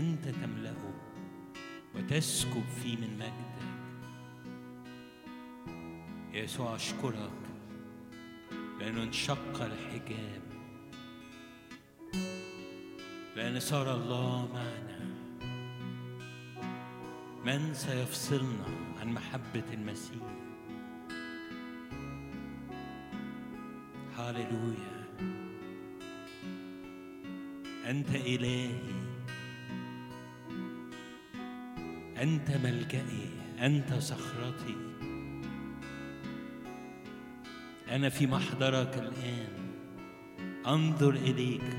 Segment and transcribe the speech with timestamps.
[0.00, 0.94] أنت تملأه
[1.94, 3.60] وتسكب فيه من مجدك.
[6.32, 7.30] يا يسوع أشكرك
[8.80, 10.42] لأنه انشق الحجاب
[13.36, 15.00] لأن صار الله معنا.
[17.44, 18.66] من سيفصلنا
[19.00, 20.22] عن محبة المسيح؟
[24.16, 25.06] هاليلويا
[27.86, 28.99] أنت إلهي.
[32.20, 34.76] أنت ملجئي أنت صخرتي.
[37.90, 39.48] أنا في محضرك الآن.
[40.66, 41.76] أنظر إليك.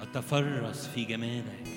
[0.00, 1.69] أتفرس في جمالك.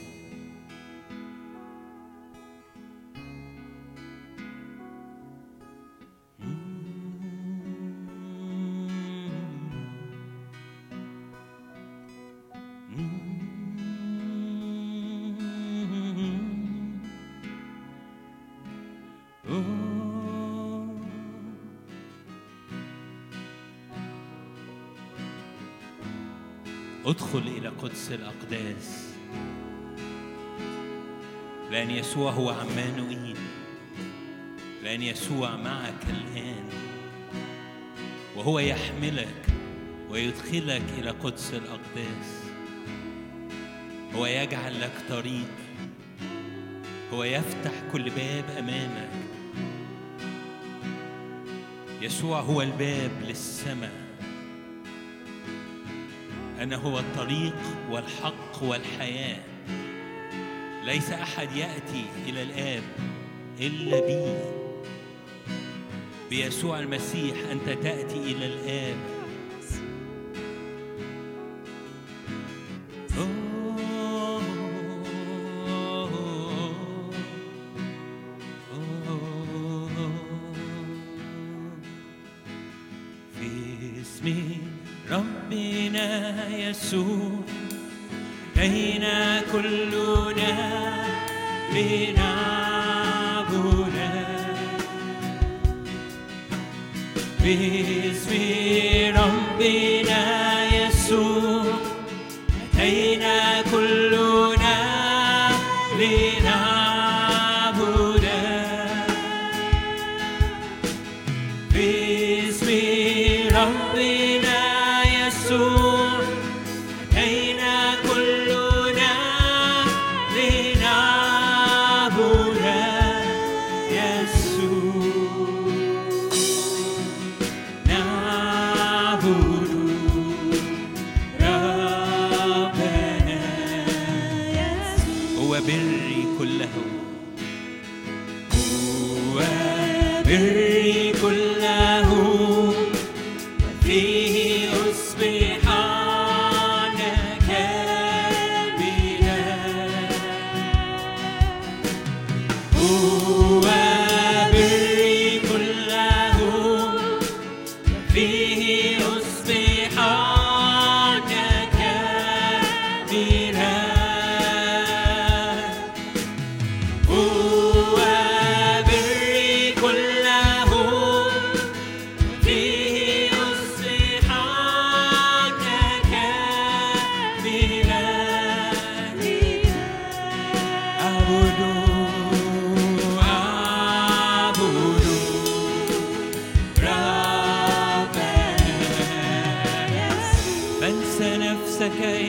[27.83, 29.13] قدس الأقداس.
[31.71, 33.37] لأن يسوع هو عمانوئيل
[34.83, 36.69] لأن يسوع معك الآن.
[38.35, 39.45] وهو يحملك
[40.09, 42.43] ويدخلك إلى قدس الأقداس.
[44.15, 45.53] هو يجعل لك طريق.
[47.13, 49.09] هو يفتح كل باب أمامك.
[52.01, 54.02] يسوع هو الباب للسماء.
[56.63, 57.55] أنا هو الطريق
[57.91, 59.39] والحق والحياة.
[60.85, 62.83] ليس أحد يأتي إلى الآب
[63.59, 64.39] إلا بي.
[66.29, 68.95] بيسوع المسيح أنت تأتي إلى الآب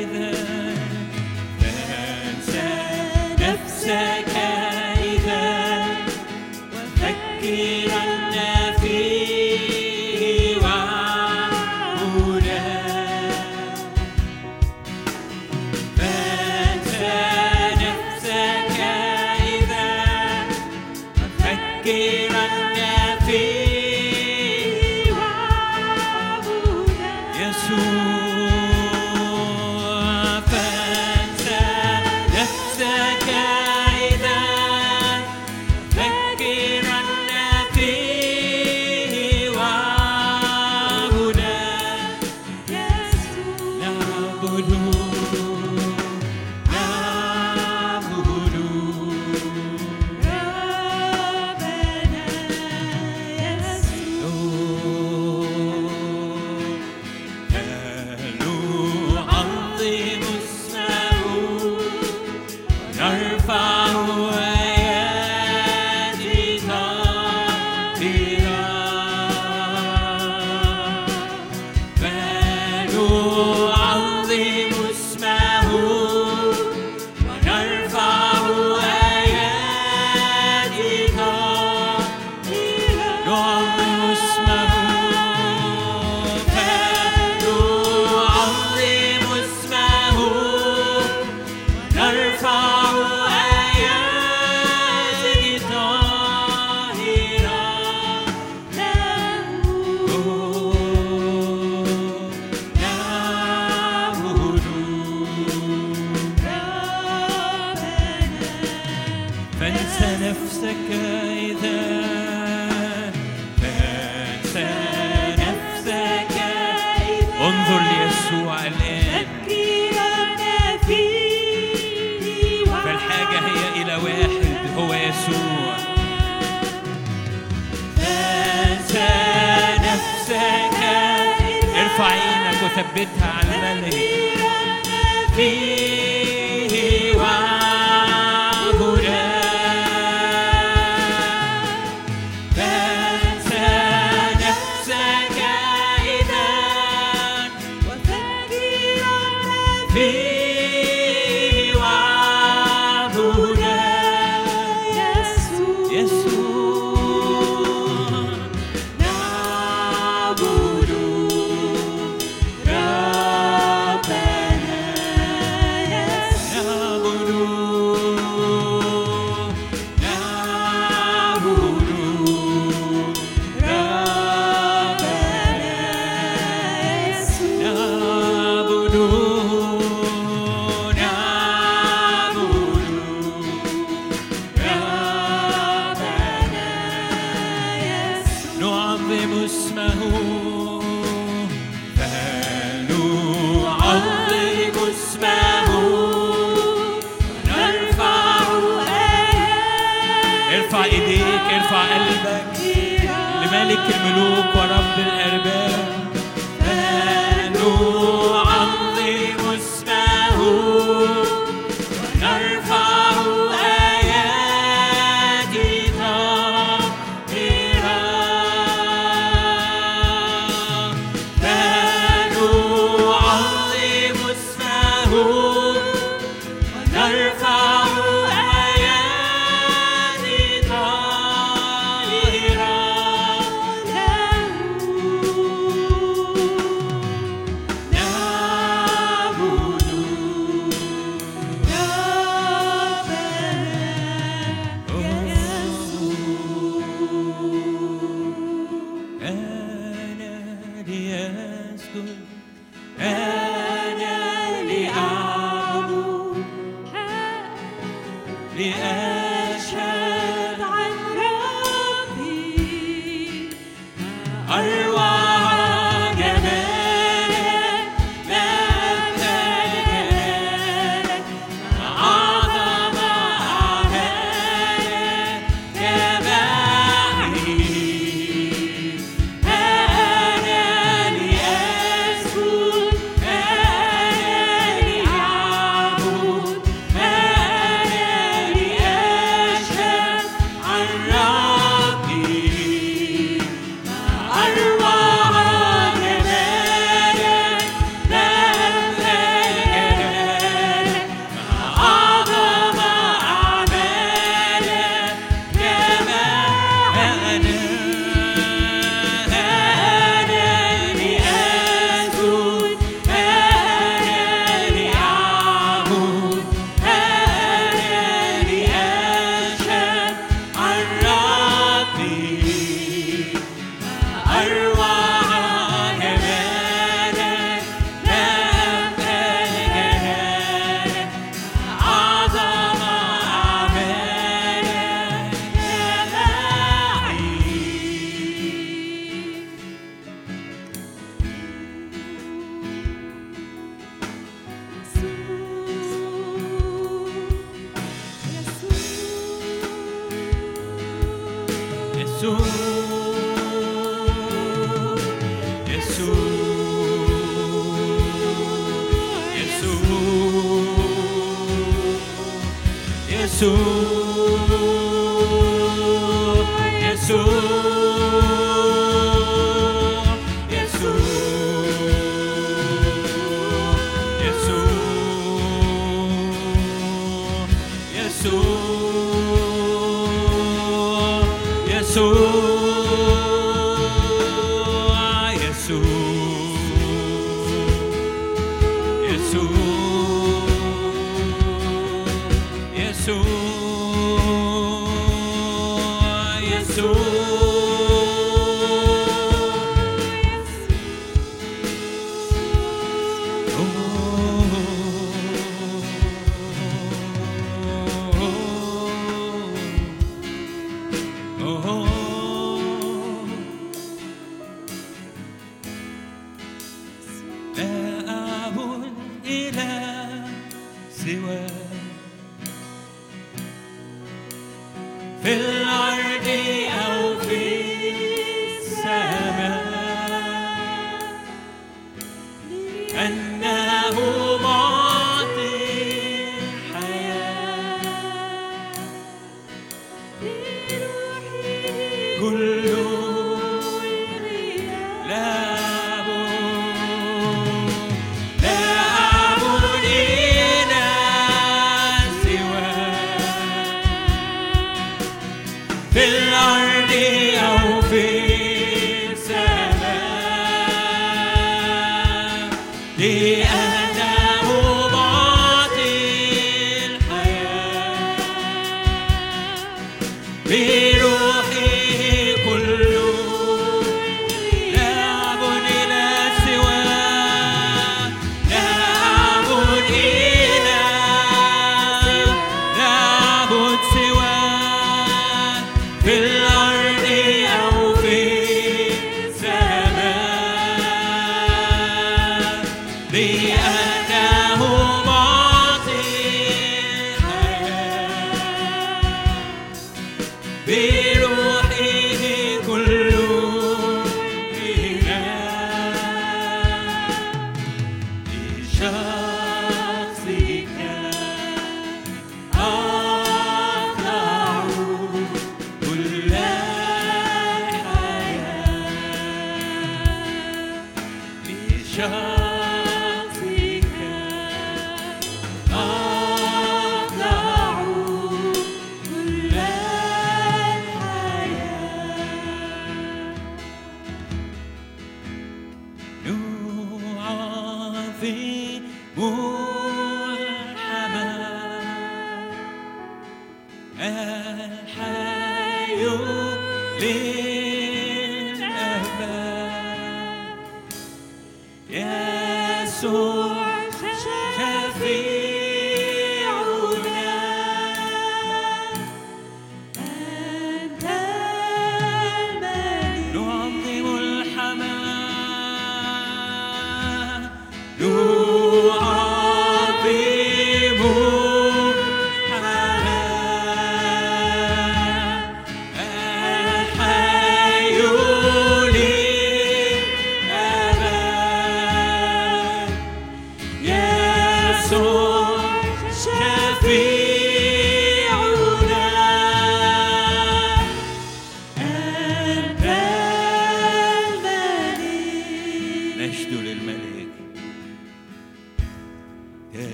[0.00, 0.32] نفسك إذا
[1.60, 2.68] فانسى
[3.40, 4.29] نفسك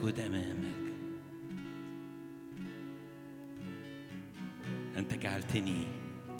[0.00, 0.92] لأسجد أمامك
[4.96, 5.86] أنت جعلتني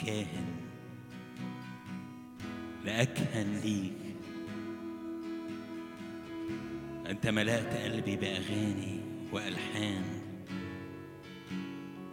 [0.05, 0.45] كاهن
[2.85, 3.93] لأكهن ليك.
[7.09, 8.99] أنت ملأت قلبي بأغاني
[9.31, 10.03] وألحان.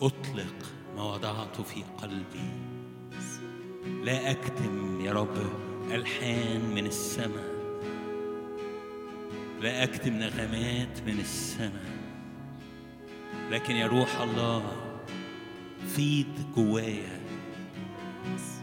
[0.02, 2.50] أطلق ما وضعته في قلبي.
[4.04, 5.36] لا أكتم يا رب
[5.90, 7.57] ألحان من السماء.
[9.60, 11.98] لا أكتم نغمات من السماء.
[13.50, 14.76] لكن يا روح الله
[15.96, 17.20] فيض جوايا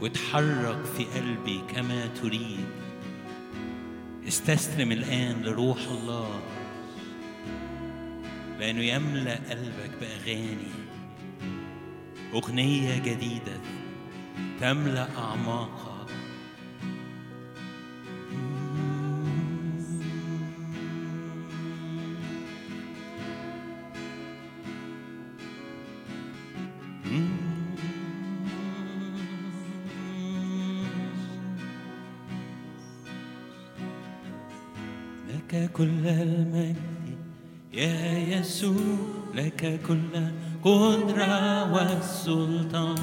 [0.02, 2.66] واتحرك في قلبي كما تريد.
[4.28, 6.42] استسلم الآن لروح الله
[8.60, 10.72] لأنه يملأ قلبك بأغاني.
[12.34, 13.60] أغنية جديدة
[14.62, 15.95] تملأ أعماقك
[39.66, 42.96] لك كل القدرة والسلطان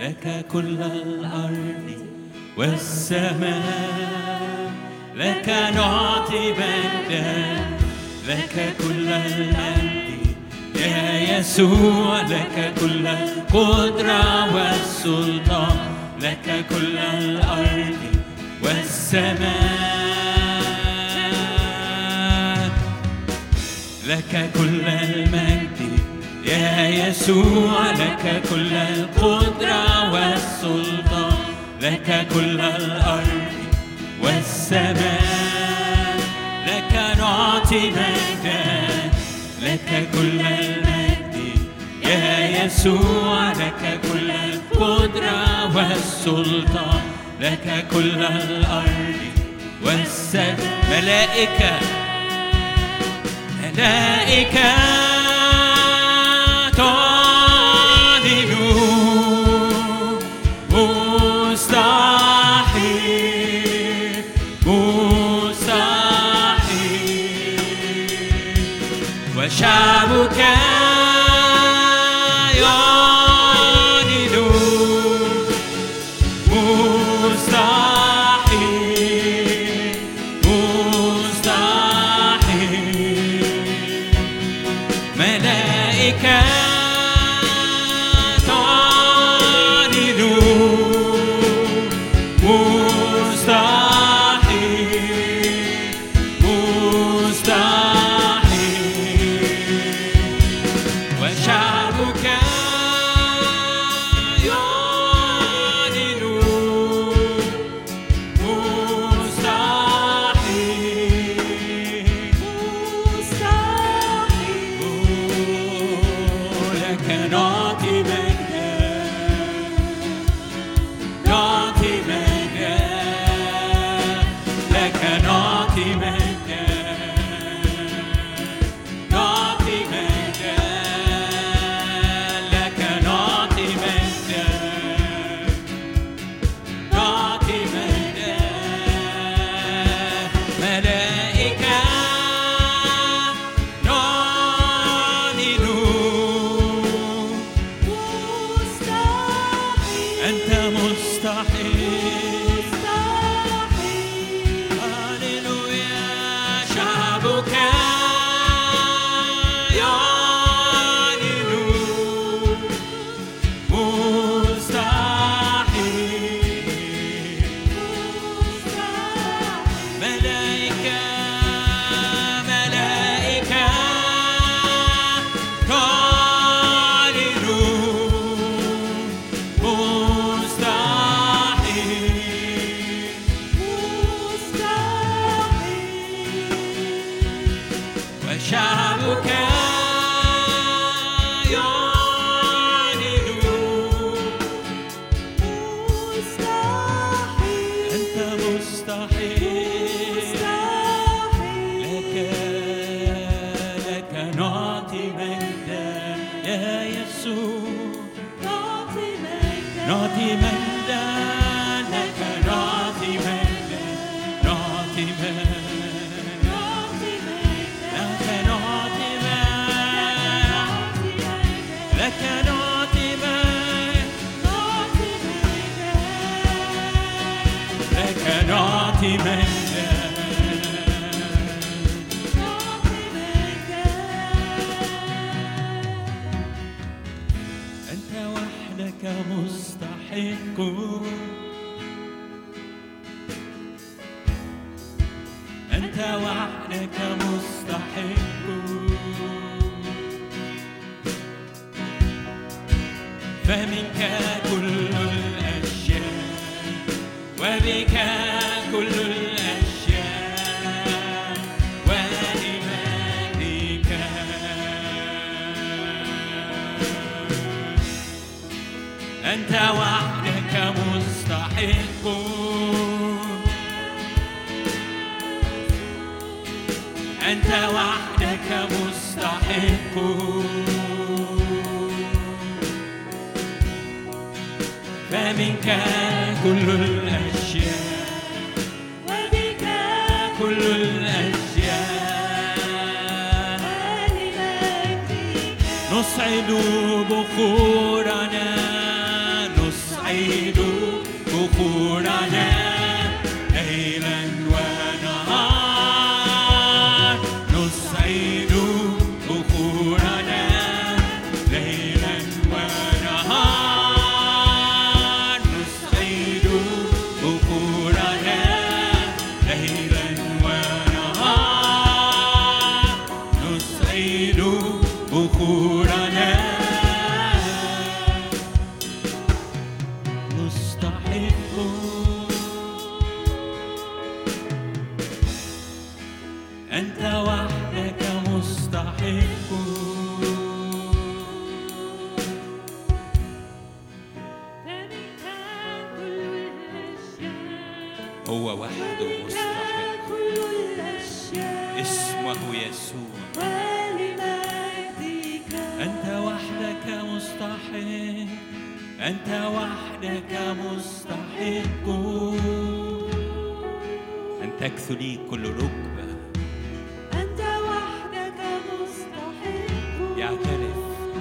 [0.00, 2.06] لك كل الأرض
[2.56, 3.62] والسماء
[5.16, 7.56] لك نعطي مجدا
[8.28, 10.36] لك كل المجد
[10.76, 15.76] يا يسوع لك كل القدرة والسلطان
[16.22, 17.96] لك كل الأرض
[18.62, 19.92] والسماء
[24.06, 25.71] لك كل المجد.
[26.52, 31.36] يا يسوع لك كل القدرة والسلطان
[31.80, 33.52] لك كل الأرض
[34.22, 36.16] والسماء
[36.66, 38.84] لك نعطي مجدا
[39.62, 41.58] لك كل المجد
[42.04, 47.02] يا يسوع لك كل القدرة والسلطان
[47.40, 49.16] لك كل الأرض
[49.84, 50.82] والسماء.
[50.90, 51.78] ملائكة
[53.62, 55.11] ملائكة.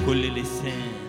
[0.06, 1.01] كل لسان.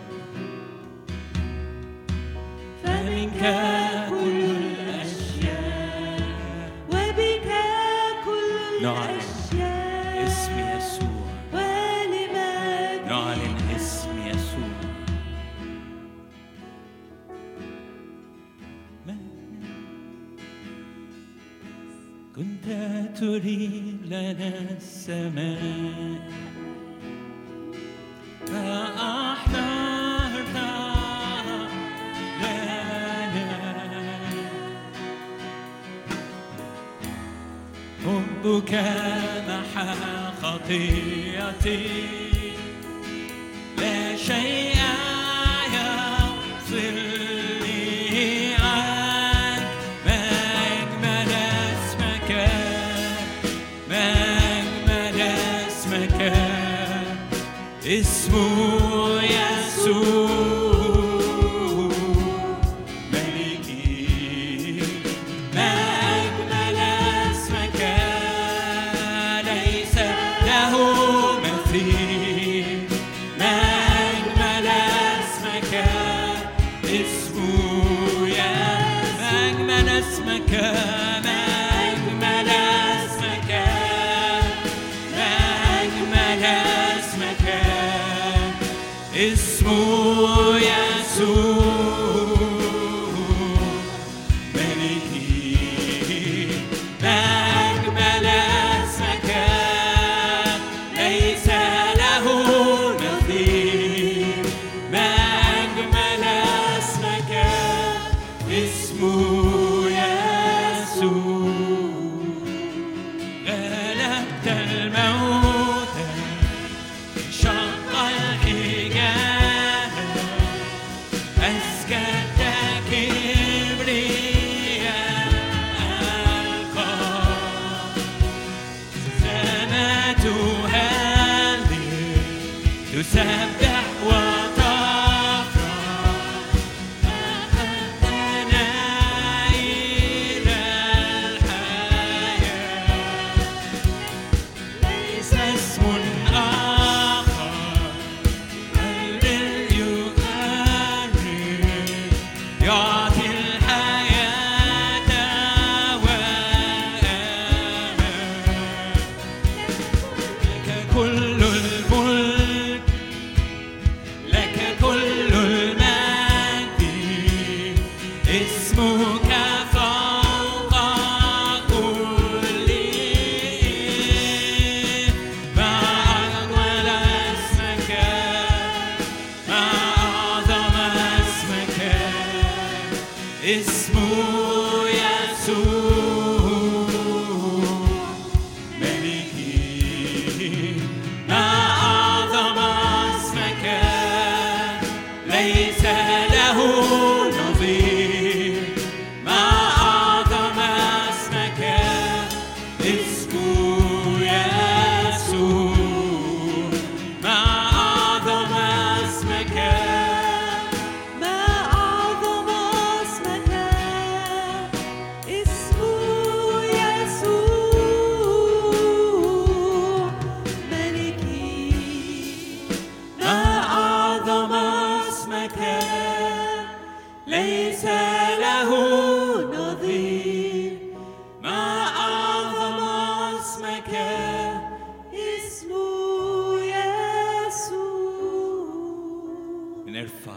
[41.62, 42.21] ti.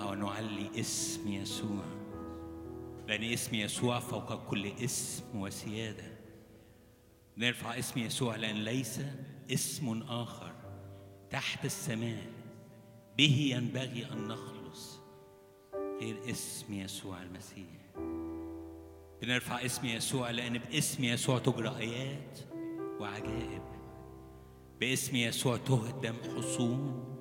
[0.04, 1.84] ونعلي اسم يسوع
[3.08, 6.18] لأن اسم يسوع فوق كل اسم وسيادة
[7.38, 9.02] نرفع اسم يسوع لأن ليس
[9.52, 10.52] اسم آخر
[11.30, 12.28] تحت السماء
[13.18, 15.00] به ينبغي أن نخلص
[16.02, 17.86] غير اسم يسوع المسيح
[19.22, 22.40] بنرفع اسم يسوع لأن باسم يسوع تجرى آيات
[23.00, 23.62] وعجائب
[24.80, 27.14] باسم يسوع تهدم حصون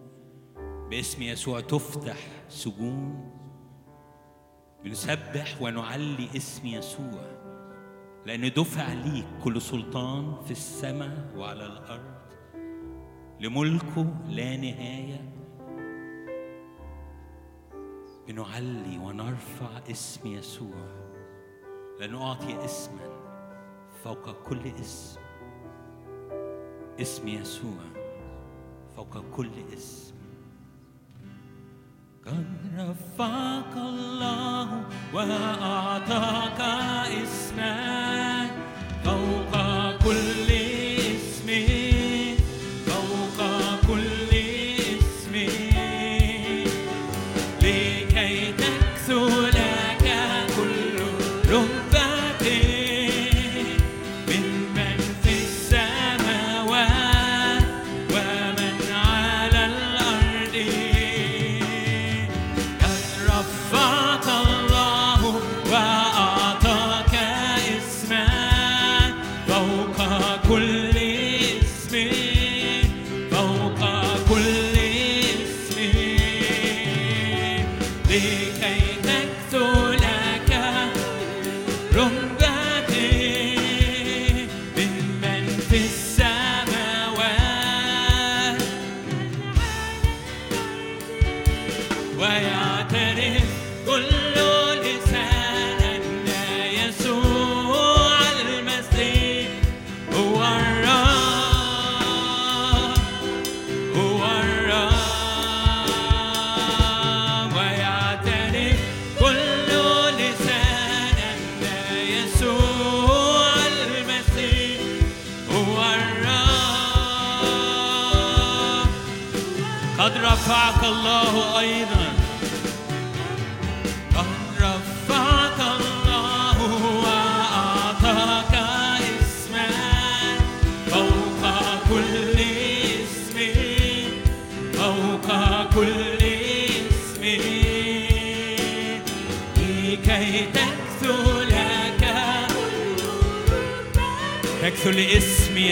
[0.90, 2.16] باسم يسوع تفتح
[2.48, 3.30] سجون
[4.84, 7.34] بنسبح ونعلي اسم يسوع
[8.26, 12.14] لأن دفع ليك كل سلطان في السماء وعلى الأرض
[13.40, 15.34] لملكه لا نهاية.
[18.28, 21.04] بنعلي ونرفع اسم يسوع
[22.00, 23.08] لأنه أعطي اسما
[24.04, 25.20] فوق كل اسم.
[27.00, 27.82] اسم يسوع
[28.96, 30.13] فوق كل اسم.
[32.26, 32.44] قد
[32.78, 34.82] رفعك الله
[35.14, 36.60] وأعطاك
[37.22, 38.46] اسما
[39.04, 39.52] فوق
[40.04, 40.63] كل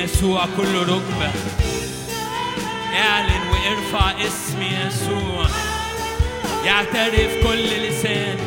[0.03, 1.31] يسوع كل ركبة.
[2.95, 5.47] اعلن وارفع اسم يسوع.
[6.65, 8.39] يعترف كل لسان.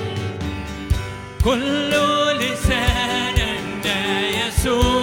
[1.43, 1.89] كل
[2.39, 3.81] لسان أن
[4.47, 4.94] يسوع.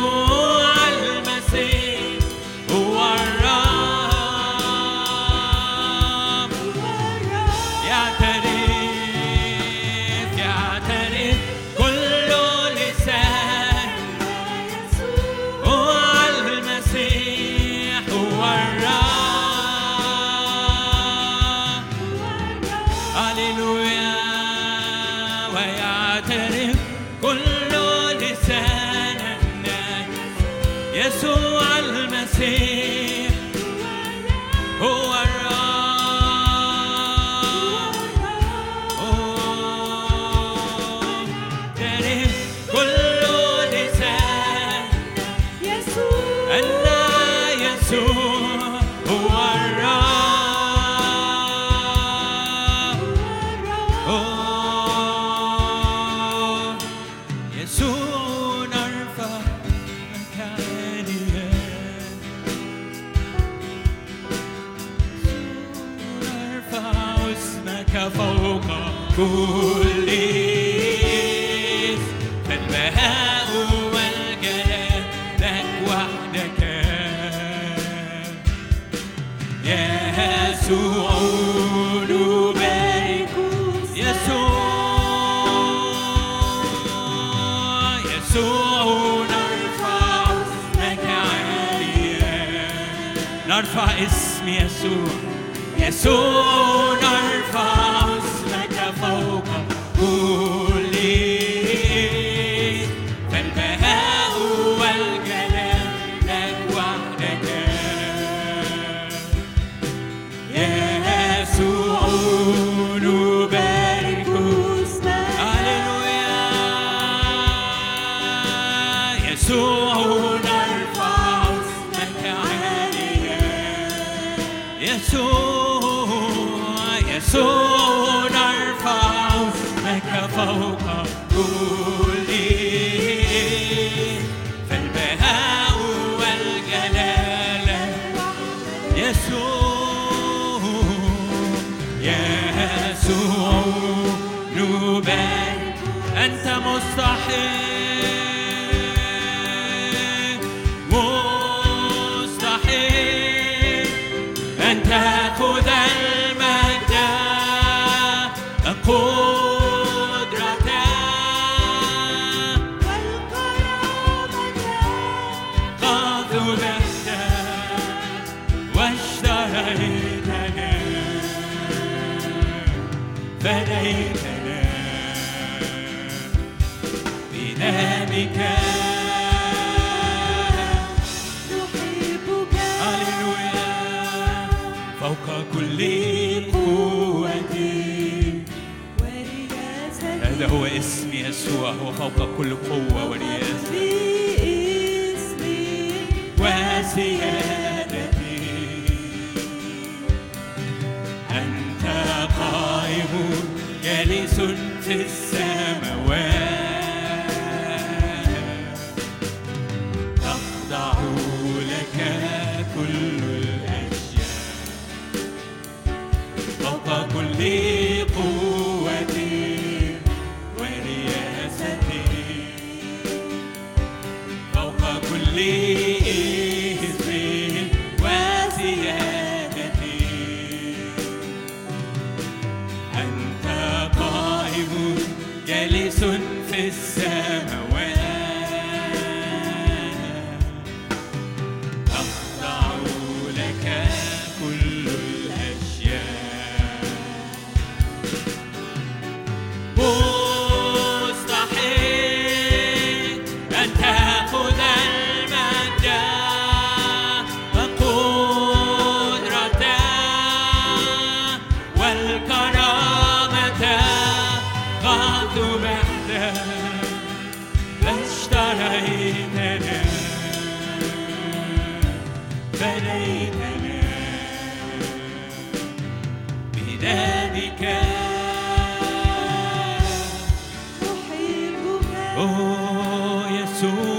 [282.17, 283.92] أوه يسوع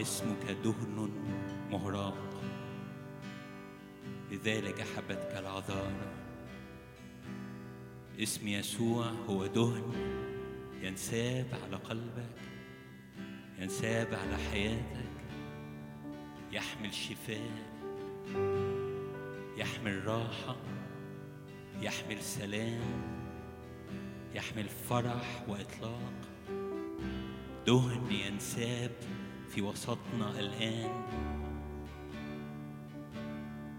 [0.00, 1.10] اسمك دهن
[1.70, 2.42] مهراق
[4.30, 6.12] لذلك أحبتك العذارى.
[8.20, 9.92] اسم يسوع هو دهن
[10.82, 12.36] ينساب على قلبك
[13.58, 15.10] ينساب على حياتك
[16.52, 17.50] يحمل شفاء
[19.56, 20.56] يحمل راحة
[21.82, 22.80] يحمل سلام
[24.34, 26.12] يحمل فرح وإطلاق.
[27.66, 28.92] دهن ينساب
[29.50, 31.02] في وسطنا الآن.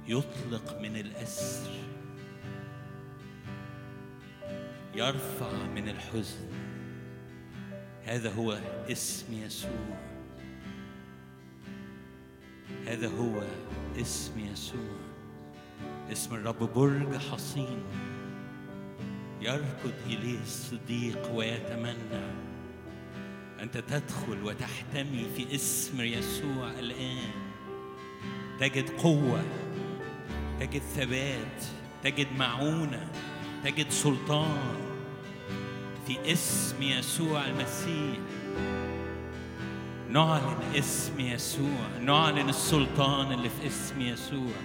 [0.08, 1.72] يطلق من الأسر.
[4.96, 6.50] يرفع من الحزن.
[8.04, 8.60] هذا هو
[8.92, 9.98] اسم يسوع.
[12.88, 13.44] هذا هو
[14.02, 14.98] اسم يسوع.
[16.12, 17.84] اسم الرب برج حصين.
[19.42, 22.51] يركض إليه الصديق ويتمنى.
[23.62, 27.32] أنت تدخل وتحتمي في اسم يسوع الآن.
[28.60, 29.44] تجد قوة
[30.60, 31.64] تجد ثبات
[32.04, 33.08] تجد معونة
[33.64, 34.76] تجد سلطان
[36.08, 38.20] في اسم يسوع المسيح.
[40.10, 44.56] نعلن اسم يسوع نعلن السلطان اللي في اسم يسوع.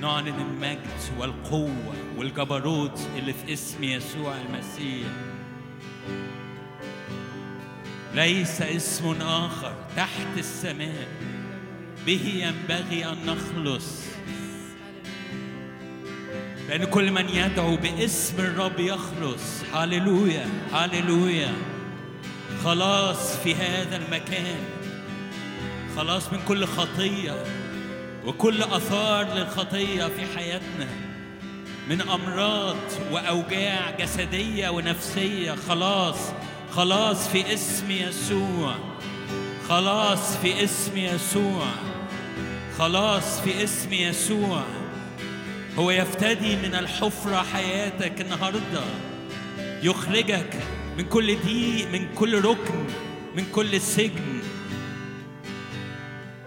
[0.00, 5.39] نعلن المجد والقوة والجبروت اللي في اسم يسوع المسيح.
[8.20, 11.08] ليس اسم آخر تحت السماء.
[12.06, 14.02] به ينبغي أن نخلص.
[16.68, 19.42] لأن كل من يدعو باسم الرب يخلص.
[19.74, 21.52] هللويا هللويا.
[22.64, 24.60] خلاص في هذا المكان.
[25.96, 27.44] خلاص من كل خطية
[28.26, 30.88] وكل أثار للخطية في حياتنا.
[31.90, 32.76] من أمراض
[33.12, 35.52] وأوجاع جسدية ونفسية.
[35.68, 36.18] خلاص
[36.72, 38.74] خلاص في اسم يسوع.
[39.68, 41.66] خلاص في اسم يسوع.
[42.78, 44.64] خلاص في اسم يسوع.
[45.78, 48.84] هو يفتدي من الحفرة حياتك النهاردة.
[49.82, 50.54] يخرجك
[50.98, 52.84] من كل ضيق من كل ركن
[53.36, 54.40] من كل سجن.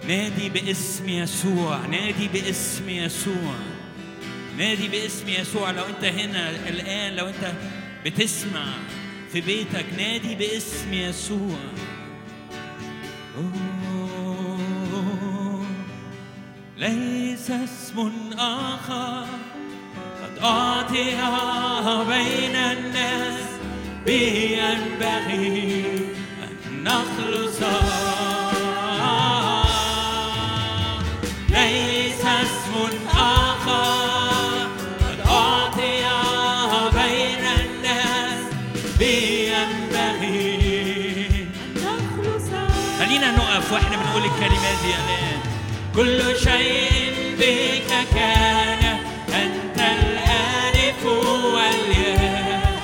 [0.08, 1.78] نادي باسم يسوع.
[1.78, 3.56] نادي باسم يسوع.
[4.58, 5.72] نادي باسم يسوع.
[5.72, 7.54] لو انت هنا الآن لو انت
[8.06, 8.66] بتسمع
[9.34, 11.58] في بيتك نادي باسم يسوع.
[16.78, 19.26] ليس اسم آخر.
[20.24, 21.16] قد أعطي
[22.04, 23.44] بين الناس.
[24.06, 25.86] به ينبغي
[26.44, 27.60] أن نخلص.
[45.96, 48.84] كل شيء بك كان
[49.34, 52.82] أنت الآلف والياء.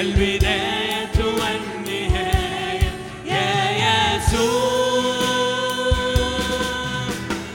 [0.00, 2.90] البدايه والنهاية
[3.26, 5.16] يا يسوع.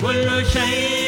[0.01, 1.00] كل شيء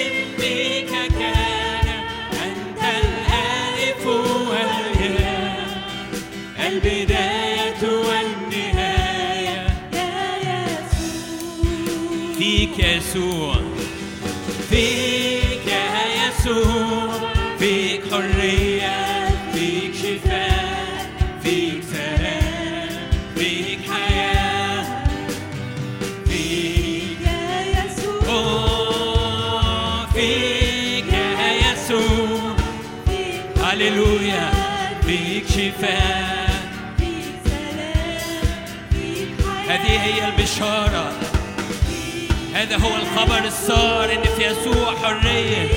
[42.74, 45.68] هذا هو الخبر السار إن في يسوع حرية.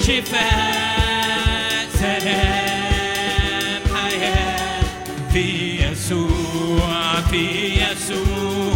[0.00, 4.80] شفاء سلام حياة.
[5.32, 8.74] في يسوع في يسوع.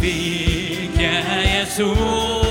[0.00, 2.45] فيك يا يسوع.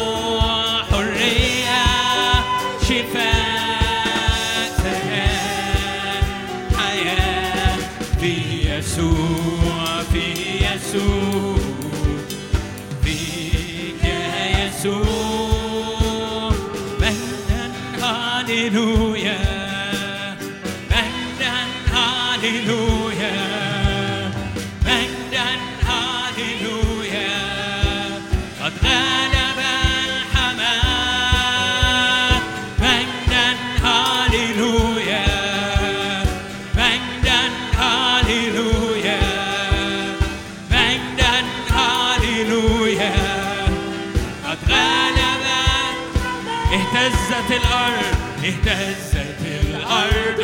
[48.55, 50.41] اهتزت الأرض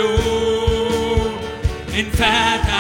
[1.99, 2.71] انفتح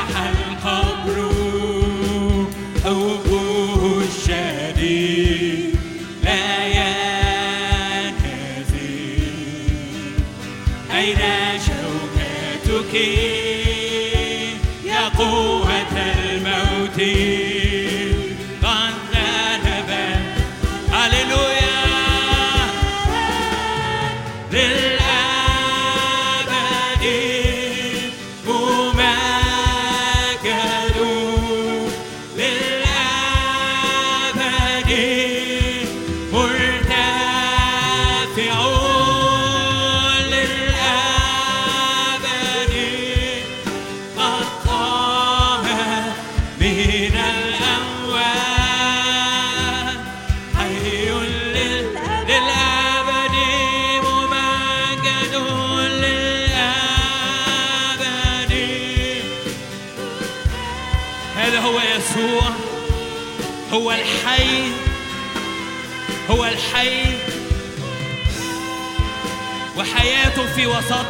[70.61, 71.03] 強さ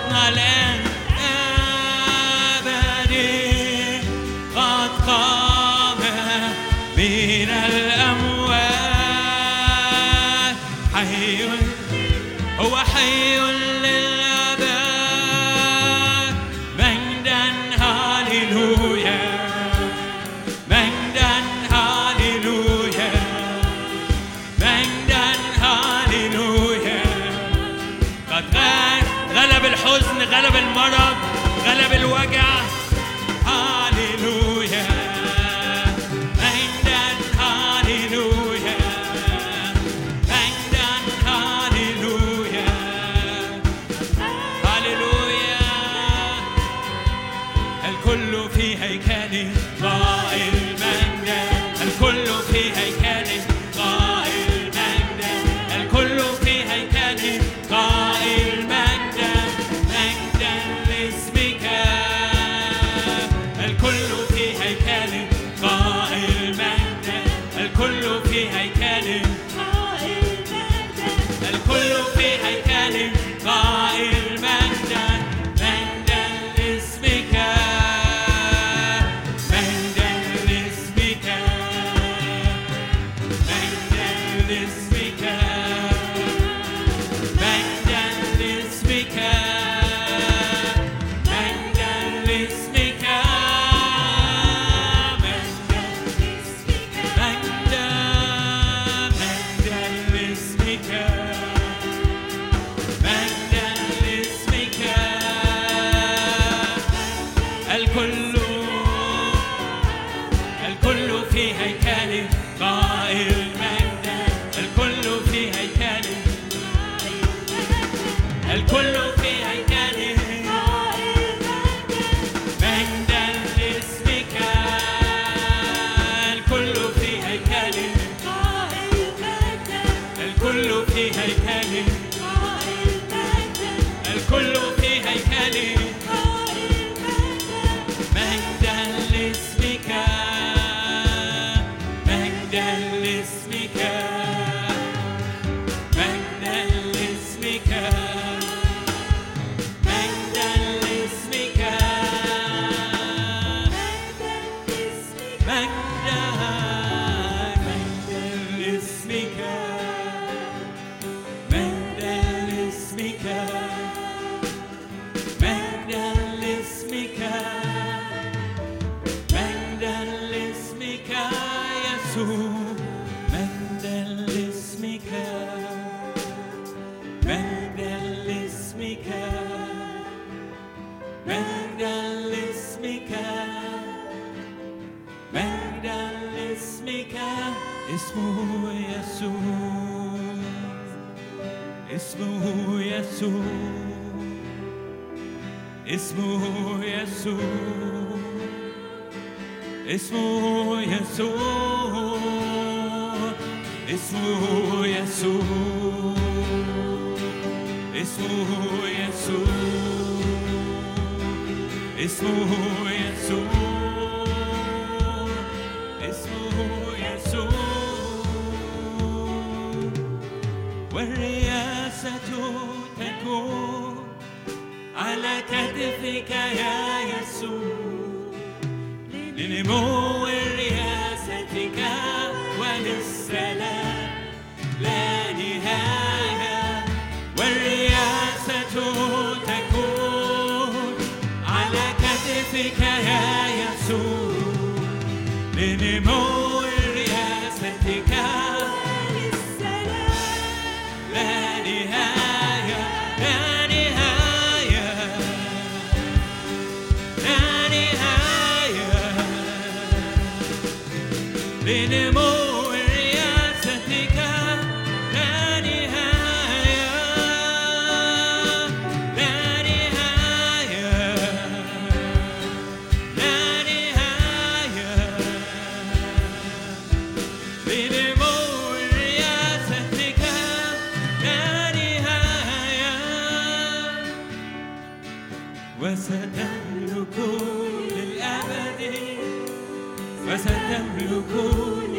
[290.32, 291.32] وستملك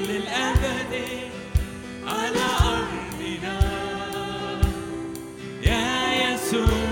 [0.08, 0.92] للأبد
[2.06, 3.60] على أرضنا.
[5.62, 6.91] يا يسوع.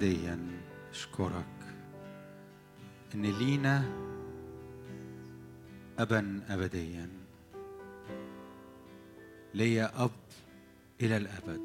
[0.00, 0.38] أبا أبديا
[0.90, 1.44] أشكرك.
[3.14, 3.84] إن لينا
[5.98, 7.08] أبا أبديا.
[9.54, 10.10] ليا أب
[11.00, 11.60] إلى الأبد.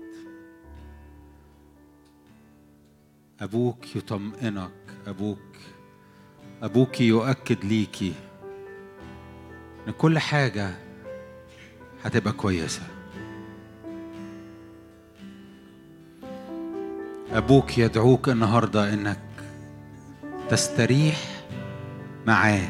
[3.40, 4.72] أبوك يطمئنك.
[5.08, 5.58] أبوك
[6.64, 8.14] أبوك يؤكد ليكي
[9.88, 10.76] إن كل حاجة
[12.04, 12.95] هتبقى كويسة.
[17.32, 19.20] أبوك يدعوك النهاردة إنك
[20.50, 21.18] تستريح
[22.28, 22.68] معاه.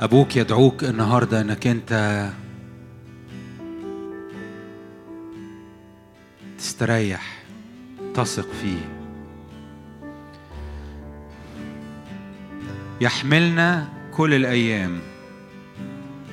[0.00, 2.26] أبوك يدعوك النهاردة إنك أنت
[6.58, 7.42] تستريح
[8.14, 8.80] تثق فيه.
[13.00, 15.00] يحملنا كل الأيام.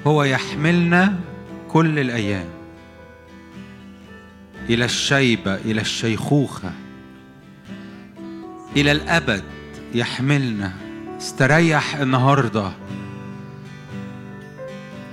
[0.08, 1.20] هو يحملنا
[1.70, 2.63] كل الأيام.
[4.70, 6.72] إلى الشيبة إلى الشيخوخة.
[8.78, 9.44] إلى الأبد
[9.94, 10.72] يحملنا.
[11.18, 12.72] استريح النهاردة.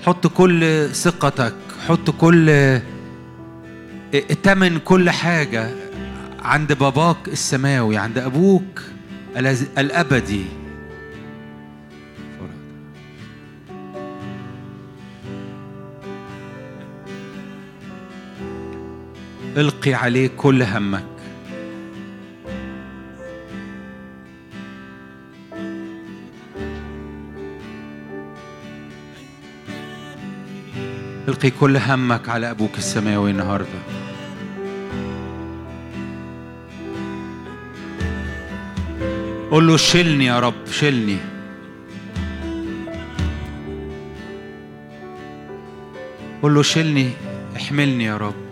[0.06, 1.54] حط كل ثقتك
[1.88, 2.50] حط كل
[4.14, 5.70] ائتمن كل حاجة
[6.42, 8.82] عند باباك السماوي عند أبوك
[9.78, 10.44] الأبدي.
[19.56, 21.04] القي عليه كل همك.
[31.28, 33.80] القي كل همك على أبوك السماوي النهارده.
[39.50, 41.18] قول له شيلني يا رب شيلني.
[46.42, 47.10] قول له شيلني
[47.56, 48.49] احملني يا رب.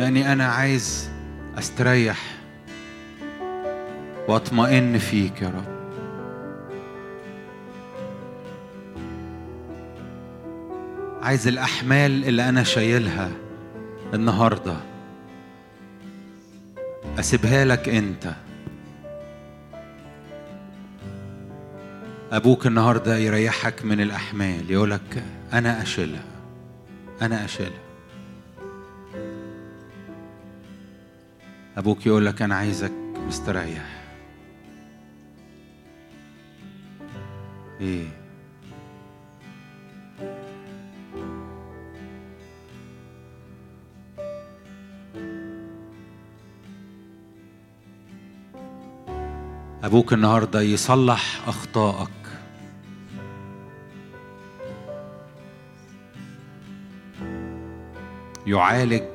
[0.00, 1.10] لأني أنا عايز
[1.58, 2.18] أستريح
[4.28, 5.80] وأطمئن فيك يا رب.
[11.22, 13.30] عايز الأحمال اللي أنا شايلها
[14.14, 14.76] النهارده.
[17.18, 18.34] أسيبها لك أنت.
[22.32, 26.24] أبوك النهارده يريحك من الأحمال يقولك أنا أشيلها
[27.22, 27.44] أنا
[31.70, 32.92] اشيلها أبوك يقولك أنا عايزك
[33.26, 34.00] مستريح.
[37.80, 38.06] إيه؟
[49.82, 52.10] أبوك النهارده يصلح أخطائك.
[58.46, 59.09] يعالج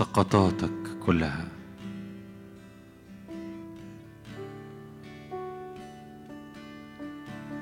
[0.00, 0.70] سقطاتك
[1.06, 1.44] كلها.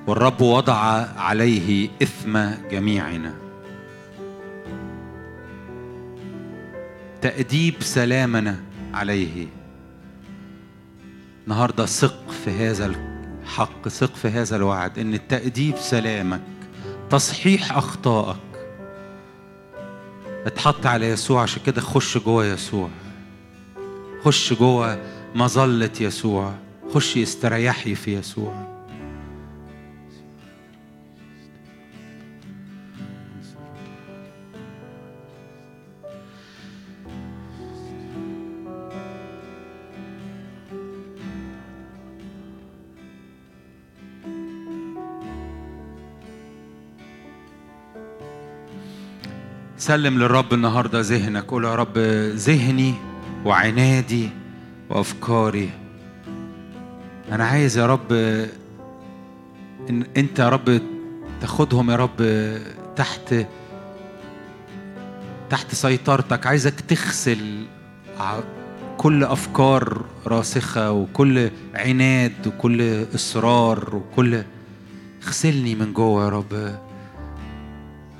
[0.07, 0.77] والرب وضع
[1.17, 2.39] عليه إثم
[2.71, 3.35] جميعنا.
[7.21, 8.61] تأديب سلامنا
[8.95, 9.47] عليه.
[11.45, 16.43] النهارده ثق في هذا الحق ثق في هذا الوعد إن التأديب سلامك
[17.11, 18.48] تصحيح أخطائك
[20.47, 22.91] اتحط على يسوع عشان كده خش جوه يسوع.
[24.25, 24.99] خش جوه
[25.35, 26.55] مظلة يسوع.
[26.95, 28.78] خشي استريحي في يسوع.
[49.89, 51.45] سلم للرب النهارده ذهنك.
[51.45, 51.99] قول يا رب
[52.35, 52.95] ذهني
[53.45, 54.29] وعنادي
[54.91, 55.71] وأفكاري.
[57.33, 58.13] أنا عايز يا رب
[59.91, 60.81] إن أنت يا رب
[61.41, 62.17] تاخدهم يا رب
[62.97, 63.35] تحت
[65.51, 66.47] تحت سيطرتك.
[66.47, 67.67] عايزك تغسل
[68.97, 74.43] كل أفكار راسخة وكل عناد وكل إصرار وكل.
[75.27, 76.79] اغسلني من جوه يا رب.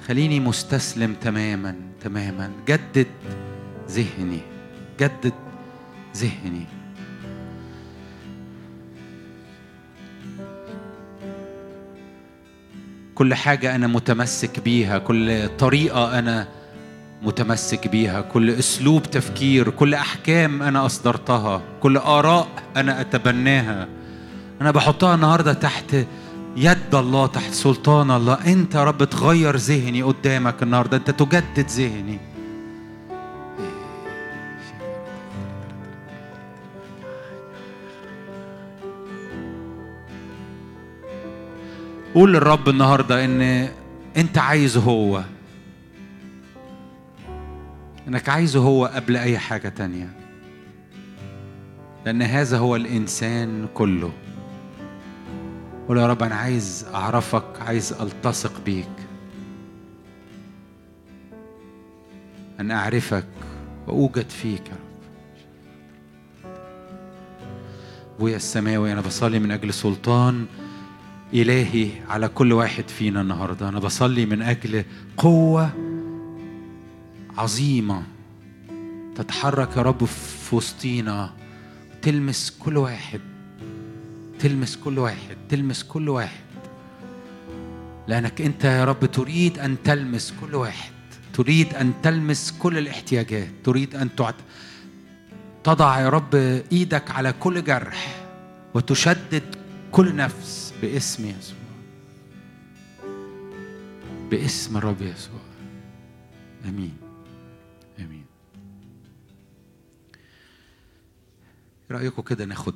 [0.09, 2.51] خليني مستسلم تماما تماما.
[2.69, 3.07] جدد
[3.91, 4.41] ذهني
[5.01, 5.33] جدد
[6.17, 6.67] ذهني.
[13.15, 16.49] كل حاجة أنا متمسك بيها كل طريقة أنا
[17.23, 23.89] متمسك بيها كل أسلوب تفكير كل أحكام أنا أصدرتها كل آراء أنا أتبناها.
[24.61, 25.97] أنا بحطها النهاردة تحت
[26.61, 28.53] يد الله تحت سلطان الله.
[28.53, 30.97] أنت يا رب تغير ذهني قدامك النهاردة.
[30.97, 32.19] أنت تجدد ذهني.
[42.15, 43.69] قول للرب النهارده ان
[44.17, 45.25] انت عايزه هو.
[48.09, 50.11] انك عايزه هو قبل اي حاجة تانية.
[52.07, 54.13] لأن هذا هو الانسان كله.
[55.89, 58.89] قول يا رب أنا عايز أعرفك عايز ألتصق بيك.
[62.61, 63.27] أن أعرفك
[63.87, 64.89] وأوجد فيك يا رب.
[68.17, 70.47] أبويا السماوي أنا بصلي من أجل سلطان
[71.35, 73.69] إلهي على كل واحد فينا النهاردة.
[73.69, 74.85] أنا بصلي من أجل
[75.17, 75.71] قوة
[77.39, 78.03] عظيمة
[79.15, 81.31] تتحرك يا رب في وسطينا
[82.03, 83.21] تلمس كل واحد.
[84.39, 86.45] تلمس كل واحد تلمس كل واحد.
[88.09, 90.93] لأنك أنت يا رب تريد أن تلمس كل واحد.
[91.33, 93.49] تريد أن تلمس كل الاحتياجات.
[93.65, 94.35] تريد أن تعد
[95.65, 96.35] تضع يا رب
[96.73, 98.27] إيدك على كل جرح
[98.75, 99.57] وتشدد
[99.93, 101.59] كل نفس باسم يسوع.
[104.31, 105.41] باسم الرب يسوع.
[106.65, 106.97] آمين.
[107.99, 108.25] آمين.
[111.91, 112.75] إيه رايكم كده ناخد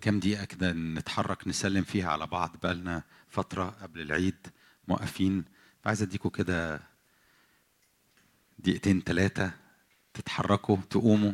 [0.00, 4.46] كام دقيقة كده نتحرك نسلم فيها على بعض؟ بقالنا فترة قبل العيد
[4.88, 5.44] موقفين.
[5.84, 6.80] فعايز اديكم كده
[8.58, 9.52] دقيقتين ثلاثة
[10.14, 11.32] تتحركوا تقوموا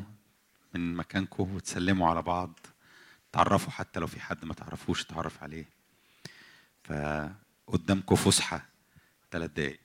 [0.75, 2.59] من مكانكم وتسلموا على بعض.
[3.33, 5.69] تعرفوا حتى لو في حد ما تعرفوش تعرف عليه.
[6.85, 8.67] فقدامكم فسحة
[9.31, 9.81] ثلاث دقايق.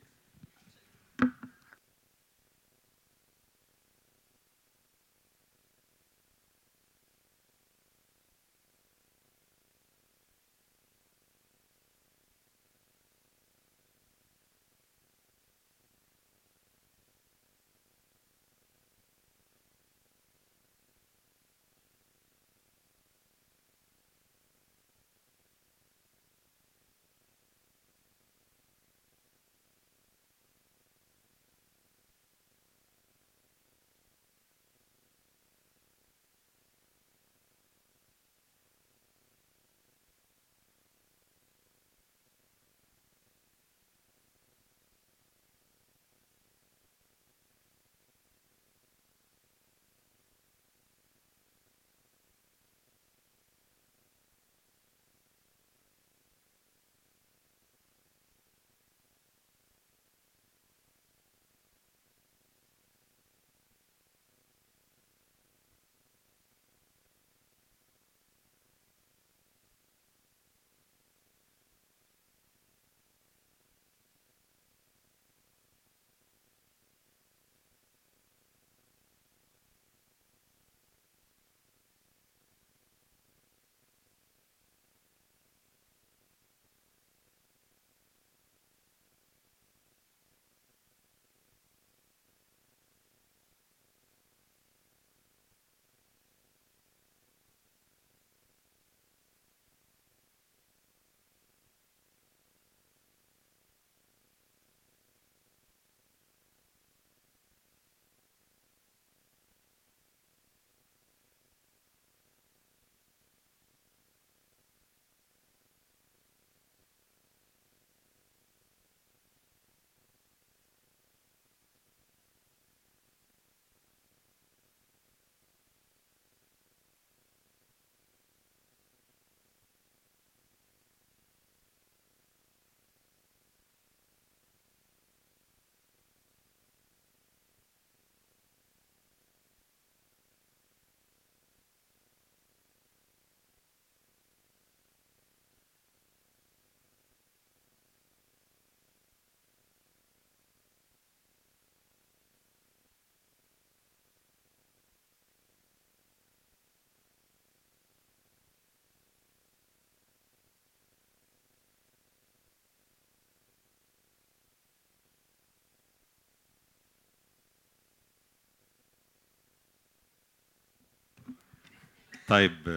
[172.32, 172.70] طيب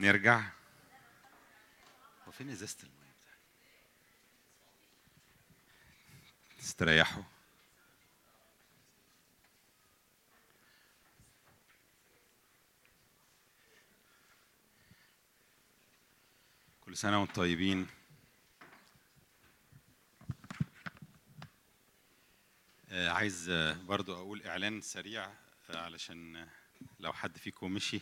[0.00, 0.42] نرجع.
[2.26, 3.14] هو فين إزازة المية؟
[6.60, 7.22] استريحوا.
[16.80, 17.86] كل سنة وأنتم طيبين.
[22.88, 25.24] آه، عايز آه، برضو أقول إعلان سريع
[25.70, 26.48] آه، علشان
[27.00, 28.00] لو حد فيكم مشي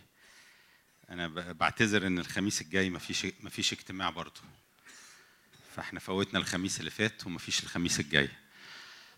[1.11, 4.41] أنا بعتذر إن الخميس الجاي مفيش مفيش اجتماع برضو
[5.76, 8.28] فإحنا فوتنا الخميس اللي فات ومفيش الخميس الجاي.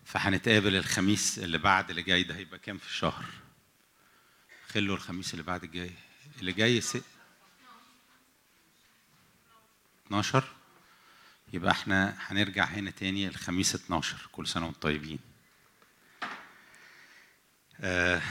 [0.05, 3.25] فهنتقابل الخميس اللي بعد اللي جاي ده هيبقى كام في الشهر؟
[4.67, 5.91] خلوا الخميس اللي بعد الجاي.
[6.39, 6.97] اللي جاي س...
[10.07, 10.43] 12
[11.53, 15.19] يبقى إحنا هنرجع هنا تاني الخميس 12 كل سنة وأنتم طيبين.
[17.81, 18.21] آه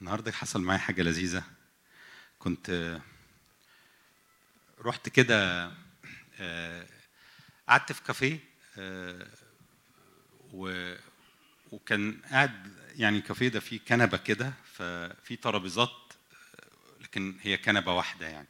[0.00, 1.42] النهارده حصل معايا حاجة لذيذة.
[2.38, 3.00] كنت
[4.80, 5.70] رحت كده
[6.40, 6.86] آه،
[7.68, 8.38] قعدت في كافيه
[8.78, 9.26] آه،
[10.52, 10.94] و
[11.72, 18.28] وكان قاعد يعني الكافيه ده فيه كنبة كده ففي ترابيزات آه، لكن هي كنبة واحدة
[18.28, 18.48] يعني.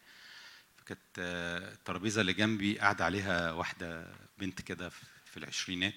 [0.77, 4.89] فكانت الترابيزة اللي جنبي قاعدة عليها واحدة بنت كده
[5.25, 5.95] في العشرينات.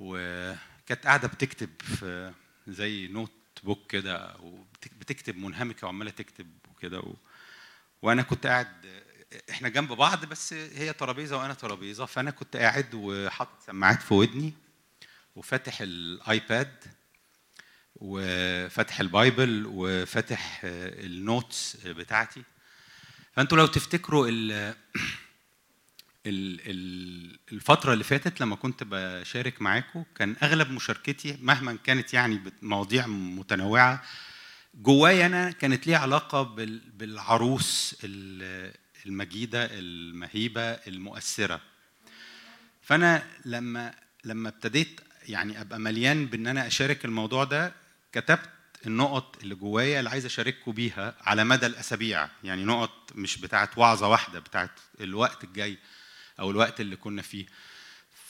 [0.00, 2.32] وكانت قاعدة بتكتب في
[2.68, 7.14] زي notebook كده وبتكتب منهمكة وعمالة تكتب وكده و...
[8.02, 9.02] وأنا كنت قاعد
[9.50, 14.52] إحنا جنب بعض بس هي ترابيزة وأنا ترابيزة فأنا كنت قاعد وحاطط سماعات في ودني
[15.36, 16.84] وفاتح ال iPad
[17.96, 22.42] وفاتح ال Bible وفاتح ال notes بتاعتي.
[23.32, 24.74] فأنتوا لو تفتكروا ال
[26.28, 32.38] ال- ال- الفترة اللي فاتت لما كنت بشارك معاكم كان أغلب مشاركتي مهما كانت يعني
[32.38, 34.02] بت- مواضيع متنوعة
[34.74, 38.72] جوايا أنا كانت ليها علاقة بال- بالعروس ال-
[39.06, 41.60] المجيدة المهيبة المؤثرة.
[42.82, 47.72] فأنا لما لما ابتديت يعني أبقى مليان بإن أنا أشارك الموضوع ده
[48.12, 48.48] كتبت
[48.86, 52.28] النقط اللي جوايا اللي عايز أشارككم بيها على مدى الأسابيع.
[52.44, 54.70] يعني نقط مش بتاعت وعظة واحدة بتاعت
[55.00, 55.78] الوقت الجاي.
[56.40, 57.46] أو الوقت اللي كنا فيه.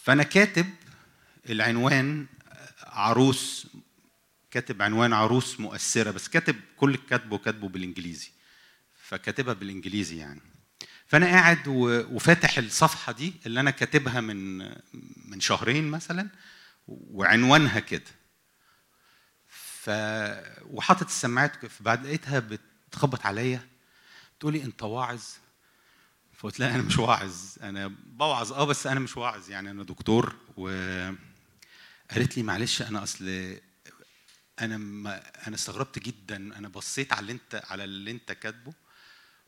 [0.03, 0.67] فأنا كاتب
[1.51, 2.27] العنوان
[2.83, 3.67] عروس
[4.51, 8.31] كاتب عنوان عروس مؤثرة بس كاتب كل كاتبه كاتبه بالإنجليزي.
[9.03, 10.41] فكاتبها بالإنجليزي يعني.
[11.07, 14.59] فأنا قاعد وفاتح الصفحة دي اللي أنا كاتبها من
[15.31, 16.29] من شهرين مثلا
[16.89, 18.11] وعنوانها كده.
[19.49, 19.91] ف
[20.65, 22.39] وحاطط السماعات فبعد لقيتها
[22.89, 23.61] بتخبط عليا
[24.41, 25.23] تقولي أنت واعظ.
[26.39, 27.35] فقلت لها أنا مش واعظ.
[27.63, 28.53] أنا بوعظ.
[28.53, 29.51] آه بس أنا مش واعظ.
[29.51, 30.69] يعني أنا دكتور و
[32.11, 33.57] قالت لي معلش أنا أصل
[34.61, 36.37] أنا ما أنا استغربت جدا.
[36.37, 38.73] أنا بصيت على اللي أنت على اللي أنت كاتبه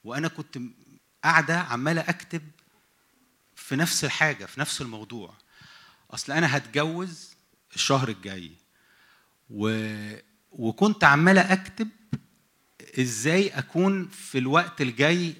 [0.04, 0.58] وأنا كنت
[1.24, 2.42] قاعدة عمالة أكتب
[3.56, 5.34] في نفس الحاجة في نفس الموضوع.
[6.10, 7.34] أصل أنا هتجوز
[7.74, 8.52] الشهر الجاي.
[9.50, 9.70] و...
[10.52, 11.88] وكنت عمالة أكتب
[12.98, 15.34] إزاي أكون في الوقت الجاي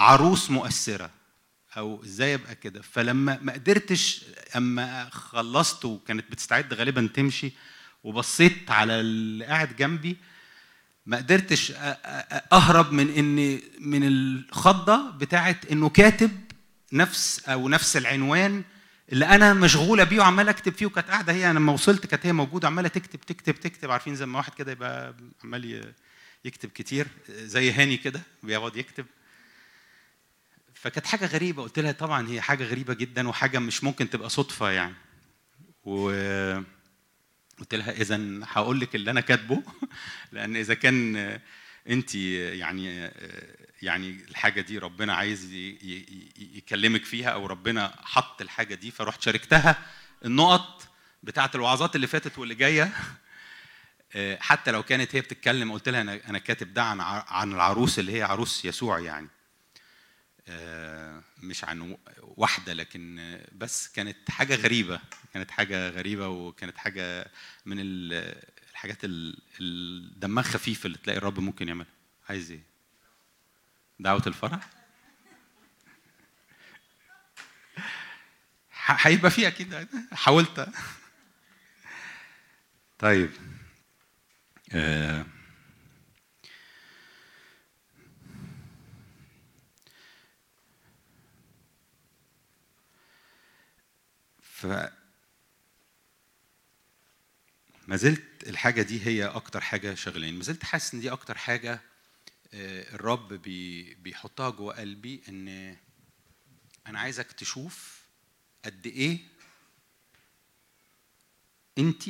[0.00, 1.10] عروس مؤثرة.
[1.76, 4.24] أو إزاي أبقى كده؟ فلما ما قدرتش
[4.56, 7.52] أما خلصت وكانت بتستعد غالبا تمشي
[8.04, 10.16] وبصيت على اللي قاعد جنبي
[11.06, 11.72] ما قدرتش
[12.52, 16.30] أهرب من إن من الخضة بتاعت إنه كاتب
[16.92, 18.62] نفس أو نفس العنوان
[19.12, 21.50] اللي أنا مشغولة بيه وعمال أكتب فيه وكانت قاعدة هي.
[21.50, 23.90] أنا لما وصلت كانت هي موجودة عماله تكتب تكتب تكتب.
[23.90, 25.92] عارفين زي ما واحد كده يبقى عمال
[26.44, 29.06] يكتب كتير زي هاني كده بيقعد يكتب.
[30.82, 31.62] فكانت حاجة غريبة.
[31.62, 34.94] قلت لها طبعا هي حاجة غريبة جدا وحاجة مش ممكن تبقى صدفة يعني.
[35.84, 36.10] و
[37.58, 39.62] قلت لها اذا هقول لك اللي أنا كاتبه.
[40.32, 41.16] لأن إذا كان
[41.88, 43.10] أنت يعني
[43.82, 45.52] يعني الحاجة دي ربنا عايز
[46.54, 49.78] يكلمك فيها أو ربنا حط الحاجة دي فرحت شاركتها
[50.24, 50.88] النقط
[51.22, 52.92] بتاعة الوعظات اللي فاتت واللي جاية.
[54.48, 58.12] حتى لو كانت هي بتتكلم قلت لها أنا أنا كاتب ده عن عن العروس اللي
[58.12, 59.28] هي عروس يسوع يعني.
[61.42, 65.00] مش عن واحدة لكن آه، بس كانت حاجة غريبة
[65.34, 67.30] كانت حاجة غريبة وكانت حاجة
[67.66, 71.90] من ال- الحاجات ال- ال- دمها خفيف اللي تلاقي الرب ممكن يعملها
[72.28, 72.62] عايز إيه؟
[74.00, 74.68] دعوة الفرح؟
[78.86, 80.68] هيبقى فيه أكيد حاولت
[82.98, 83.30] طيب
[84.72, 85.26] آه
[94.60, 94.66] ف
[97.86, 101.38] ما زلت زالت الحاجة دي هي أكتر حاجة شغلاني ما زلت حاسس إن دي أكتر
[101.38, 101.80] حاجة
[102.54, 105.76] آه، الرب بي بيحطها جوه قلبي إن
[106.86, 108.02] أنا عايزك تشوف
[108.64, 109.18] قد إيه
[111.78, 112.02] انت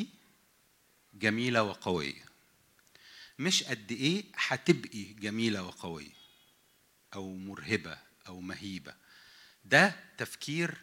[1.15, 2.25] جميلة وقوية.
[3.39, 6.15] مش قد إيه هتبقي جميلة وقوية
[7.15, 8.95] أو مرهبة أو مهيبة.
[9.65, 10.75] ده تفكير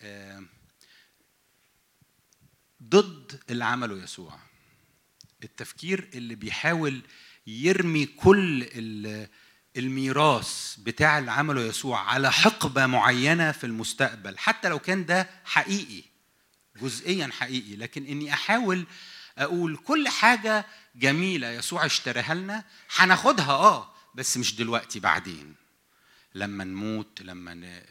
[0.00, 0.44] آه،
[2.88, 4.38] ضد اللي عمله يسوع.
[5.44, 7.02] التفكير اللي بيحاول
[7.46, 9.28] يرمي كل ال-
[9.76, 16.02] الميراث بتاع اللي عمله يسوع على حقبة معينة في المستقبل حتى لو كان ده حقيقي
[16.82, 18.86] جزئيا حقيقي لكن إني أحاول
[19.38, 20.66] أقول كل حاجة
[20.96, 22.64] جميلة يسوع اشتراها لنا
[22.96, 25.54] هناخدها آه بس مش دلوقتي بعدين.
[26.34, 27.82] لما نموت لما ن...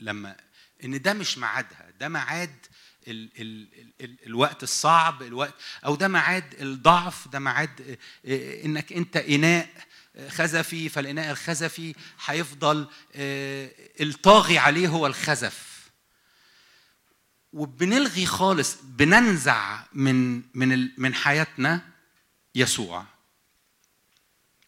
[0.00, 0.36] لما
[0.84, 2.66] إن ده مش ميعادها ده ميعاد
[3.08, 3.30] ال...
[3.40, 3.68] ال...
[4.00, 4.16] ال...
[4.26, 9.68] الوقت الصعب الوقت أو ده ميعاد الضعف ده ميعاد آه، إنك أنت إناء
[10.28, 11.94] خزفي فالإناء الخزفي
[12.24, 15.74] هيفضل آه، الطاغي عليه هو الخزف.
[17.52, 21.80] وبنلغي خالص بننزع من من من حياتنا
[22.54, 23.06] يسوع.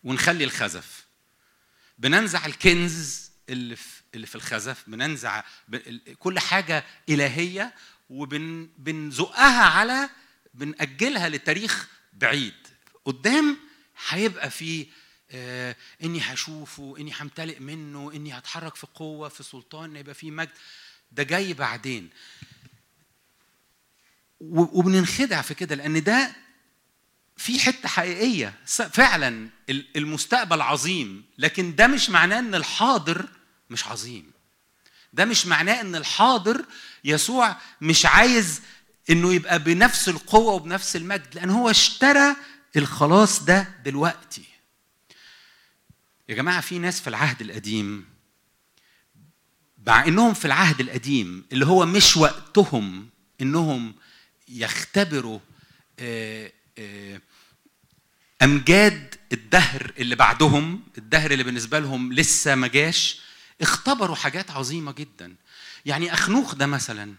[0.04, 1.06] ونخلي الخزف.
[1.98, 5.42] بننزع الكنز اللي في اللي في الخزف بننزع
[6.18, 7.74] كل حاجة إلهية
[8.10, 10.10] وبنزقها على
[10.54, 12.54] بنأجلها لتاريخ بعيد.
[13.04, 13.56] قدام
[14.08, 14.86] هيبقى في
[15.30, 20.50] آه إني هشوفه إني همتلئ منه إني هتحرك في قوة في سلطان يبقى في مجد.
[21.12, 22.10] ده جاي بعدين.
[24.40, 26.36] وبننخدع في كده لأن ده
[27.36, 28.54] في حتة حقيقية.
[28.66, 33.28] فعلا ال- المستقبل عظيم لكن ده مش معناه إن الحاضر
[33.70, 34.30] مش عظيم.
[35.16, 36.64] ده مش معناه إن الحاضر
[37.04, 38.60] يسوع مش عايز
[39.10, 42.36] إنه يبقى بنفس القوة وبنفس المجد لأن هو اشترى
[42.76, 44.44] الخلاص ده دلوقتي.
[46.28, 48.04] يا جماعة في ناس في العهد القديم
[49.86, 53.08] مع إنهم في العهد القديم اللي هو مش وقتهم
[53.40, 53.94] إنهم
[54.48, 55.38] يختبروا
[55.98, 57.20] آه، آه،
[58.42, 63.20] أمجاد الدهر اللي بعدهم الدهر اللي بالنسبة لهم لسه ما جاش
[63.60, 65.36] اختبروا حاجات عظيمة جدا.
[65.86, 67.14] يعني أخنوخ ده مثلا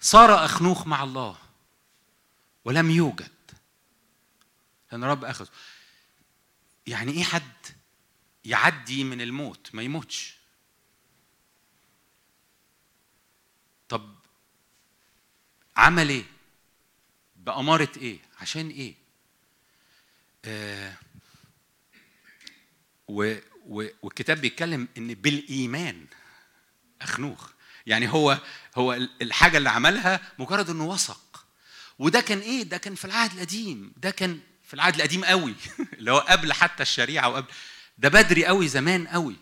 [0.00, 1.38] صار أخنوخ مع الله
[2.64, 3.30] ولم يوجد.
[4.92, 5.48] لأن رب اخذه
[6.86, 7.52] يعني إيه حد
[8.44, 10.36] يعدي من الموت؟ ما يموتش.
[13.88, 14.14] طب
[15.76, 16.24] عمل إيه؟
[17.36, 18.94] بأمارة إيه؟ عشان إيه؟
[20.44, 20.96] آه
[23.08, 23.34] و
[23.66, 26.06] والكتاب بيتكلم إن بالإيمان
[27.02, 27.50] أخنوخ.
[27.86, 28.38] يعني هو
[28.76, 31.46] هو ال- الحاجة اللي عملها مجرد إنه وثق.
[31.98, 33.92] وده كان إيه؟ ده كان في العهد القديم.
[33.96, 35.54] ده كان في العهد القديم قوي.
[35.98, 37.46] اللي هو قبل حتى الشريعة وقبل.
[37.98, 39.36] ده بدري قوي زمان قوي.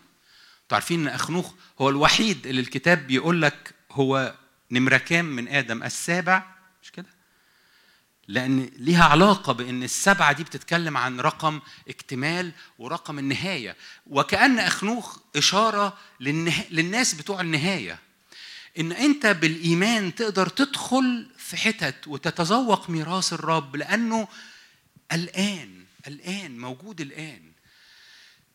[0.63, 4.35] أنتوا عارفين إن أخنوخ هو الوحيد اللي الكتاب بيقول لك هو
[4.71, 6.43] نمره كام من آدم السابع.
[6.83, 7.20] مش كده؟
[8.27, 11.59] لأن ليها علاقة بإن السبعة دي بتتكلم عن رقم
[11.89, 13.75] اكتمال ورقم النهاية.
[14.07, 16.65] وكأن أخنوخ إشارة للنها...
[16.71, 17.99] للناس بتوع النهاية.
[18.79, 24.27] إن أنت بالإيمان تقدر تدخل في حتت وتتذوق ميراث الرب لأنه
[25.11, 27.51] الآن الآن موجود الآن.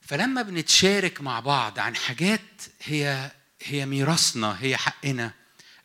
[0.02, 2.40] فلما بنتشارك مع بعض عن حاجات
[2.82, 3.30] هي
[3.62, 5.32] هي ميراثنا هي حقنا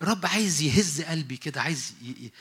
[0.01, 2.31] الرب عايز يهز قلبي كده عايز ي-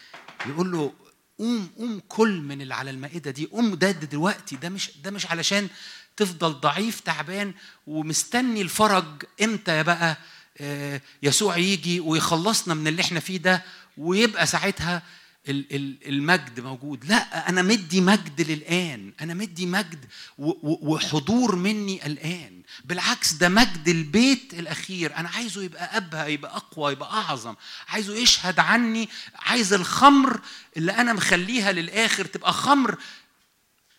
[0.47, 0.93] يقول له
[1.41, 5.26] قوم قوم كل من اللي على المائدة دي قوم ده دلوقتي ده مش ده مش
[5.26, 5.68] علشان
[6.16, 7.55] تفضل ضعيف تعبان
[7.86, 9.05] ومستني الفرج
[9.43, 10.16] إمتى يا بقى
[10.59, 13.62] آه، يسوع يجي ويخلصنا من اللي إحنا فيه ده
[13.99, 15.03] ويبقى ساعتها
[15.49, 17.05] المجد موجود.
[17.05, 19.12] لا أنا مدي مجد للآن.
[19.20, 20.05] أنا مدي مجد
[20.38, 22.62] و- و- وحضور مني الآن.
[22.84, 25.16] بالعكس ده مجد البيت الأخير.
[25.16, 27.55] أنا عايزه يبقى أبهى يبقى أقوى يبقى أعظم.
[27.88, 29.09] عايزه يشهد عني.
[29.34, 30.41] عايز الخمر
[30.76, 32.99] اللي أنا مخليها للآخر تبقى خمر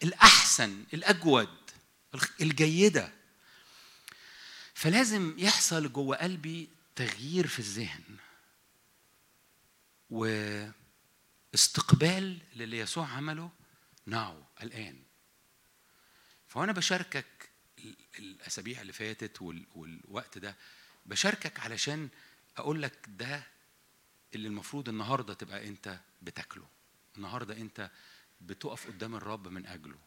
[0.04, 1.50] الأحسن الأجود
[2.42, 3.12] الجيدة.
[4.74, 8.02] فلازم يحصل جوه قلبي تغيير في الذهن.
[11.52, 13.52] واستقبال للي يسوع عمله
[14.06, 14.99] ناو الآن.
[16.47, 17.49] فوانا بشاركك
[17.80, 20.56] ال- الأسابيع اللي فاتت وال- والوقت ده
[21.06, 22.10] بشاركك علشان
[22.58, 23.43] أقول لك ده
[24.36, 26.68] اللي المفروض النهارده تبقى أنت بتاكله.
[27.18, 27.91] النهارده أنت
[28.41, 29.98] بتقف قدام الرب من أجله.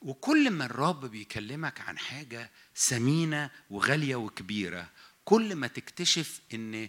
[0.00, 4.90] وكل ما الرب بيكلمك عن حاجة ثمينة وغالية وكبيرة
[5.24, 6.88] كل ما تكتشف ان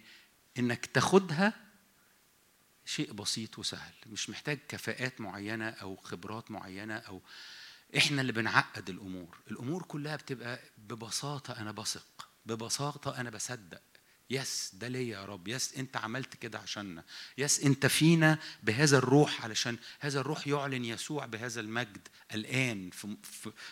[0.59, 1.64] إنك تاخدها
[2.85, 7.21] شيء بسيط وسهل مش محتاج كفاءات معينة أو خبرات معينة أو
[7.97, 13.81] إحنا اللي بنعقد الأمور الأمور كلها بتبقى ببساطة أنا بثق ببساطة أنا بصدق
[14.29, 17.03] yes ده ليا يا رب yes أنت عملت كده عشاننا
[17.37, 23.17] yes أنت فينا بهذا الروح علشان هذا الروح يعلن يسوع بهذا المجد الآن في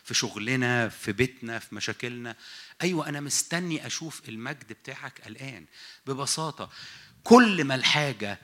[0.03, 2.35] في- شغلنا في بيتنا في مشاكلنا.
[2.81, 5.65] أيوه أنا مستني أشوف المجد بتاعك الآن.
[6.07, 6.69] ببساطة
[7.23, 8.39] كل ما الحاجة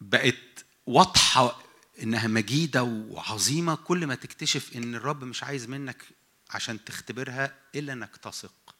[0.00, 1.62] بقت واضحة
[2.02, 6.04] إنها مجيدة وعظيمة كل ما تكتشف إن الرب مش عايز منك
[6.50, 8.74] عشان تختبرها إلا إنك تثق.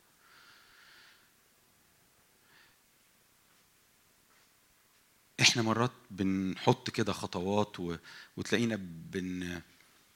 [5.41, 7.97] إحنا مرات بنحط كده خطوات و...
[8.37, 9.61] وتلاقينا بن...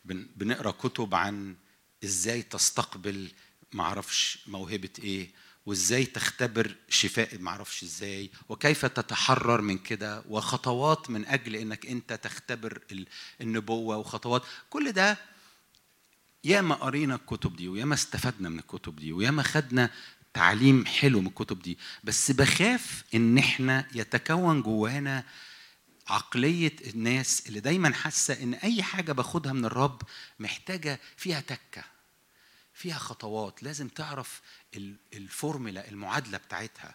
[0.04, 0.28] بن...
[0.36, 1.56] بنقرأ كتب عن
[2.04, 3.32] إزاي تستقبل
[3.72, 5.30] معرفش موهبة إيه
[5.66, 12.80] وإزاي تختبر شفاء معرفش إزاي وكيف تتحرر من كده وخطوات من أجل إنك أنت تختبر
[12.92, 13.06] ال-
[13.40, 14.42] النبوة وخطوات.
[14.70, 15.18] كل ده
[16.44, 19.90] ياما قرينا الكتب دي وياما استفدنا من الكتب دي وياما خدنا
[20.34, 25.24] تعليم حلو من الكتب دي بس بخاف إن إحنا يتكون جوانا
[26.08, 30.02] عقلية الناس اللي دايما حاسة إن أي حاجة باخدها من الرب
[30.38, 31.84] محتاجة فيها تكة.
[32.82, 33.62] فيها خطوات.
[33.62, 34.40] لازم تعرف
[34.76, 36.94] ال- الفورمولا المعادلة بتاعتها.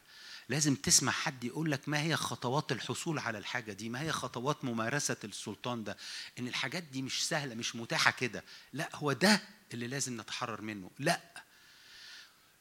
[0.50, 4.66] لازم تسمع حد يقول لك ما هي خطوات الحصول على الحاجة دي ما هي خطوات
[4.66, 5.98] ممارسة السلطان ده.
[6.40, 8.44] إن الحاجات دي مش سهلة مش متاحة كده.
[8.74, 9.42] لا هو ده
[9.74, 10.92] اللي لازم نتحرر منه.
[11.00, 11.22] لا.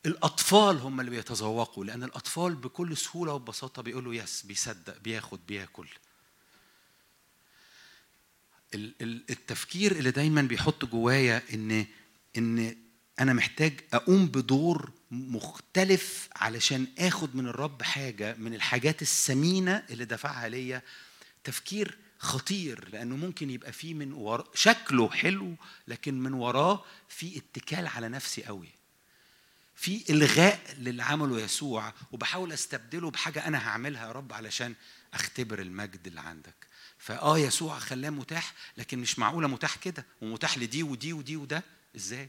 [0.07, 5.89] الأطفال هم اللي بيتذوقوا لأن الأطفال بكل سهولة وبساطة بيقولوا يس بيصدق بياخد بياكل.
[8.74, 11.86] ال- ال- التفكير اللي دايما بيحط جوايا ان
[12.39, 12.77] إن
[13.20, 20.48] أنا محتاج أقوم بدور مختلف علشان آخد من الرب حاجة من الحاجات الثمينه اللي دفعها
[20.48, 20.82] ليا
[21.44, 25.55] تفكير خطير لأنه ممكن يبقى فيه من ورا شكله حلو
[25.88, 28.68] لكن من وراه في اتكال على نفسي قوي.
[29.74, 34.74] في إلغاء للي عمله يسوع وبحاول أستبدله بحاجة أنا هعملها يا رب علشان
[35.14, 36.55] أختبر المجد اللي عندك.
[36.98, 41.62] فآه يسوع خلاه متاح لكن مش معقولة متاح كده ومتاح لدي ودي ودي وده.
[41.97, 42.28] إزاي؟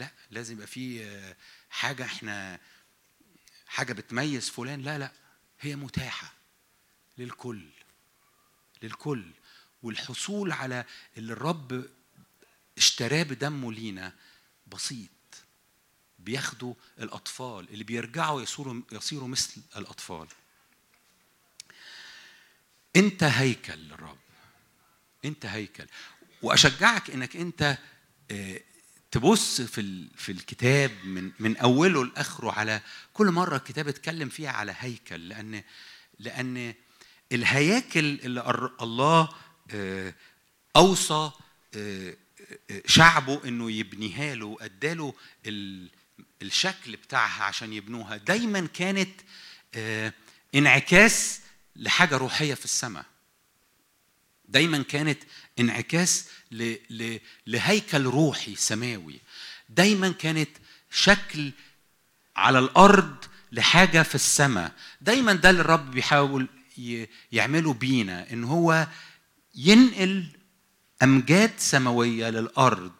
[0.00, 1.36] لا لازم يبقى في آه،
[1.70, 2.60] حاجة إحنا
[3.66, 4.82] حاجة بتميز فلان.
[4.82, 5.12] لا لا
[5.60, 6.32] هي متاحة
[7.18, 7.68] للكل
[8.82, 9.30] للكل.
[9.82, 10.84] والحصول على
[11.16, 11.84] اللي الرب
[12.78, 14.12] اشتراه بدمه لينا
[14.66, 15.10] بسيط.
[16.18, 20.28] بياخدوا الأطفال اللي بيرجعوا يصيروا يصيروا مثل الأطفال.
[22.96, 24.18] أنت هيكل للرب
[25.24, 25.86] أنت هيكل.
[26.42, 27.78] وأشجعك إنك أنت
[28.30, 28.60] آه،
[29.10, 32.80] تبص في في الكتاب من من أوله لآخره على
[33.12, 35.62] كل مرة الكتاب اتكلم فيها على هيكل لأن
[36.18, 36.74] لأن
[37.32, 39.28] الهياكل اللي الله
[39.70, 40.14] آه،
[40.76, 41.30] أوصى
[41.74, 42.16] آه،
[42.70, 45.14] آه، شعبه إنه يبنيها له وأداله
[45.46, 45.90] ال-
[46.42, 49.10] الشكل بتاعها عشان يبنوها دايما كانت
[50.54, 51.40] انعكاس
[51.76, 53.04] لحاجة روحية في السماء
[54.48, 55.18] دايما كانت
[55.58, 56.28] انعكاس.
[57.46, 59.20] لهيكل روحي سماوي.
[59.68, 60.50] دايما كانت
[60.90, 61.52] شكل
[62.36, 64.72] على الأرض لحاجة في السماء.
[65.00, 66.48] دايما ده اللي الرب بيحاول.
[67.32, 68.86] يعمله بينا إن هو
[69.54, 70.26] ينقل
[71.02, 72.92] أمجاد سماوية للأرض.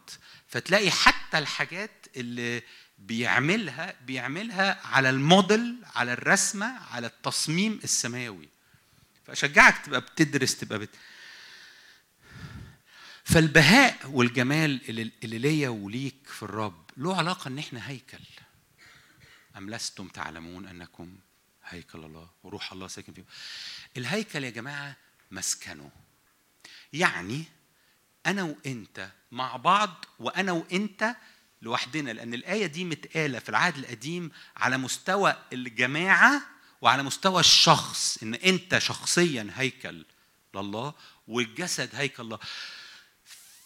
[0.47, 2.63] فتلاقي حتى الحاجات اللي
[2.97, 8.49] بيعملها بيعملها على الموديل على الرسمة على التصميم السماوي.
[9.25, 10.89] فأشجعك تبقى بتدرس تبقى بت...
[13.23, 18.19] فالبهاء والجمال اللي, ليا وليك في الرب له علاقة إن إحنا هيكل.
[19.57, 21.15] أم لستم تعلمون أنكم
[21.65, 23.27] هيكل الله وروح الله ساكن فيكم.
[23.97, 24.95] الهيكل يا جماعة
[25.31, 25.91] مسكنه.
[26.93, 27.43] يعني
[28.25, 31.15] أنا وأنت مع بعض وأنا وأنت
[31.61, 36.41] لوحدنا لأن الآية دي متقالة في العهد القديم على مستوى الجماعة
[36.81, 40.05] وعلى مستوى الشخص إن أنت شخصيا هيكل
[40.55, 40.93] لله
[41.27, 42.39] والجسد هيكل الله.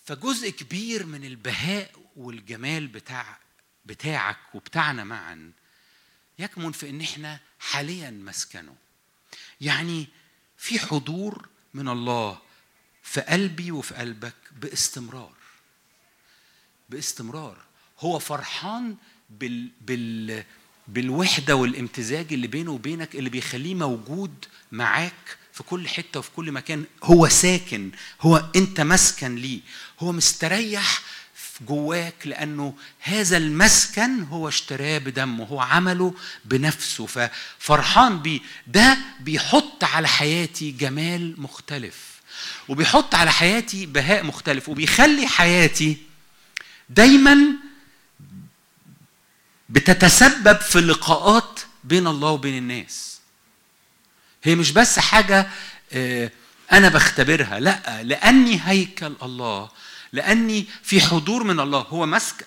[0.06, 3.38] فجزء كبير من البهاء والجمال بتاع
[3.86, 5.52] بتاعك وبتاعنا معا
[6.40, 8.76] يكمن في إن إحنا حاليا مسكنه.
[9.62, 10.08] يعني
[10.58, 12.42] في حضور من الله
[13.04, 15.34] في قلبي وفي قلبك باستمرار.
[16.90, 17.66] باستمرار.
[18.00, 18.98] هو فرحان
[19.30, 20.44] بال بال
[20.88, 26.86] بالوحدة والامتزاج اللي بينه وبينك اللي بيخليه موجود معاك في كل حتة وفي كل مكان
[27.04, 27.92] هو ساكن
[28.22, 29.60] هو أنت مسكن ليه؟
[30.00, 31.02] هو مستريح
[31.62, 36.14] جواك لأنه هذا المسكن هو اشتراه بدمه هو عمله
[36.46, 38.40] بنفسه ففرحان بيه.
[38.68, 41.96] ده بيحط على حياتي جمال مختلف
[42.68, 45.98] وبيحط على حياتي بهاء مختلف وبيخلي حياتي
[46.90, 47.38] دايما
[49.70, 53.15] بتتسبب في لقاءات بين الله وبين الناس.
[54.46, 55.48] هي مش بس حاجة
[55.94, 56.32] آه،
[56.72, 59.70] أنا بختبرها لأ لأني هيكل الله
[60.14, 61.80] لأني في حضور من الله.
[61.80, 62.46] هو مسك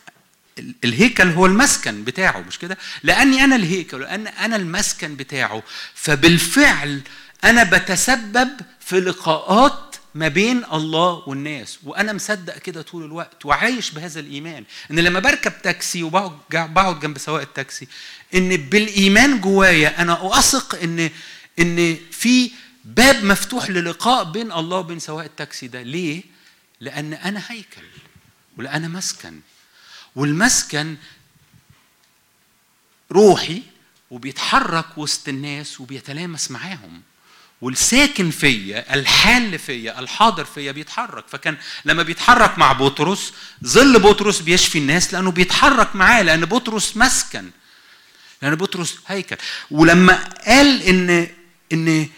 [0.58, 5.62] ال- الهيكل هو المسكن بتاعه مش كده؟ لأني أنا الهيكل لأن أنا المسكن بتاعه.
[5.94, 7.00] فبالفعل
[7.44, 8.48] أنا بتسبب
[8.80, 11.78] في لقاءات ما بين الله والناس.
[11.84, 14.64] وأنا مصدق كده طول الوقت وعايش بهذا الإيمان.
[14.90, 16.32] إن لما بركب تاكسي وبقعد
[16.74, 17.88] بقعد جنب سواق التاكسي
[18.34, 21.10] إن بالإيمان جوايا أنا أثق إن
[21.58, 22.50] إن في
[22.84, 25.82] باب مفتوح للقاء بين الله وبين سواق التاكسي ده.
[25.82, 26.22] ليه؟
[26.80, 27.82] لأن أنا هيكل
[28.56, 29.40] ولأنا مسكن.
[30.16, 30.96] والمسكن
[33.12, 33.62] روحي
[34.10, 37.02] وبيتحرك وسط الناس وبيتلامس معاهم.
[37.60, 41.24] والساكن فيا الحال فيا الحاضر فيا بيتحرك.
[41.28, 43.32] فكان لما بيتحرك مع بطرس
[43.64, 47.50] ظل بطرس بيشفي الناس لأنه بيتحرك معاه لأن بطرس مسكن
[48.42, 49.36] لأن بطرس هيكل.
[49.70, 51.37] ولما قال إن
[51.72, 52.08] إن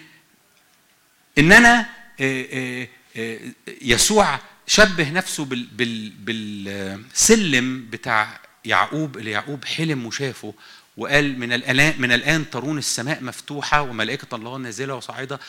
[1.38, 1.86] ان أنا
[2.20, 3.40] آه، آه، آه،
[3.82, 10.54] يسوع شبه نفسه بال بال بالسلم بتاع يعقوب اللي يعقوب حلم وشافه
[10.96, 15.40] وقال من الان من الآن ترون السماء مفتوحة وملائكة الله نازلة وصاعدة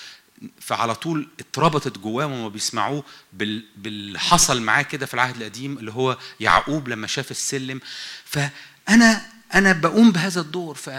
[0.62, 3.04] فعلى طول اتربطت جواهم وما بيسمعوه
[3.34, 7.82] بال- باللي حصل معاه كده في العهد القديم اللي هو يعقوب لما شاف السلم.
[8.26, 9.26] فأنا
[9.56, 10.76] أنا بقوم بهذا الدور.
[10.76, 10.90] ف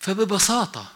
[0.00, 0.92] فببساطة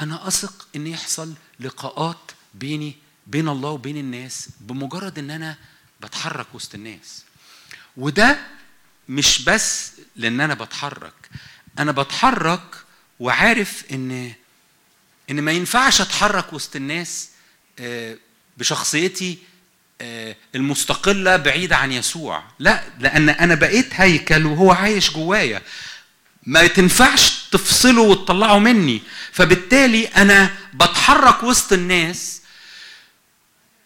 [0.00, 2.96] أنا أثق إن يحصل لقاءات بيني
[3.26, 5.56] بين الله وبين الناس بمجرد إن أنا
[6.00, 7.22] بتحرك وسط الناس.
[7.96, 8.38] وده
[9.08, 11.14] مش بس لأن أنا بتحرك.
[11.78, 12.76] أنا بتحرك
[13.20, 14.32] وعارف إن
[15.30, 17.28] إن ما ينفعش أتحرك وسط الناس
[17.78, 18.16] آه،
[18.56, 19.38] بشخصيتي
[20.00, 22.44] آه، المستقلة بعيده عن يسوع.
[22.58, 25.62] لا لأن أنا بقيت هيكل وهو عايش جوايا.
[26.46, 29.02] ما تنفعش تفصله وتطلعه مني.
[29.32, 32.40] فبالتالي أنا بتحرك وسط الناس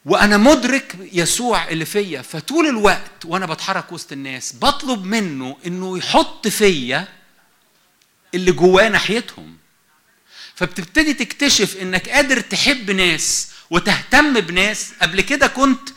[0.04, 2.22] وأنا مدرك يسوع اللي فيا.
[2.22, 7.08] فطول الوقت وأنا بتحرك وسط الناس بطلب منه إنه يحط فيا
[8.34, 9.56] اللي جواه ناحيتهم.
[10.54, 14.92] فبتبتدي تكتشف إنك قادر تحب ناس وتهتم بناس.
[15.02, 15.88] قبل كده كنت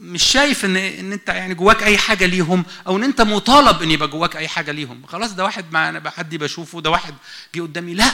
[0.00, 3.90] مش شايف ان إن أنت يعني جواك أي حاجة ليهم أو إن أنت مطالب إن
[3.90, 5.06] يبقى جواك أي حاجة ليهم.
[5.06, 7.14] خلاص ده واحد مع حد بشوفه ده واحد
[7.54, 7.94] جه قدامي.
[7.94, 8.12] لا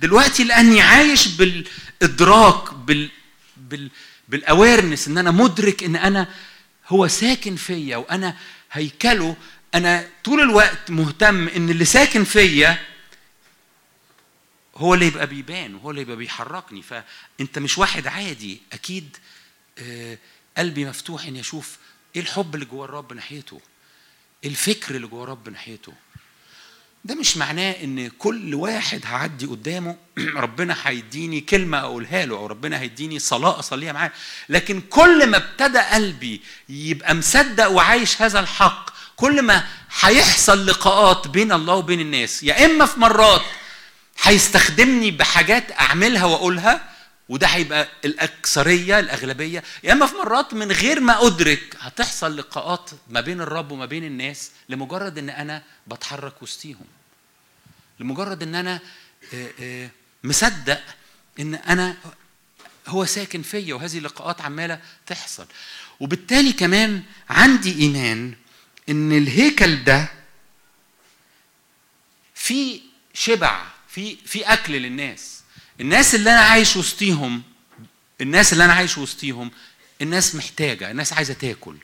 [0.00, 3.08] دلوقتي لأني عايش بالإدراك بال
[3.56, 3.90] بال
[4.28, 6.28] بالاويرنس إن أنا مدرك إن أنا
[6.88, 8.36] هو ساكن فيا وأنا
[8.72, 9.36] هيكله.
[9.74, 12.78] أنا طول الوقت مهتم إن اللي ساكن فيا
[14.76, 16.82] هو اللي يبقى بيبان وهو اللي يبقى بيحركني.
[16.82, 19.16] فأنت مش واحد عادي أكيد
[19.78, 20.18] آه،
[20.58, 21.76] قلبي مفتوح ان يشوف
[22.16, 23.60] إيه الحب اللي جوه الرب ناحيته
[24.44, 25.92] إيه الفكر اللي جوه الرب ناحيته.
[27.04, 32.80] ده مش معناه إن كل واحد هعدي قدامه ربنا هيديني كلمة أقولها له أو ربنا
[32.80, 34.12] هيديني صلاة أصليها معاه
[34.48, 39.66] لكن كل ما ابتدى قلبي يبقى مصدق وعايش هذا الحق كل ما
[40.00, 43.42] هيحصل لقاءات بين الله وبين الناس يا إما في مرات
[44.22, 46.95] هيستخدمني بحاجات أعملها وأقولها
[47.28, 49.62] وده هيبقى الأكثرية الأغلبية.
[49.84, 54.04] يا إما في مرات من غير ما أدرك هتحصل لقاءات ما بين الرب وما بين
[54.04, 56.84] الناس لمجرد إن أنا بتحرك وسطيهم.
[58.00, 58.80] لمجرد إن أنا
[59.34, 59.90] آه، آه،
[60.24, 60.82] مصدق
[61.40, 61.96] إن أنا
[62.88, 65.46] هو ساكن فيا وهذه اللقاءات عمالة تحصل.
[66.00, 68.34] وبالتالي كمان عندي إيمان
[68.88, 70.08] إن الهيكل ده
[72.34, 72.80] في
[73.14, 75.35] شبع في في أكل للناس.
[75.80, 77.42] الناس اللي أنا عايش وسطيهم
[78.20, 79.50] الناس اللي أنا عايش وسطيهم
[80.02, 81.76] الناس محتاجة الناس عايزة تاكل.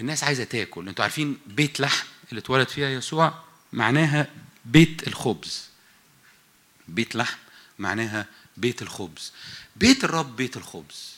[0.00, 0.88] الناس عايزة تاكل.
[0.88, 4.30] أنتوا عارفين بيت لحم اللي اتولد فيها يسوع معناها
[4.64, 5.68] بيت الخبز.
[6.88, 7.38] بيت لحم
[7.78, 8.26] معناها
[8.56, 9.32] بيت الخبز.
[9.76, 11.14] بيت الرب بيت الخبز.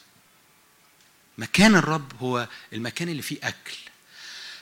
[1.38, 3.76] مكان الرب هو المكان اللي فيه أكل.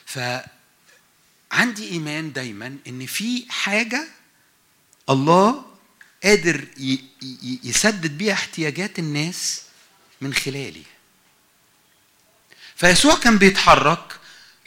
[0.05, 4.07] فعندي إيمان دايما إن في حاجة
[5.09, 5.74] الله
[6.25, 6.65] قادر
[7.63, 9.61] يسدد بيها احتياجات الناس
[10.21, 10.81] من خلالي.
[12.75, 14.19] فيسوع كان بيتحرك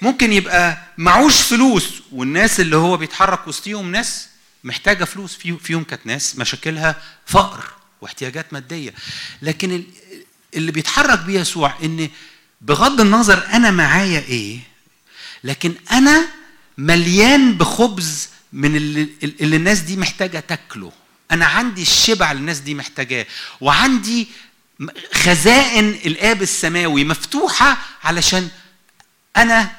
[0.02, 4.28] ممكن يبقى معوش فلوس والناس اللي هو بيتحرك وسطيهم ناس
[4.64, 7.64] محتاجة فلوس في- فيهم كانت ناس مشاكلها فقر
[8.00, 8.94] واحتياجات مادية.
[9.42, 9.84] لكن ال-
[10.54, 12.08] اللي بيتحرك بيه يسوع إن
[12.60, 14.58] بغض النظر أنا معايا إيه
[15.44, 16.28] لكن أنا
[16.78, 20.92] مليان بخبز من اللي, اللي الناس دي محتاجة تاكله.
[21.30, 23.26] أنا عندي الشبع اللي الناس دي محتاجاه
[23.60, 24.28] وعندي
[25.14, 28.48] خزائن الآب السماوي مفتوحة علشان
[29.36, 29.70] أنا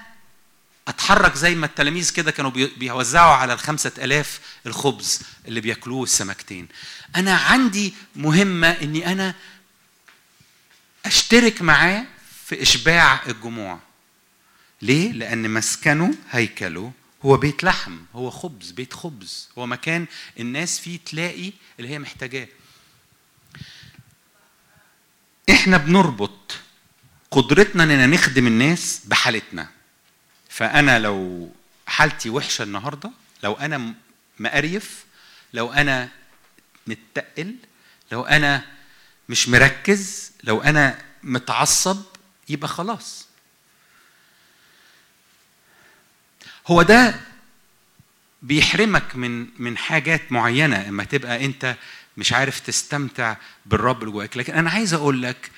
[0.87, 6.67] أتحرك زي ما التلاميذ كده كانوا بي- بيوزعوا على الخمسة ألاف الخبز اللي بياكلوه السمكتين
[7.15, 9.35] أنا عندي مهمة إني أنا
[11.05, 12.05] أشترك معاه
[12.45, 13.79] في إشباع الجموع
[14.81, 16.91] ليه؟ لأن مسكنه هيكله
[17.25, 19.49] هو بيت لحم هو خبز بيت خبز.
[19.57, 20.05] هو مكان
[20.39, 22.47] الناس فيه تلاقي اللي هي محتاجاه.
[25.49, 26.55] إحنا بنربط
[27.31, 29.69] قدرتنا إننا نخدم الناس بحالتنا.
[30.49, 31.49] فأنا لو
[31.87, 33.11] حالتي وحشة النهارده
[33.43, 33.93] لو أنا
[34.39, 35.05] مقريف
[35.53, 36.09] لو أنا
[36.87, 37.55] متقل
[38.11, 38.65] لو أنا
[39.29, 42.01] مش مركز لو أنا متعصب
[42.49, 43.28] يبقى خلاص.
[46.69, 47.19] هو ده
[48.41, 51.75] بيحرمك من من حاجات معينة إما تبقى أنت
[52.17, 53.35] مش عارف تستمتع
[53.65, 54.37] بالرب اللي جواك.
[54.37, 55.51] لكن أنا عايز أقول لك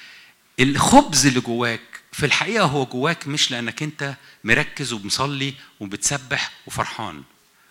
[0.59, 1.81] الخبز اللي جواك
[2.11, 7.23] في الحقيقة هو جواك مش لأنك أنت مركز ومصلي وبتسبح وفرحان.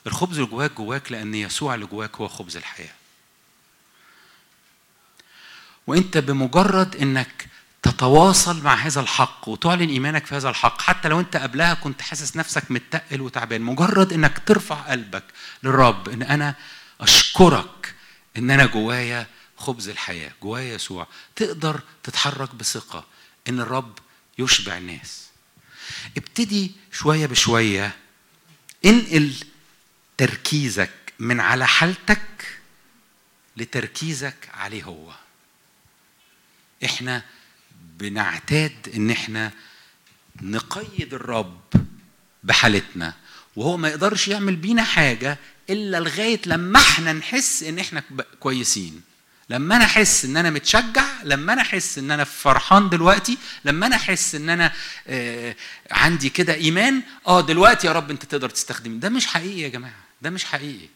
[0.07, 2.93] الخبز اللي جواك جواك لأن يسوع اللي جواك هو خبز الحياة.
[5.87, 7.47] وأنت بمجرد إنك
[7.83, 10.83] تتواصل مع هذا الحق وتعلن إيمانك في هذا الحق.
[10.83, 13.61] حتى لو أنت قبلها كنت حاسس نفسك متقل وتعبان.
[13.61, 15.25] مجرد إنك ترفع قلبك
[15.63, 16.55] للرب إن أنا
[17.01, 17.95] أشكرك
[18.37, 19.27] إن أنا جوايا
[19.57, 21.07] خبز الحياة جوايا يسوع.
[21.37, 23.07] تقدر تتحرك بثقة
[23.49, 23.99] إن الرب
[24.39, 25.27] يشبع الناس.
[26.17, 27.97] ابتدي شوية بشوية.
[28.85, 29.35] انقل
[30.19, 32.59] تركيزك من على حالتك
[33.57, 35.13] لتركيزك عليه هو.
[36.85, 37.23] إحنا
[38.01, 39.51] بنعتاد إن إحنا
[40.43, 41.61] نقيد الرب
[42.45, 43.15] بحالتنا
[43.57, 45.39] وهو ما يقدرش يعمل بينا حاجة
[45.71, 48.03] إلا لغاية لما إحنا نحس إن إحنا
[48.41, 49.03] كويسين.
[49.51, 53.97] لما أنا أحس إن أنا متشجع لما أنا أحس إن أنا فرحان دلوقتي لما أنا
[53.97, 54.73] أحس إن أنا
[55.07, 55.57] آه
[55.91, 58.99] عندي كده إيمان آه دلوقتي يا رب أنت تقدر تستخدمني.
[58.99, 60.89] ده مش حقيقي يا جماعة ده مش حقيقي.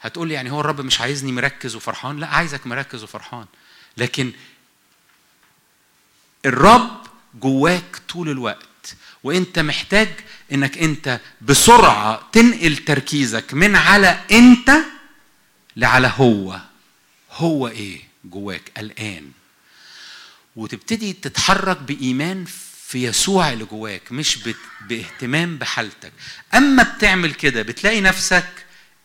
[0.00, 3.46] هتقول لي يعني هو الرب مش عايزني مركز وفرحان؟ لا عايزك مركز وفرحان.
[3.96, 4.32] لكن
[6.44, 7.00] الرب
[7.40, 10.08] جواك طول الوقت وانت محتاج
[10.52, 14.72] انك انت بسرعة تنقل تركيزك من على انت
[15.76, 16.60] لعلى هو.
[17.32, 19.30] هو إيه جواك الآن؟
[20.56, 22.44] وتبتدي تتحرك بإيمان
[22.86, 24.38] في يسوع اللي جواك مش
[24.88, 26.12] باهتمام بحالتك.
[26.54, 28.46] أما بتعمل كده بتلاقي نفسك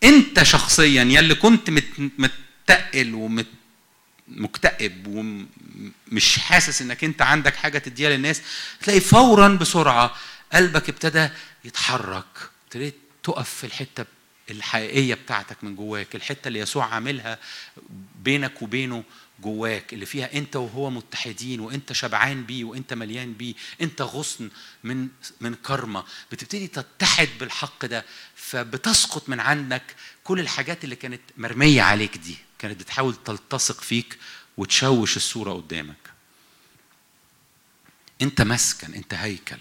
[0.04, 3.48] انت شخصيا يلي كنت مت- متقل ومت
[6.12, 8.42] ومش حاسس إنك أنت عندك حاجة تديها للناس
[8.82, 10.16] تلاقي فورا بسرعة
[10.54, 11.30] قلبك ابتدى
[11.66, 12.26] يتحرك
[12.66, 14.06] ابتديت تقف في الحتة
[14.50, 17.40] الحقيقية بتاعتك من جواك الحتة اللي يسوع عاملها
[18.24, 19.04] بينك وبينه
[19.40, 24.50] جواك اللي فيها أنت وهو متحدين وأنت شبعان بيه وأنت مليان بيه أنت غصن
[24.84, 25.08] من
[25.42, 26.04] من كرمة.
[26.32, 29.84] بتبتدي تتحد بالحق ده فبتسقط من عندك
[30.24, 34.18] كل الحاجات اللي كانت مرمية عليك دي كانت بتحاول تلتصق فيك
[34.60, 36.14] وتشوش الصورة قدامك.
[38.22, 39.60] انت مسكن انت هيكل.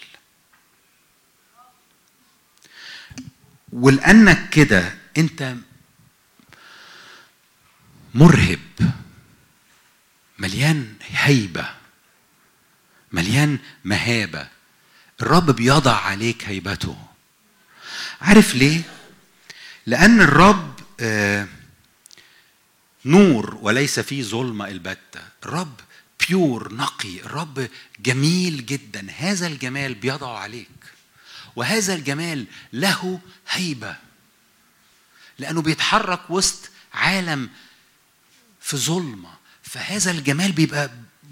[3.72, 5.54] ولأنك كده انت
[8.14, 8.58] مرهب
[10.38, 11.74] مليان هيبة
[13.12, 14.48] مليان مهابة.
[15.20, 17.06] الرب بيضع عليك هيبته.
[18.20, 18.82] عارف ليه؟
[19.86, 21.48] لأن الرب آه
[23.04, 25.20] نور وليس فيه ظلمة البتة.
[25.44, 25.80] الرب
[26.28, 27.20] بيور نقي.
[27.20, 27.68] الرب
[28.00, 29.06] جميل جدا.
[29.16, 30.68] هذا الجمال بيضع عليك.
[31.56, 33.96] وهذا الجمال له هيبة.
[35.38, 37.50] لأنه بيتحرك وسط عالم
[38.60, 39.30] في ظلمة
[39.62, 40.90] فهذا الجمال بيبقى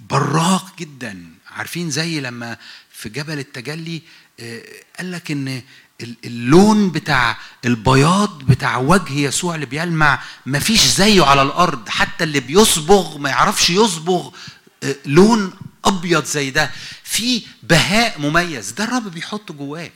[0.09, 1.31] براق جدا.
[1.47, 2.57] عارفين زي لما
[2.91, 4.03] في جبل التجلي
[4.41, 4.63] آه،
[4.99, 5.63] قال لك إن
[6.01, 11.89] اللون بتاع البياض بتاع وجه يسوع اللي بيلمع مفيش زيه على الأرض.
[11.89, 14.31] حتى اللي بيصبغ ما يعرفش يصبغ
[14.83, 15.53] آه، لون
[15.85, 16.71] أبيض زي ده.
[17.05, 18.71] في بهاء مميز.
[18.71, 19.93] ده الرب بيحطه جواك.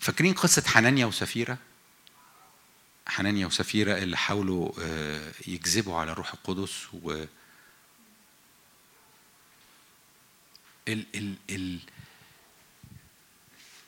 [0.00, 1.58] فاكرين قصة حنانيا وسفيرة؟
[3.06, 6.72] حنانيا وسفيرة اللي حاولوا آه، يكذبوا على الروح القدس
[7.02, 7.24] و
[10.88, 11.78] ال ال ال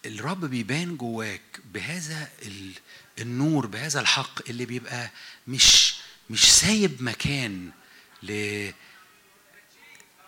[0.06, 2.72] الرب بيبان جواك بهذا ال
[3.18, 5.10] النور بهذا الحق اللي بيبقى
[5.48, 5.94] مش
[6.30, 7.70] مش سايب مكان
[8.22, 8.70] ل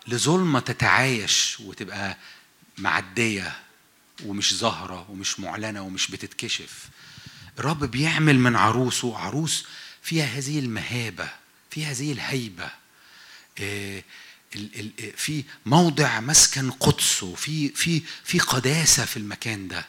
[0.07, 2.17] لظلمة تتعايش وتبقى
[2.77, 3.59] معدية
[4.25, 6.89] ومش ظاهرة ومش معلنة ومش بتتكشف.
[7.59, 9.65] الرب بيعمل من عروسه عروس
[10.01, 11.29] فيها هذه المهابة
[11.71, 12.69] فيها هذه الهيبة.
[13.59, 14.03] آه،
[15.15, 19.85] في موضع مسكن قدسه في في في قداسة في المكان ده.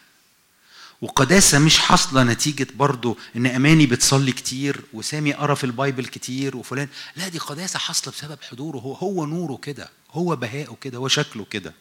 [1.00, 6.88] وقداسة مش حاصلة نتيجة برضو إن أماني بتصلي كتير وسامي قرأ في البايبل كتير وفلان.
[7.16, 8.78] لا دي قداسة حاصلة بسبب حضوره.
[8.78, 11.74] هو هو نوره كده هو بهاءه كده هو شكله كده.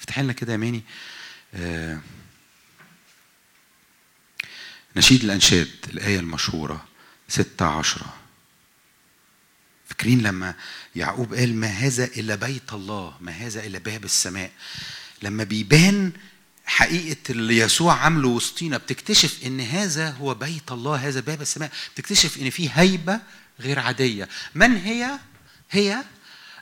[0.00, 0.82] افتح لنا كده يا أماني.
[1.54, 2.00] آه
[4.96, 6.84] نشيد الأنشاد الآية المشهورة
[7.28, 8.14] ستة عشرة.
[9.88, 10.54] فاكرين لما
[10.96, 14.50] يعقوب قال ما هذا إلا بيت الله ما هذا إلا باب السماء.
[15.22, 16.12] لما بيبان
[16.66, 21.70] حقيقة اللي يسوع عامله وسطينا بتكتشف إن هذا هو بيت الله هذا باب السماء.
[21.94, 23.20] بتكتشف إن في هيبة
[23.60, 24.28] غير عادية.
[24.54, 25.18] من هي؟
[25.70, 26.02] هي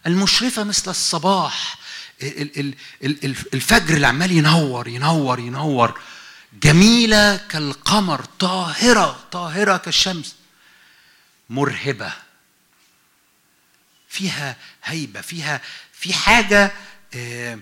[0.07, 1.79] المشرفة مثل الصباح.
[2.23, 2.75] ال- ال-
[3.05, 6.01] ال- ال- الفجر اللي عمال ينور ينور ينور.
[6.63, 10.35] جميلة كالقمر طاهرة طاهرة كالشمس.
[11.51, 12.13] مرهبة.
[14.13, 15.61] فيها هيبة فيها
[15.93, 16.73] في حاجة
[17.15, 17.59] آه،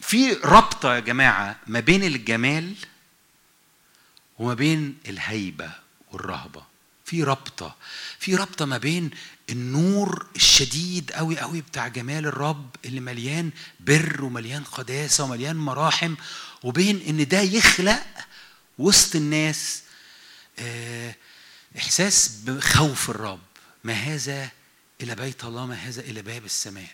[0.00, 2.74] في رابطة يا جماعة ما بين الجمال
[4.38, 5.70] وما بين الهيبة
[6.12, 6.62] والرهبة.
[7.04, 7.76] في رابطة
[8.18, 9.10] في رابطة ما بين
[9.50, 13.50] النور الشديد قوي قوي بتاع جمال الرب اللي مليان
[13.80, 16.14] بر ومليان قداسة ومليان مراحم
[16.62, 18.02] وبين إن ده يخلق
[18.78, 19.82] وسط الناس
[20.58, 21.14] آه،
[21.78, 23.40] إحساس بخوف الرب.
[23.84, 24.50] ما هذا
[25.00, 26.88] إلى بيت الله ما هذا إلى باب السماء.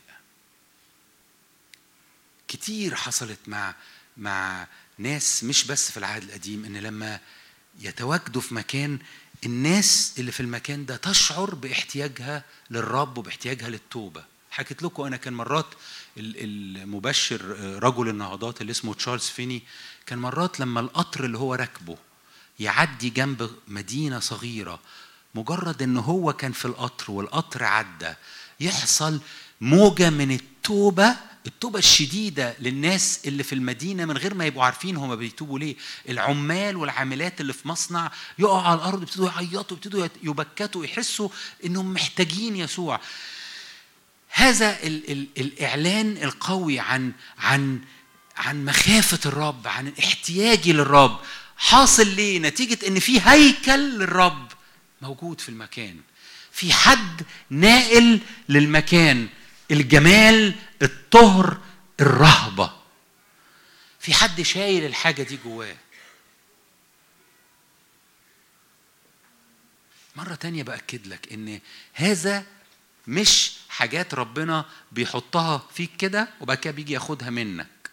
[2.48, 3.74] كتير حصلت مع
[4.16, 4.66] مع
[4.98, 7.20] ناس مش بس في العهد القديم إن لما
[7.80, 8.98] يتواجدوا في مكان
[9.44, 14.24] الناس اللي في المكان ده تشعر باحتياجها للرب وباحتياجها للتوبة.
[14.50, 15.66] حكيت لكم أنا كان مرات
[16.16, 16.36] ال-
[16.82, 19.62] المبشر آه، رجل النهضات اللي اسمه تشارلز فيني
[20.06, 21.96] كان مرات لما القطر اللي هو راكبه
[22.60, 24.80] يعدي جنب مدينة صغيرة
[25.34, 28.14] مجرد إن هو كان في القطر والقطر عدى
[28.60, 29.20] يحصل
[29.60, 31.16] موجة من التوبة
[31.46, 35.76] التوبة الشديدة للناس اللي في المدينة من غير ما يبقوا عارفين هما بيتوبوا ليه.
[36.08, 41.28] العمال والعاملات اللي في مصنع يقعوا على الأرض يبتدوا يعيطوا يبتدوا يبكتوا يحسوا
[41.64, 43.00] إنهم محتاجين يسوع.
[44.28, 47.80] هذا ال ال الإعلان القوي عن عن
[48.36, 51.18] عن مخافة الرب عن احتياجي للرب.
[51.56, 54.48] حاصل ليه؟ نتيجة إن في هيكل للرب.
[55.04, 56.00] موجود في المكان.
[56.52, 59.28] في حد ناقل للمكان
[59.70, 61.60] الجمال الطهر
[62.00, 62.72] الرهبة.
[64.00, 65.76] في حد شايل الحاجة دي جواه.
[70.16, 71.60] مرة تانية بأكد لك إن
[71.92, 72.46] هذا
[73.06, 77.83] مش حاجات ربنا بيحطها فيك كده وبعد كده بيجي ياخدها منك.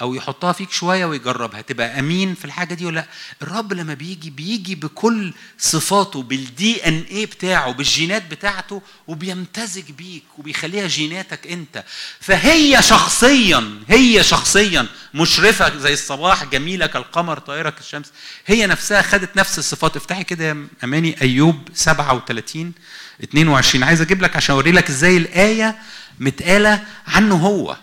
[0.00, 3.06] أو يحطها فيك شوية ويجربها تبقى أمين في الحاجة دي ولا لأ؟
[3.42, 10.86] الرب لما بيجي بيجي بكل صفاته بالدي ان إيه بتاعه بالجينات بتاعته وبيمتزج بيك وبيخليها
[10.86, 11.84] جيناتك أنت.
[12.20, 18.12] فهي شخصيا هي شخصيا مشرفة زي الصباح جميلة كالقمر طائرة كالشمس
[18.46, 19.96] هي نفسها خدت نفس الصفات.
[19.96, 22.72] افتحي كده يا أماني أيوب 37
[23.24, 25.78] 22 عايز أجيب لك عشان أوري لك إزاي الآية
[26.20, 27.76] متقالة عنه هو.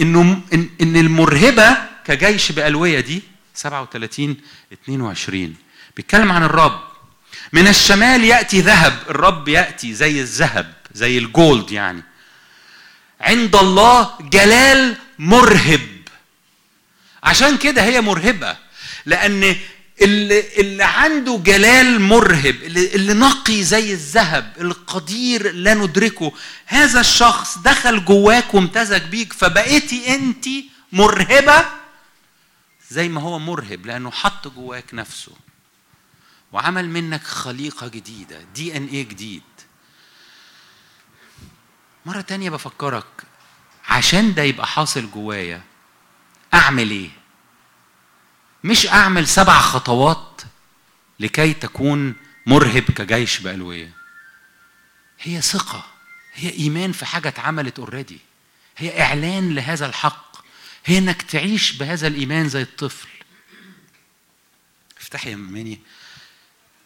[0.00, 0.40] إنه
[0.80, 3.22] ان المرهبة كجيش بألوية دي
[3.54, 4.36] 37
[4.72, 5.54] 22
[5.96, 6.80] بيتكلم عن الرب.
[7.52, 8.98] من الشمال يأتي ذهب.
[9.10, 12.02] الرب يأتي زي الذهب زي الجولد يعني.
[13.20, 15.88] عند الله جلال مرهب.
[17.22, 18.56] عشان كده هي مرهبة.
[19.06, 19.56] لأن
[20.02, 26.32] اللي, اللي عنده جلال مرهب اللي, اللي نقي زي الذهب القدير لا ندركه
[26.66, 30.46] هذا الشخص دخل جواك وامتزج بيك فبقيتي انت
[30.92, 31.64] مرهبة؟
[32.90, 35.32] زي ما هو مرهب لأنه حط جواك نفسه
[36.52, 39.42] وعمل منك خليقة جديدة دي ان إيه جديد.
[42.06, 43.04] مرة تانية بفكرك
[43.88, 45.62] عشان ده يبقى حاصل جوايا
[46.54, 47.10] أعمل إيه؟
[48.64, 50.42] مش أعمل سبع خطوات
[51.20, 52.14] لكي تكون
[52.46, 53.92] مرهب كجيش بألوية.
[55.20, 55.86] هي ثقة
[56.34, 58.18] هي إيمان في حاجة اتعملت اوريدي
[58.76, 60.36] هي إعلان لهذا الحق.
[60.84, 63.08] هي إنك تعيش بهذا الإيمان زي الطفل.
[64.98, 65.80] افتحي يا ماني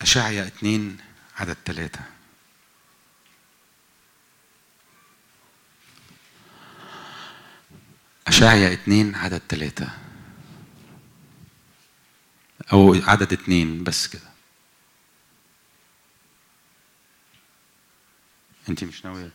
[0.01, 0.97] أشعيا اتنين
[1.37, 2.01] عدد ثلاثة.
[8.27, 9.89] أشعيا اتنين عدد ثلاثة.
[12.73, 14.33] أو عدد اتنين بس كده.
[18.69, 19.31] أنت مش ناوية.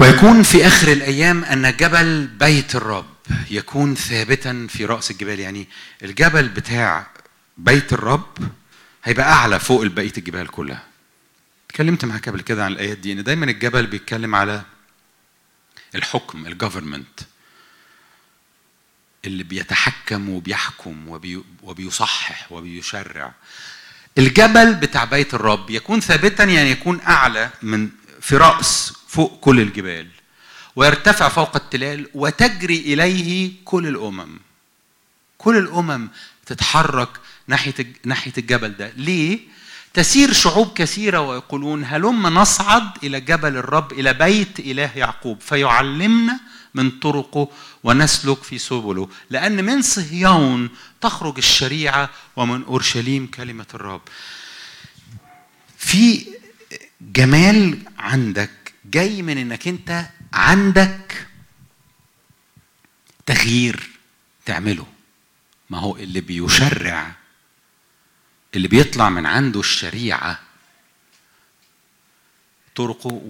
[0.00, 3.06] ويكون في آخر الأيام أن جبل بيت الرب
[3.50, 5.40] يكون ثابتا في رأس الجبال.
[5.40, 5.68] يعني
[6.02, 7.06] الجبل بتاع
[7.58, 8.38] بيت الرب
[9.04, 10.86] هيبقى أعلى فوق بقية الجبال كلها.
[11.70, 14.62] اتكلمت معاك قبل كده عن الآيات دي إن دايما الجبل بيتكلم على
[15.94, 17.20] الحكم الجفرمنت
[19.26, 23.32] اللي بيتحكم وبيحكم وبي وبيصحح وبيشرع.
[24.18, 27.88] الجبل بتاع بيت الرب يكون ثابتا يعني يكون أعلى من
[28.20, 30.06] في رأس فوق كل الجبال
[30.76, 34.38] ويرتفع فوق التلال وتجري إليه كل الأمم.
[35.38, 36.08] كل الأمم
[36.46, 37.08] تتحرك
[37.46, 38.92] ناحية الج- ناحية الجبل ده.
[38.96, 39.38] ليه؟
[39.94, 46.40] تسير شعوب كثيرة ويقولون هلم نصعد إلى جبل الرب إلى بيت إله يعقوب فيعلمنا
[46.76, 47.48] من طرقه
[47.84, 49.08] ونسلك في سبله.
[49.30, 50.70] لأن من صهيون
[51.00, 54.02] تخرج الشريعة ومن أورشليم كلمة الرب.
[55.78, 56.26] في
[57.00, 61.26] جمال عندك جاي من إنك أنت عندك
[63.26, 63.90] تغيير
[64.44, 64.86] تعمله.
[65.70, 67.14] ما هو اللي بيشرع
[68.54, 70.45] اللي بيطلع من عنده الشريعة
[72.76, 73.20] طرقه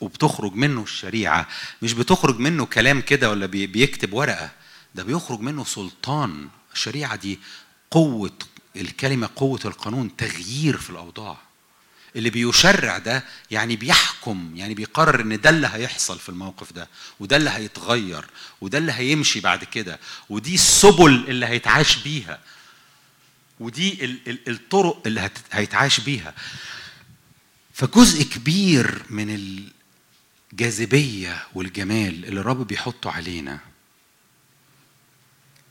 [0.00, 1.48] وبتخرج منه الشريعة.
[1.82, 4.50] مش بتخرج منه كلام كده ولا بي- بيكتب ورقة.
[4.94, 6.48] ده بيخرج منه سلطان.
[6.74, 7.38] الشريعة دي
[7.90, 8.32] قوة
[8.76, 11.36] الكلمة قوة القانون تغيير في الأوضاع.
[12.16, 16.88] اللي بيشرع ده يعني بيحكم يعني بيقرر إن ده اللي هيحصل في الموقف ده
[17.20, 18.24] وده اللي هيتغير
[18.60, 22.40] وده اللي هيمشي بعد كده ودي السبل اللي هيتعاش بيها
[23.60, 26.34] ودي ال- ال- الطرق اللي هيتعاش بيها.
[27.78, 29.60] فجزء كبير من
[30.52, 33.58] الجاذبية والجمال اللي الرب بيحطه علينا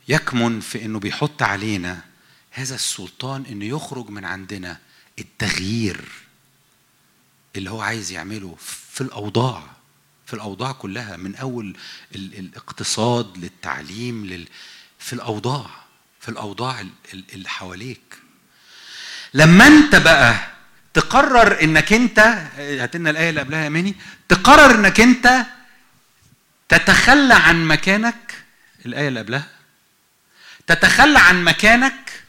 [0.08, 2.04] يكمن في إنه بيحط علينا
[2.50, 4.78] هذا السلطان إنه يخرج من عندنا
[5.18, 6.04] التغيير
[7.56, 8.56] اللي هو عايز يعمله
[8.92, 9.70] في الأوضاع
[10.26, 11.76] في الأوضاع كلها من أول
[12.14, 14.48] ال- الاقتصاد للتعليم لل
[14.98, 15.70] في الأوضاع
[16.20, 18.18] في الأوضاع ال- ال- اللي حواليك.
[19.34, 20.57] لما أنت بقى
[21.02, 22.18] تقرر إنك أنت
[22.58, 23.94] هات لنا الآية اللي قبلها يا ماني
[24.28, 25.46] تقرر إنك أنت
[26.68, 28.34] تتخلى عن مكانك
[28.86, 29.46] الآية اللي قبلها
[30.66, 32.22] تتخلى عن مكانك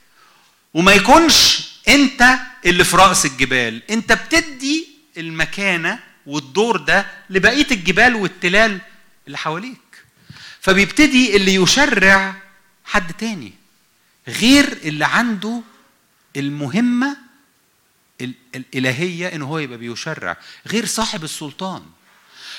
[0.74, 2.36] وما يكونش أنت
[2.66, 3.92] اللي في رأس الجبال.
[3.92, 4.88] أنت بتدي
[5.18, 8.80] المكانه والدور ده لبقية الجبال والتلال
[9.28, 9.82] اللي حواليك.
[10.62, 12.36] فبيبتدي اللي يشرع
[12.86, 13.54] حد تاني
[14.28, 15.62] غير اللي عنده
[16.38, 17.29] المهمة ال-
[18.56, 20.38] الإلهية ان هو يبقى بيشرع
[20.68, 21.82] غير صاحب السلطان.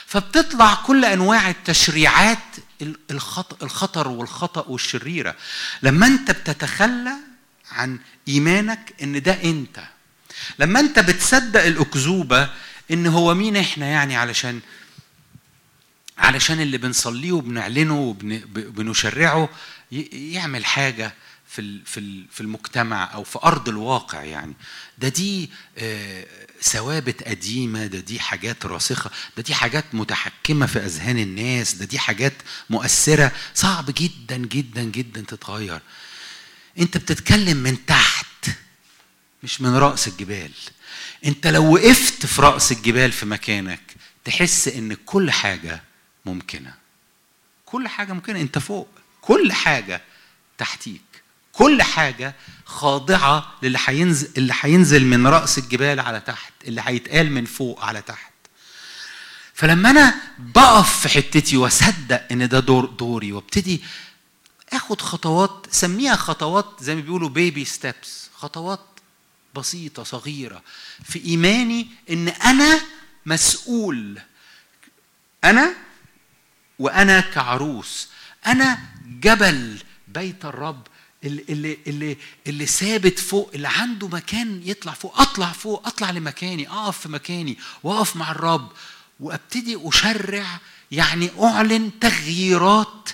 [0.06, 2.38] فبتطلع كل أنواع التشريعات
[2.82, 5.36] ال- الخط- الخطر والخطأ والشريرة.
[5.82, 7.12] لما أنت بتتخلى
[7.72, 9.80] عن إيمانك إن ده أنت.
[10.58, 12.50] لما أنت بتصدق الأكذوبة
[12.90, 14.60] إن هو مين إحنا يعني علشان
[16.18, 18.00] علشان اللي بنصليه وبنعلنه
[18.56, 19.48] وبنشرعه
[20.12, 21.14] يعمل حاجة.
[21.50, 24.54] في في في المجتمع أو في أرض الواقع يعني.
[24.98, 26.26] ده دي آه،
[26.62, 31.98] ثوابت قديمة ده دي حاجات راسخة ده دي حاجات متحكمة في أذهان الناس ده دي
[31.98, 32.32] حاجات
[32.70, 33.32] مؤثرة.
[33.54, 35.80] صعب جدا جدا جدا تتغير.
[36.78, 38.26] أنت بتتكلم من تحت
[39.42, 40.50] مش من رأس الجبال.
[41.24, 43.80] أنت لو وقفت في رأس الجبال في مكانك
[44.24, 45.82] تحس إن كل حاجة
[46.26, 46.74] ممكنة.
[47.66, 48.40] كل حاجة ممكنة.
[48.40, 48.88] أنت فوق.
[49.20, 50.02] كل حاجة
[50.58, 51.09] تحتيك.
[51.52, 57.44] كل حاجة خاضعة للي هينزل اللي هينزل من رأس الجبال على تحت اللي هيتقال من
[57.44, 58.30] فوق على تحت.
[59.54, 63.82] فلما أنا بقف في حتتي وأصدق إن ده دور دوري وابتدي
[64.72, 68.80] آخد خطوات سميها خطوات زي ما بيقولوا بيبي ستيبس خطوات
[69.54, 70.62] بسيطة صغيرة
[71.04, 72.80] في إيماني إن أنا
[73.26, 74.20] مسؤول.
[75.44, 75.74] أنا
[76.78, 78.08] وأنا كعروس
[78.46, 79.78] أنا جبل
[80.08, 80.86] بيت الرب
[81.24, 82.16] اللي اللي اللي,
[82.46, 85.20] اللي ثابت فوق اللي عنده مكان يطلع فوق.
[85.20, 88.72] أطلع فوق أطلع لمكاني أقف في مكاني وأقف مع الرب
[89.20, 90.58] وأبتدي أشرع
[90.90, 93.10] يعني أعلن تغييرات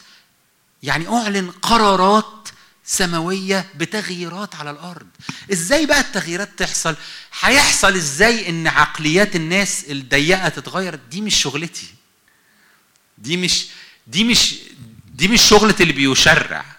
[0.83, 2.49] يعني أعلن قرارات
[2.85, 5.07] سماوية بتغييرات على الأرض.
[5.53, 6.97] إزاي بقى التغييرات تحصل؟
[7.41, 11.87] هيحصل إزاي إن عقليات الناس الضيقة تتغير؟ دي مش شغلتي.
[13.19, 13.66] دي مش
[14.07, 14.55] دي مش
[15.15, 16.76] دي مش شغلة اللي بيشرع.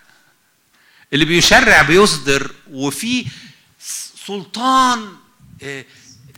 [1.13, 3.25] اللي بيشرع بيصدر وفي
[4.25, 5.15] سلطان
[5.63, 5.85] آه،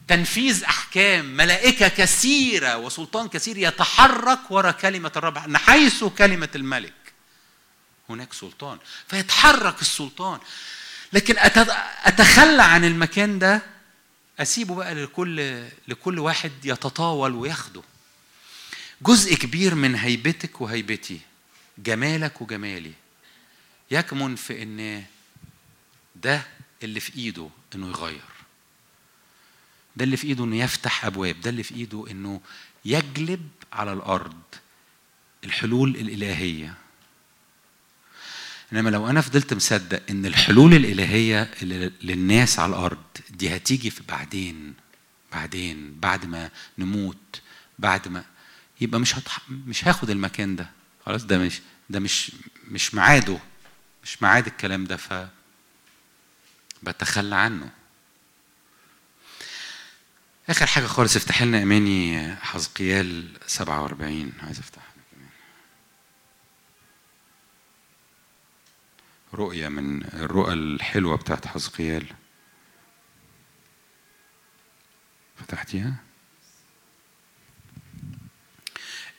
[0.07, 6.93] تنفيذ أحكام ملائكة كثيرة وسلطان كثير يتحرك وراء كلمة الرب ان حيث كلمة الملك.
[8.09, 8.77] هناك سلطان
[9.07, 10.39] فيتحرك السلطان.
[11.13, 11.35] لكن
[12.03, 13.61] أتخلى عن المكان ده
[14.39, 17.81] أسيبه بقى لكل لكل واحد يتطاول وياخده.
[19.01, 21.19] جزء كبير من هيبتك وهيبتي
[21.77, 22.91] جمالك وجمالي.
[23.91, 25.03] يكمن في إن
[26.16, 26.41] ده
[26.84, 28.22] اللي في إيده إنه يغير.
[29.95, 31.41] ده اللي في إيده إنه يفتح أبواب.
[31.41, 32.41] ده اللي في إيده إنه
[32.86, 34.41] يجلب على الأرض
[35.44, 36.74] الحلول الإلهية.
[38.74, 41.52] إنما لو أنا فضلت مصدق إن الحلول الإلهية
[42.02, 44.74] للناس على الأرض دي هتيجي في بعدين
[45.32, 47.41] بعدين بعد ما نموت
[47.80, 48.24] بعد ما
[48.82, 49.40] يبقى مش هتح...
[49.49, 50.70] مش هاخد المكان ده.
[51.06, 52.32] خلاص ده مش ده مش
[52.68, 53.40] مش ميعاده.
[54.10, 55.27] مش ميعاد الكلام ده ف
[56.84, 57.69] بتخلى عنه.
[60.49, 64.81] آخر حاجة خالص افتح لنا اماني حزقيال 47 عايز أفتح.
[65.11, 65.30] كمان
[69.34, 72.06] رؤية من الرؤى الحلوة بتاعت حزقيال.
[75.38, 75.95] فتحتيها؟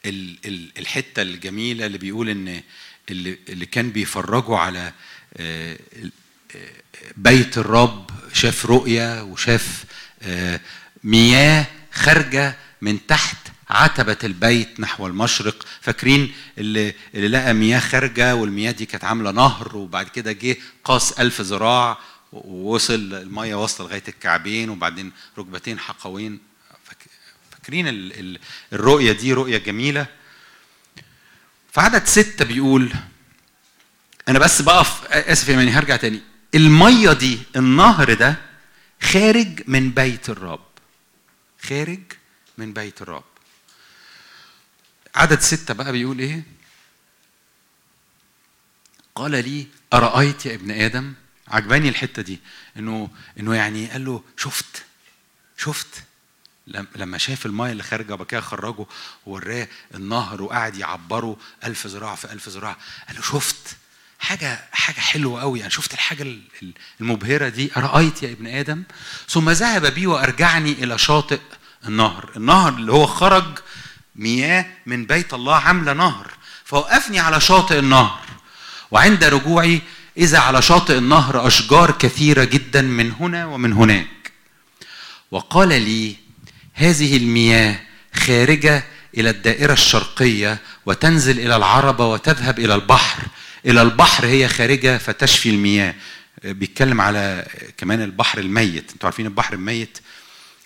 [0.07, 2.63] ال- ال- الحتة الجميلة اللي بيقول إن
[3.11, 4.93] اللي, اللي كان بيفرجوا على
[5.37, 5.79] آه،
[6.57, 6.59] آه،
[7.17, 9.85] بيت الرب شاف رؤيه وشاف
[10.23, 10.61] آه،
[11.05, 13.37] مياه خارجة من تحت
[13.71, 15.67] عتبة البيت نحو المشرق.
[15.81, 21.13] فاكرين اللي, اللي لقى مياه خارجة والمياه دي كانت عاملة نهر وبعد كده جه قاس
[21.21, 21.99] ألف ذراع
[22.33, 26.39] ووصل المية واصلة لغاية الكعبين وبعدين ركبتين حقوين.
[26.85, 27.07] فاك-
[27.53, 28.39] فاكرين ال- ال-
[28.73, 30.07] الرؤية دي رؤية جميلة؟
[31.73, 32.93] في عدد ستة بيقول
[34.29, 36.21] أنا بس بقف آسف يا ماني هرجع تاني.
[36.55, 38.37] المية دي النهر ده
[39.03, 40.67] خارج من بيت الرب.
[41.63, 42.01] خارج
[42.59, 43.25] من بيت الرب.
[45.15, 46.43] عدد ستة بقى بيقول إيه؟
[49.15, 51.15] قال لي أرأيت يا ابن آدم؟
[51.49, 52.41] عجباني الحتة دي.
[52.77, 53.11] إنه
[53.41, 54.85] إنه يعني قال له شفت
[55.57, 56.03] شفت.
[56.97, 58.87] لما شاف المايه اللي خارجه كده خرجه
[59.27, 62.77] ووراه النهر وقعد يعبره ألف ذراع في ألف ذراع.
[63.09, 63.77] قال له شفت؟
[64.19, 65.71] حاجة حاجة حلوة قوي يعني.
[65.71, 68.83] شفت الحاجة ال- ال- المبهرة دي؟ أرأيت يا ابن آدم.
[69.29, 71.41] ثم ذهب بي وأرجعني إلى شاطئ
[71.87, 72.31] النهر.
[72.37, 73.59] النهر اللي هو خرج
[74.17, 76.31] مياه من بيت الله عاملة نهر
[76.65, 78.21] فوقفني على شاطئ النهر.
[78.91, 79.83] وعند رجوعي
[80.17, 84.33] إذا على شاطئ النهر أشجار كثيرة جدا من هنا ومن هناك.
[85.31, 86.17] وقال لي
[86.81, 87.81] هذه المياه
[88.15, 88.85] خارجة
[89.17, 93.23] إلى الدائرة الشرقية وتنزل إلى العربة وتذهب إلى البحر.
[93.67, 95.95] إلى البحر هي خارجة فتشفي المياه.
[96.45, 97.47] بيتكلم على
[97.77, 98.93] كمان البحر الميت.
[98.93, 99.99] أنتوا عارفين البحر الميت؟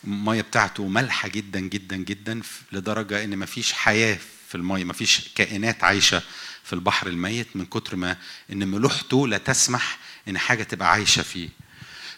[0.04, 2.40] المية بتاعته مالحة جدا جدا جدا
[2.72, 4.18] لدرجة إن مفيش حياة
[4.48, 6.22] في المية مفيش كائنات عايشة
[6.64, 8.16] في البحر الميت من كتر ما
[8.52, 11.48] إن ملوحته لا تسمح إن حاجة تبقى عايشة فيه.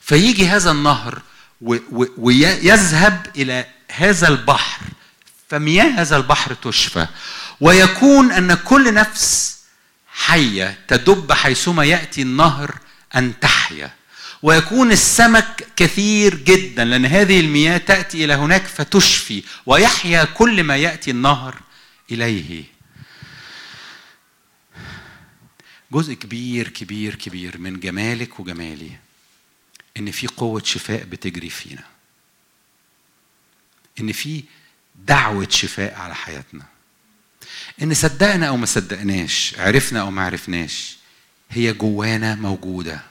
[0.01, 1.23] فيجي هذا النهر
[2.16, 4.81] ويذهب إلى هذا البحر
[5.49, 7.07] فمياه هذا البحر تشفى.
[7.61, 9.59] ويكون أن كل نفس
[10.09, 12.79] حية تدب حيثما يأتي النهر
[13.17, 13.93] أن تحيا.
[14.43, 21.11] ويكون السمك كثير جدا لأن هذه المياه تأتي إلى هناك فتشفي ويحيا كل ما يأتي
[21.11, 21.55] النهر
[22.11, 22.65] إليه.
[25.93, 28.91] جزء كبير كبير كبير من جمالك وجمالي
[29.97, 31.95] إن في قوة شفاء بتجري فينا.
[34.01, 34.44] إن في
[35.06, 36.64] دعوة شفاء على حياتنا.
[37.82, 40.97] إن صدقنا أو ما صدقناش عرفنا أو ما عرفناش
[41.51, 43.02] هي جوانا موجودة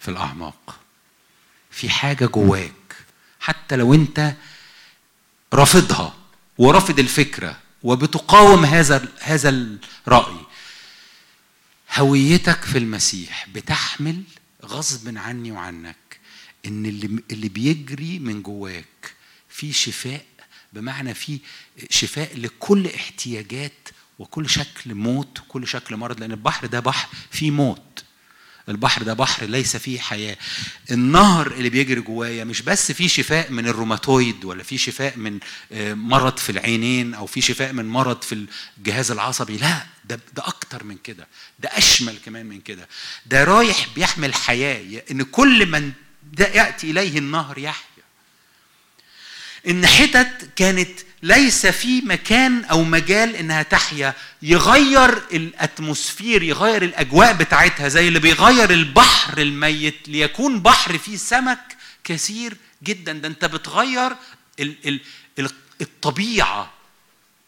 [0.00, 0.78] في الأعماق.
[1.70, 2.72] في حاجة جواك
[3.40, 4.34] حتى لو أنت
[5.54, 6.14] رافضها
[6.58, 9.48] ورافض الفكرة وبتقاوم هذا هذا
[10.06, 10.36] الرأي
[11.94, 14.22] هويتك في المسيح بتحمل
[14.64, 15.96] غصب عني وعنك
[16.66, 19.14] إن اللي اللي بيجري من جواك
[19.48, 20.24] في شفاء
[20.72, 21.38] بمعنى في
[21.90, 23.88] شفاء لكل احتياجات
[24.18, 28.04] وكل شكل موت وكل شكل مرض لأن البحر ده بحر فيه موت.
[28.68, 30.36] البحر ده بحر ليس فيه حياة.
[30.90, 35.38] النهر اللي بيجري جوايا مش بس فيه شفاء من الروماتويد ولا فيه شفاء من
[35.72, 38.46] آه، مرض في العينين أو فيه شفاء من مرض في
[38.78, 41.28] الجهاز العصبي لا ده, ده أكتر من كده.
[41.58, 42.88] ده أشمل كمان من كده.
[43.26, 45.92] ده رايح بيحمل حياة إن كل من
[46.32, 47.91] ده يأتي إليه النهر يحيا
[49.68, 50.90] إن حتت كانت
[51.22, 58.18] ليس في مكان أو مجال إنها تحيا يغير ال atmosphere يغير الأجواء بتاعتها زي اللي
[58.18, 63.12] بيغير البحر الميت ليكون بحر فيه سمك كثير جدا.
[63.12, 64.12] ده أنت بتغير
[64.60, 65.00] ال ال
[65.38, 66.72] ال الطبيعة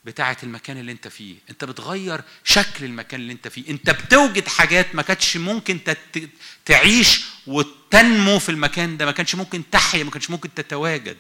[0.05, 1.35] بتاعة المكان اللي أنت فيه.
[1.51, 3.71] أنت بتغير شكل المكان اللي أنت فيه.
[3.71, 5.79] أنت بتوجد حاجات ما كانتش ممكن.
[6.65, 11.17] تعيش وتنمو في المكان ده ما كانش ممكن تحيا ما كانش ممكن تتواجد.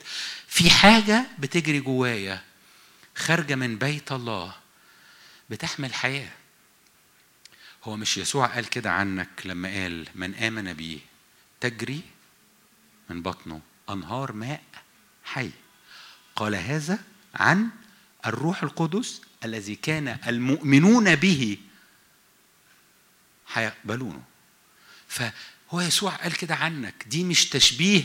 [0.54, 2.42] في حاجة بتجري جوايا
[3.16, 4.54] خارجة من بيت الله
[5.50, 6.32] بتحمل حياة.
[7.84, 11.00] هو مش يسوع قال كده عنك لما قال من آمن بي
[11.60, 12.00] تجري
[13.10, 13.60] من بطنه
[13.90, 14.62] أنهار ماء
[15.24, 15.50] حي.
[16.36, 16.98] قال هذا
[17.34, 17.68] عن
[18.26, 21.58] الروح القدس الذي كان المؤمنون به
[23.52, 24.22] هيقبلونه
[25.08, 28.02] فهو يسوع قال كده عنك دي مش تشبيه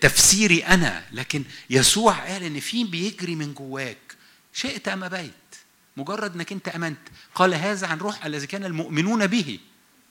[0.00, 4.16] تفسيري أنا لكن يسوع قال إن في بيجري من جواك.
[4.52, 5.32] شئت أم أبيت؟
[5.96, 6.98] مجرد إنك أنت أمنت.
[7.34, 9.58] قال هذا عن روح الذي كان المؤمنون به.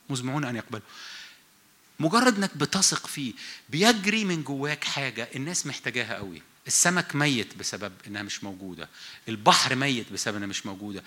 [0.10, 0.86] مزمعون أن يقبلوا.
[2.00, 3.34] مجرد إنك بتثق فيه
[3.70, 6.42] بيجري من جواك حاجة الناس محتاجاها قوي.
[6.68, 8.90] السمك ميت بسبب إنها مش موجودة.
[9.30, 11.04] البحر ميت بسبب إنها مش موجودة.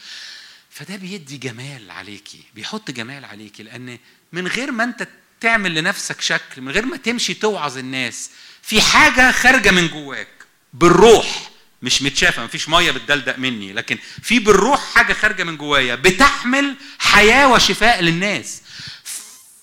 [0.70, 3.98] فده بيدي جمال عليكي بيحط جمال عليكي لأن
[4.32, 5.08] من غير ما أنت
[5.40, 8.30] تعمل لنفسك شكل من غير ما تمشي توعظ الناس.
[8.62, 10.28] في حاجة خارجة من جواك.
[10.72, 11.50] بالروح.
[11.82, 15.94] مش متشافة مفيش مية بتدلدق مني لكن في بالروح حاجة خارجة من جوايا.
[15.94, 18.62] بتحمل حياة وشفاء للناس.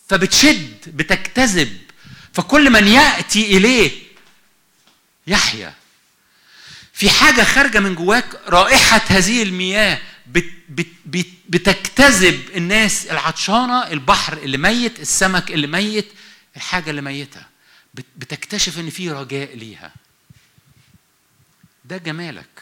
[0.09, 1.77] فبتشد بتجتذب
[2.33, 3.91] فكل من يأتي إليه
[5.27, 5.73] يحيا.
[6.93, 9.99] في حاجة خارجة من جواك رائحة هذه المياه.
[10.27, 16.07] بت بت بت بتجتذب الناس العطشانة البحر اللي ميت السمك اللي ميت
[16.55, 17.45] الحاجة اللي ميتة.
[17.93, 19.93] بت- بتكتشف إن في رجاء ليها.
[21.85, 22.61] ده جمالك.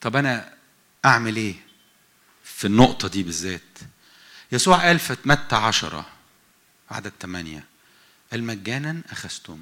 [0.00, 0.54] طب أنا
[1.04, 1.54] أعمل إيه
[2.44, 3.78] في النقطة دي بالذات؟
[4.52, 6.06] يسوع قال في متى عشرة
[6.90, 7.64] عدد ثمانية
[8.32, 9.60] قال مجانا أخذتم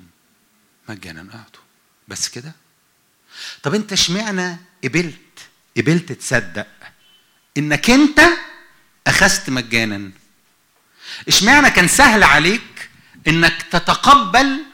[0.89, 1.63] مجانا أعطوا.
[2.09, 2.53] بس كده؟
[3.63, 5.17] طب أنت اشمعنى قبلت؟
[5.77, 6.67] قبلت تصدق
[7.59, 8.21] إنك أنت
[9.07, 10.11] أخذت مجانا.
[11.29, 12.91] اشمعنى كان سهل عليك
[13.29, 14.65] إنك تتقبل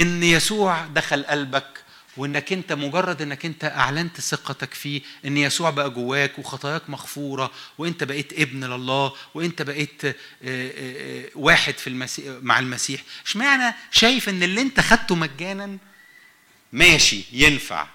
[0.00, 1.86] إن يسوع دخل قلبك
[2.16, 8.04] وانك انت مجرد انك انت اعلنت ثقتك فيه ان يسوع بقى جواك وخطاياك مغفورة وانت
[8.04, 10.14] بقيت ابن لله وانت بقيت آه،
[10.44, 13.02] آه، آه، واحد في المسيح مع المسيح.
[13.26, 15.78] اشمعنى شايف ان اللي انت خدته مجانا
[16.72, 17.86] ماشي ينفع؟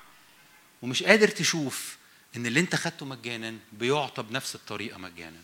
[0.81, 1.97] ومش قادر تشوف
[2.35, 5.41] إن اللي أنت خدته مجانا بيعطى بنفس الطريقة مجانا.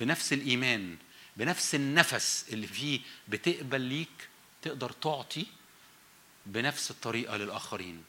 [0.00, 0.96] بنفس الإيمان
[1.36, 4.28] بنفس النفس اللي فيه بتقبل ليك
[4.62, 5.46] تقدر تعطي
[6.46, 8.04] بنفس الطريقة للآخرين.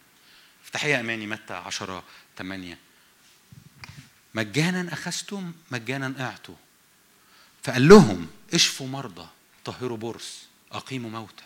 [0.64, 2.04] افتحي يا أماني متى عشرة
[2.38, 2.78] ثمانية
[4.34, 6.56] مجانا أخذتم مجانا أعطوا.
[7.64, 9.28] فقال لهم اشفوا مرضى
[9.66, 11.44] طهروا برص أقيموا موتى.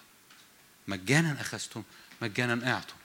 [0.88, 1.84] مجانا أخذتم
[2.22, 2.96] مجانا أعطوا.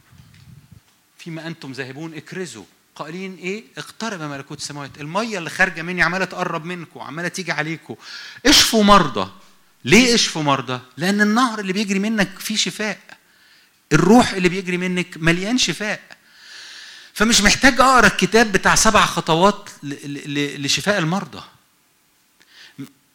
[1.24, 2.64] فيما أنتم ذاهبون اكرزوا.
[2.94, 5.00] قائلين إيه؟ اقترب ملكوت السماوات.
[5.00, 7.94] المية اللي خارجة مني عمالة تقرب منكم عمالة تيجي عليكم
[8.46, 9.30] اشفوا مرضى.
[9.84, 12.98] ليه اشفوا مرضى؟ لأن النهر اللي بيجري منك فيه شفاء.
[13.92, 16.00] الروح اللي بيجري منك مليان شفاء.
[17.14, 21.42] فمش محتاج أقرأ الكتاب بتاع سبع خطوات لشفاء المرضى.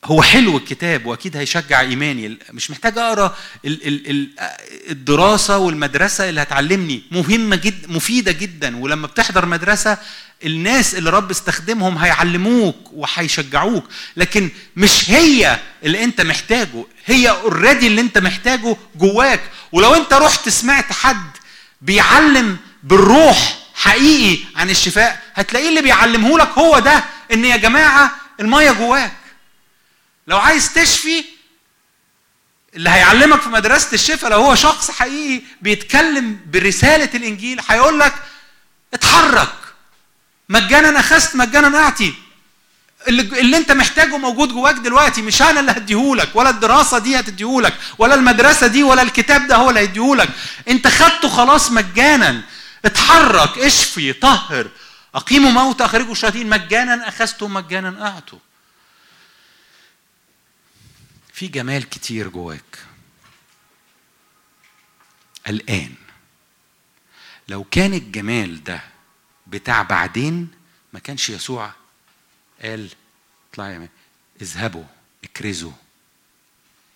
[0.06, 2.38] هو حلو الكتاب وأكيد هيشجع إيماني.
[2.52, 4.30] مش محتاج أقرأ ال- ال- ال-
[4.90, 7.04] الدراسة والمدرسة اللي هتعلمني.
[7.12, 8.78] مهمة جدا مفيدة جدا.
[8.78, 9.98] ولما بتحضر مدرسة
[10.46, 13.84] الناس اللي رب استخدمهم هيعلموك وهيشجعوك.
[14.18, 16.86] لكن مش هي اللي أنت محتاجه.
[17.06, 19.42] هي اوريدي اللي أنت محتاجه جواك.
[19.72, 21.32] ولو أنت رحت سمعت حد
[21.82, 27.04] بيعلم بالروح حقيقي عن الشفاء هتلاقيه اللي بيعلمه لك هو ده.
[27.34, 29.12] إن يا جماعة المية جواك.
[30.28, 31.26] لو عايز تشفي
[32.76, 38.14] اللي هيعلمك في مدرسة الشفاء لو هو شخص حقيقي بيتكلم برسالة الإنجيل هيقول لك
[38.94, 39.54] اتحرك.
[40.50, 42.14] مجانا أخذت مجانا أعطي.
[43.08, 47.74] اللي, اللي أنت محتاجه موجود جواك دلوقتي مش أنا اللي هديهولك ولا الدراسة دي هتديهولك
[47.98, 50.30] ولا المدرسة دي ولا الكتاب ده هو اللي هيديهولك.
[50.68, 52.42] أنت خدته خلاص مجانا.
[52.86, 54.68] اتحرك اشفي طهر.
[55.16, 56.50] أقيموا موت أخرجوا الشياطين.
[56.50, 58.40] مجانا اخذته مجانا أعطوا.
[61.38, 62.86] في جمال كتير جواك.
[65.48, 65.96] الآن
[67.48, 68.82] لو كان الجمال ده
[69.48, 70.48] بتاع بعدين
[70.94, 71.74] ما كانش يسوع
[72.62, 72.90] قال
[73.52, 73.90] اطلعوا يا
[74.42, 74.84] اذهبوا
[75.24, 75.72] اكرزوا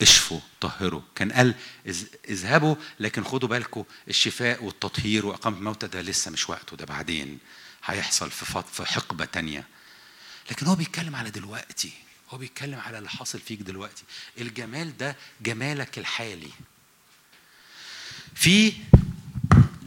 [0.02, 1.02] اشفوا طهروا.
[1.16, 1.56] كان قال
[1.88, 7.40] إذ- اذهبوا لكن خدوا بالكم الشفاء والتطهير وإقامة الموتى ده لسه مش وقته ده بعدين
[7.86, 9.68] هيحصل في في حقبة تانية.
[10.52, 11.94] لكن هو بيتكلم على دلوقتي.
[12.32, 14.04] هو بيتكلم على اللي حاصل فيك دلوقتي.
[14.38, 16.52] الجمال ده جمالك الحالي.
[18.36, 18.74] في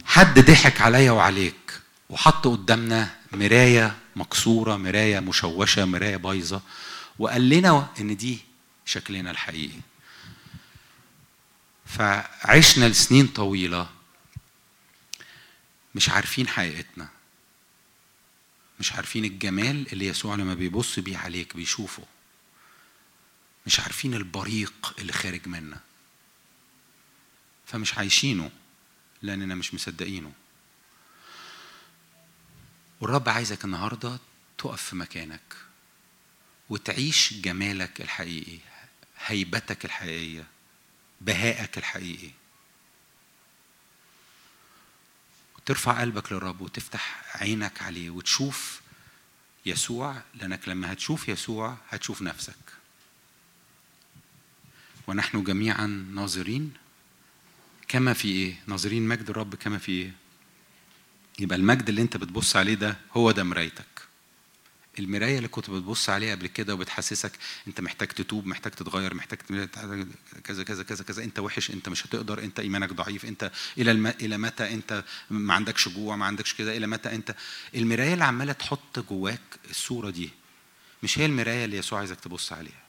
[0.05, 6.61] حد ضحك عليا وعليك وحط قدامنا مراية مكسورة مراية مشوشة مراية بايظة
[7.19, 8.39] وقال لنا إن دي
[8.85, 9.79] شكلنا الحقيقي.
[11.85, 13.89] فعشنا لسنين طويلة
[15.95, 17.09] مش عارفين حقيقتنا.
[18.79, 22.03] مش عارفين الجمال اللي يسوع لما بيبص بيه عليك بيشوفه.
[23.65, 25.79] مش عارفين البريق اللي خارج منا.
[27.65, 28.51] فمش عايشينه
[29.21, 30.33] لأننا مش مصدقينه.
[33.01, 34.19] والرب عايزك النهارده
[34.57, 35.55] تقف في مكانك
[36.69, 38.57] وتعيش جمالك الحقيقي
[39.25, 40.47] هيبتك الحقيقية
[41.21, 42.31] بهائك الحقيقي.
[45.57, 48.81] وترفع قلبك للرب وتفتح عينك عليه وتشوف
[49.65, 52.55] يسوع لأنك لما هتشوف يسوع هتشوف نفسك.
[55.07, 56.73] ونحن جميعا ناظرين.
[57.87, 60.11] كما في إيه؟ ناظرين مجد الرب كما في إيه؟
[61.39, 63.85] يبقى المجد اللي أنت بتبص عليه ده هو ده مرايتك.
[64.99, 67.31] المراية اللي كنت بتبص عليها قبل كده وبتحسسك
[67.67, 69.37] أنت محتاج تتوب محتاج تتغير محتاج
[70.43, 74.07] كذا كذا كذا كذا أنت وحش أنت مش هتقدر أنت إيمانك ضعيف أنت إلى الم...
[74.07, 77.35] إلى متى أنت ما عندكش جوع ما عندكش كده إلى متى أنت.
[77.75, 80.29] المراية اللي عمالة تحط جواك الصورة دي
[81.03, 82.84] مش هي المراية اللي يسوع عايزك تبص عليها.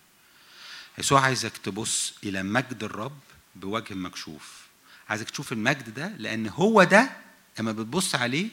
[0.98, 3.18] يسوع عايزك تبص إلى مجد الرب
[3.55, 4.66] بوجه مكشوف.
[5.09, 7.10] عايزك تشوف المجد ده لأن هو ده
[7.59, 8.48] لما بتبص عليه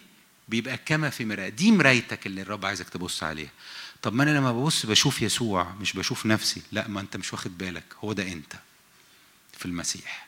[0.48, 3.52] بيبقى كما في مرآة دي مرايتك اللي الرب عايزك تبص عليها.
[4.02, 6.62] طب ما أنا لما ببص بشوف يسوع مش بشوف نفسي.
[6.72, 7.84] لا ما أنت مش واخد بالك.
[8.04, 8.54] هو ده أنت
[9.58, 10.28] في المسيح.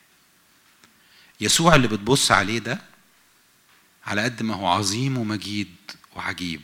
[1.42, 2.82] يسوع اللي بتبص عليه ده
[4.06, 5.76] على قد ما هو عظيم ومجيد
[6.16, 6.62] وعجيب.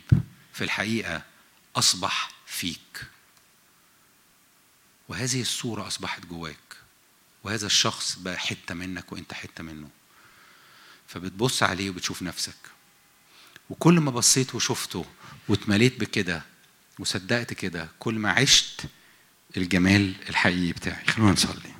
[0.52, 1.22] في الحقيقة
[1.76, 3.06] أصبح فيك.
[5.08, 6.56] وهذه الصورة أصبحت جواك
[7.44, 9.88] وهذا الشخص بقى حتة منك وأنت حتة منه.
[11.06, 12.54] فبتبص عليه وبتشوف نفسك.
[13.70, 15.04] وكل ما بصيت وشفته
[15.48, 16.42] واتمليت بكده
[16.98, 18.80] وصدقت كده كل ما عشت
[19.56, 21.04] الجمال الحقيقي بتاعي.
[21.04, 21.71] خلونا نصلي.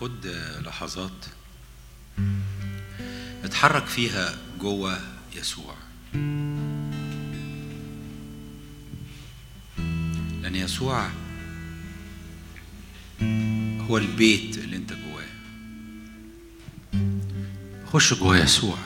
[0.00, 0.26] خد
[0.66, 1.26] لحظات
[3.44, 5.00] اتحرك فيها جوه
[5.36, 5.74] يسوع.
[10.42, 11.10] لأن يسوع
[13.80, 15.26] هو البيت اللي أنت جواه.
[17.92, 18.78] خش جوه يسوع.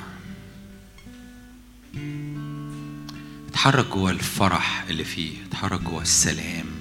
[3.49, 5.45] اتحرك جوه الفرح اللي فيه.
[5.47, 6.74] اتحرك جوه السلام.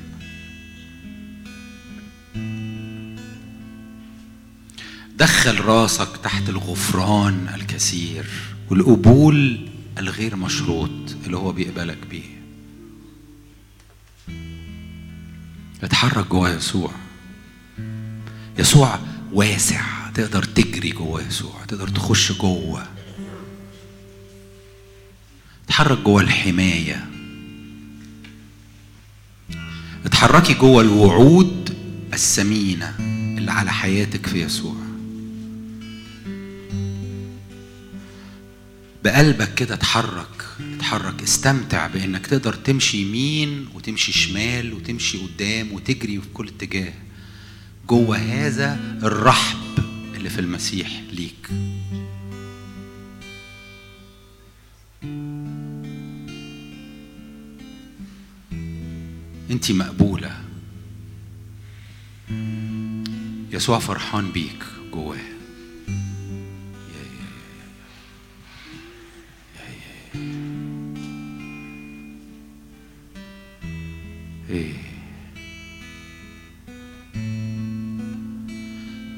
[5.43, 8.25] دخل راسك تحت الغفران الكثير
[8.69, 9.67] والقبول
[9.97, 10.89] الغير مشروط
[11.25, 12.41] اللي هو بيقبلك بيه.
[15.83, 16.91] اتحرك جوه يسوع.
[18.59, 18.99] يسوع
[19.31, 19.81] واسع.
[20.13, 21.65] تقدر تجري جوه يسوع.
[21.67, 22.87] تقدر تخش جوه
[25.65, 27.05] اتحرك جوه الحماية.
[30.05, 31.75] اتحركي جوه الوعود
[32.13, 32.95] الثمينة
[33.37, 34.82] اللي على حياتك في يسوع.
[39.03, 46.27] بقلبك كده اتحرك اتحرك استمتع بإنك تقدر تمشي يمين وتمشي شمال وتمشي قدام وتجري في
[46.33, 46.93] كل اتجاه.
[47.89, 49.59] جوه هذا الرحب
[50.15, 51.49] اللي في المسيح ليك.
[59.51, 60.41] انت مقبولة.
[63.51, 64.63] يسوع فرحان بيك
[64.93, 65.32] جواه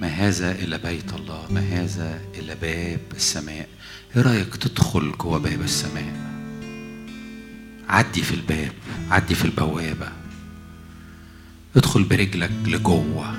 [0.02, 3.70] ما هذا إلى بيت الله؟ ما هذا إلى باب السماء؟
[4.16, 6.14] إيه رأيك تدخل جوه باب السماء؟
[7.90, 8.74] عدي في الباب
[9.10, 10.12] عدي في البوابة.
[11.76, 13.36] ادخل برجلك لجوه.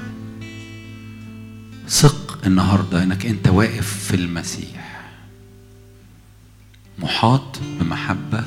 [1.89, 5.11] ثق النهاردة إنك أنت واقف في المسيح.
[6.99, 8.45] محاط بمحبة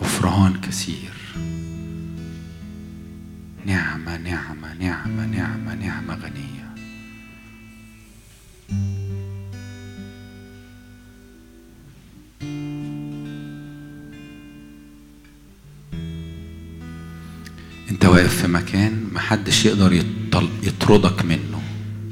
[0.00, 1.15] غفران كثير.
[3.66, 6.74] نعمة نعمة نعمة نعمة نعمة غنية.
[17.90, 20.04] انت واقف في مكان محدش يقدر
[20.62, 21.62] يطردك منه.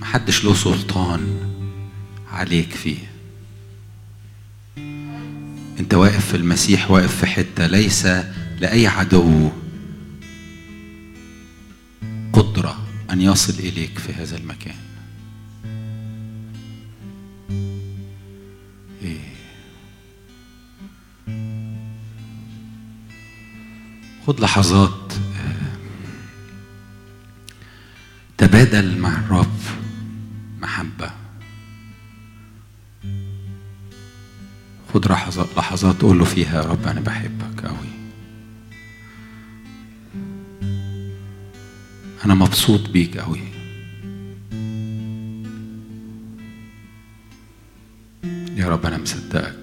[0.00, 1.36] محدش له سلطان
[2.32, 2.98] عليك فيه.
[5.80, 8.06] انت واقف في المسيح واقف في حتة ليس
[8.60, 9.50] لأي عدو
[12.34, 14.74] قدرة أن يصل إليك في هذا المكان.
[19.02, 19.34] إيه.
[24.26, 25.76] خد لحظات آه،
[28.38, 29.60] تبادل مع الرب
[30.60, 31.10] محبة.
[34.94, 35.06] خد
[35.56, 37.93] لحظات قول له فيها يا رب أنا بحبك أوي.
[42.24, 43.40] أنا مبسوط بيك أوي.
[48.56, 49.58] يا رب أنا مصدقك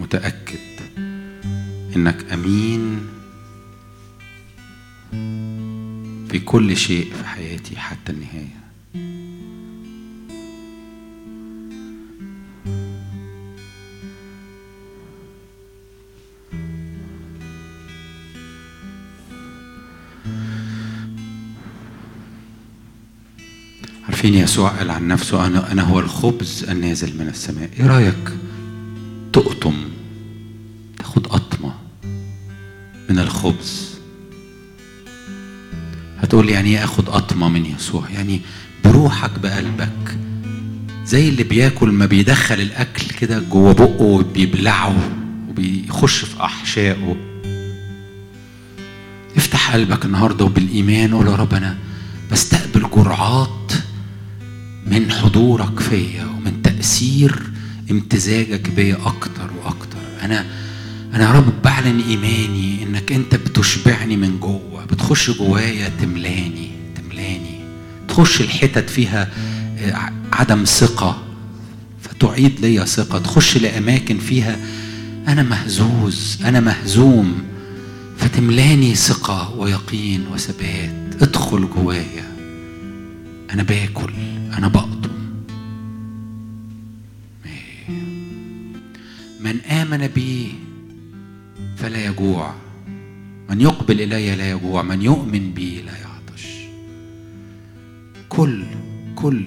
[0.00, 0.58] متأكد
[1.96, 3.06] إنك أمين
[6.28, 8.61] في كل شيء في حياتي حتى النهاية.
[24.22, 25.46] عارفين يسوع قال عن نفسه.
[25.46, 27.70] أنا أنا هو الخبز النازل من السماء.
[27.80, 28.28] إيه رأيك؟
[29.32, 29.74] تقطم
[30.98, 31.74] تاخد قطمة
[33.10, 33.90] من الخبز.
[36.18, 38.40] هتقول لي يعني إيه آخد قطمة من يسوع؟ يعني
[38.84, 40.18] بروحك بقلبك
[41.04, 45.10] زي اللي بياكل ما بيدخل الأكل كده جوه بقه وبيبلعه
[45.48, 47.16] وبيخش في أحشائه.
[49.36, 51.78] افتح قلبك النهارده وبالإيمان قول يا رب أنا
[52.32, 53.61] بستقبل جرعات
[54.86, 57.42] من حضورك فيا ومن تأثير
[57.90, 59.98] امتزاجك بيا أكتر وأكتر.
[60.22, 60.46] أنا
[61.14, 67.60] أنا يا رب بعلن إيماني إنك أنت بتشبعني من جوه بتخش جوايا تملاني تملاني.
[68.08, 69.30] تخش الحتت فيها
[69.78, 71.22] آه، عدم ثقة
[72.02, 73.18] فتعيد لي ثقة.
[73.18, 74.56] تخش لأماكن فيها
[75.28, 77.42] أنا مهزوز أنا مهزوم
[78.18, 81.22] فتملاني ثقة ويقين وثبات.
[81.22, 82.32] ادخل جوايا.
[83.50, 84.12] أنا باكل.
[84.52, 85.12] أنا بقطم
[89.40, 90.54] من آمن بي
[91.76, 92.54] فلا يجوع.
[93.50, 94.82] من يقبل إلي لا يجوع.
[94.82, 96.46] من يؤمن بي لا يعطش.
[98.28, 98.64] كل
[99.14, 99.44] كل.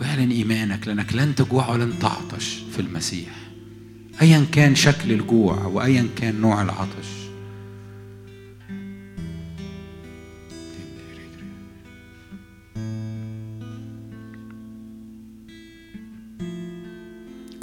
[0.00, 0.88] واعلن إيمانك.
[0.88, 3.34] لأنك لن تجوع ولن تعطش في المسيح.
[4.22, 7.23] ايا كان شكل الجوع وايا كان نوع العطش.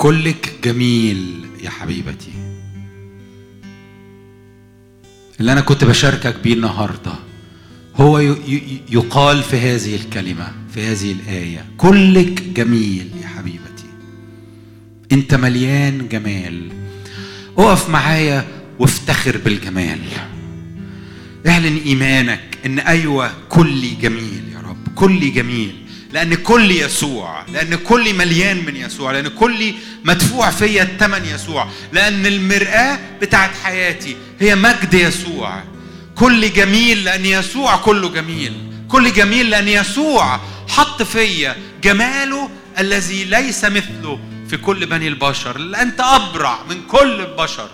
[0.01, 2.31] كلك جميل يا حبيبتي.
[5.39, 7.11] اللي أنا كنت بشاركك بيه النهارده
[7.95, 8.19] هو
[8.89, 13.85] يقال في هذه الكلمة في هذه الآية كلك جميل يا حبيبتي.
[15.11, 16.71] أنت مليان جمال.
[17.57, 18.47] اقف معايا
[18.79, 19.99] وافتخر بالجمال.
[21.47, 25.75] اعلن إيمانك إن أيوه كلي جميل يا رب كلي جميل.
[26.13, 32.25] لأن كلي يسوع لأن كلي مليان من يسوع لأن كلي مدفوع فيا الثمن يسوع لأن
[32.25, 35.63] المرآة بتاعت حياتي هي مجد يسوع.
[36.15, 38.53] كلي جميل لأن يسوع كله جميل.
[38.87, 44.19] كل جميل لأن يسوع حط فيا جماله الذي ليس مثله
[44.49, 45.57] في كل بني البشر.
[45.57, 47.69] لأن انت أبرع من كل البشر.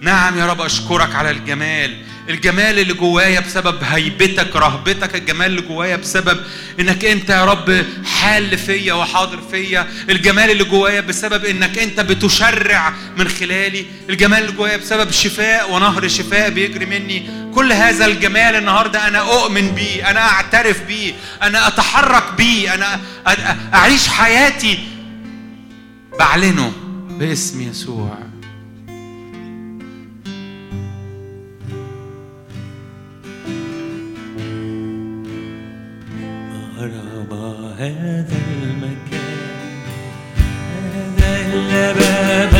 [0.00, 1.96] نعم يا رب أشكرك على الجمال.
[2.28, 6.40] الجمال اللي جوايا بسبب هيبتك رهبتك الجمال اللي جوايا بسبب
[6.80, 9.88] إنك أنت يا رب حال فيا وحاضر فيا.
[10.10, 13.86] الجمال اللي جوايا بسبب إنك أنت بتشرع من خلالي.
[14.10, 17.30] الجمال اللي جوايا بسبب شفاء ونهر شفاء بيجري مني.
[17.54, 21.12] كل هذا الجمال النهارده أنا أؤمن بيه أنا أعترف بيه
[21.42, 23.00] أنا أتحرك بيه أنا
[23.74, 24.78] أعيش حياتي
[26.18, 26.72] بعلنه
[27.10, 28.31] باسم يسوع.
[37.82, 39.82] هذا المكان
[40.94, 42.51] هذا إلا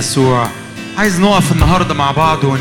[0.00, 0.48] يسوع.
[0.96, 2.60] عايز نقف النهارده مع بعض ون...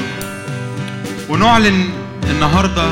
[1.30, 1.90] ونعلن
[2.24, 2.92] النهارده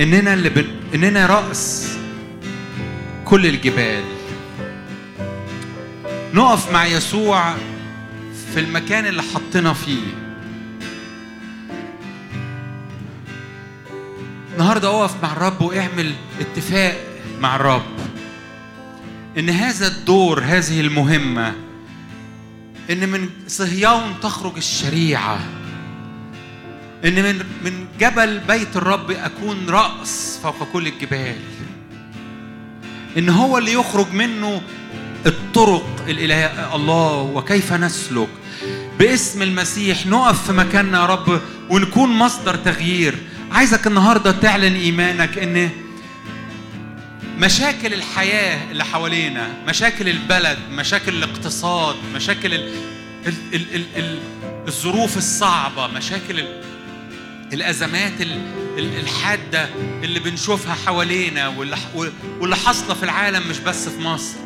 [0.00, 0.64] إننا اللي بن...
[0.94, 1.96] إننا رأس
[3.24, 4.04] كل الجبال.
[6.34, 7.54] نقف مع يسوع
[8.54, 10.02] في المكان اللي حطنا فيه.
[14.52, 16.96] النهارده اقف مع الرب واعمل اتفاق
[17.40, 17.82] مع الرب.
[19.38, 21.54] إن هذا الدور هذه المهمة
[22.90, 25.40] إن من صهيون تخرج الشريعة
[27.04, 31.36] إن من من جبل بيت الرب أكون رأس فوق كل الجبال
[33.18, 34.62] إن هو اللي يخرج منه
[35.26, 38.28] الطرق الإلهية الله وكيف نسلك؟
[38.98, 41.40] باسم المسيح نقف في مكاننا يا رب
[41.70, 43.14] ونكون مصدر تغيير.
[43.52, 45.70] عايزك النهارده تعلن إيمانك إن
[47.38, 52.74] مشاكل الحياة اللي حوالينا مشاكل البلد مشاكل الاقتصاد مشاكل ال
[53.26, 54.18] ال ال ال ال
[54.68, 56.62] الظروف الصعبة مشاكل ال
[57.52, 58.32] الأزمات ال
[58.78, 59.68] ال الحادة
[60.04, 61.76] اللي بنشوفها حوالينا واللي,
[62.40, 64.36] واللي حاصلة في العالم مش بس في مصر.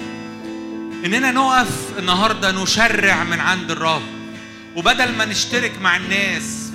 [1.04, 4.02] إننا نقف النهاردة نشرع من عند الرب.
[4.76, 6.70] وبدل ما نشترك مع الناس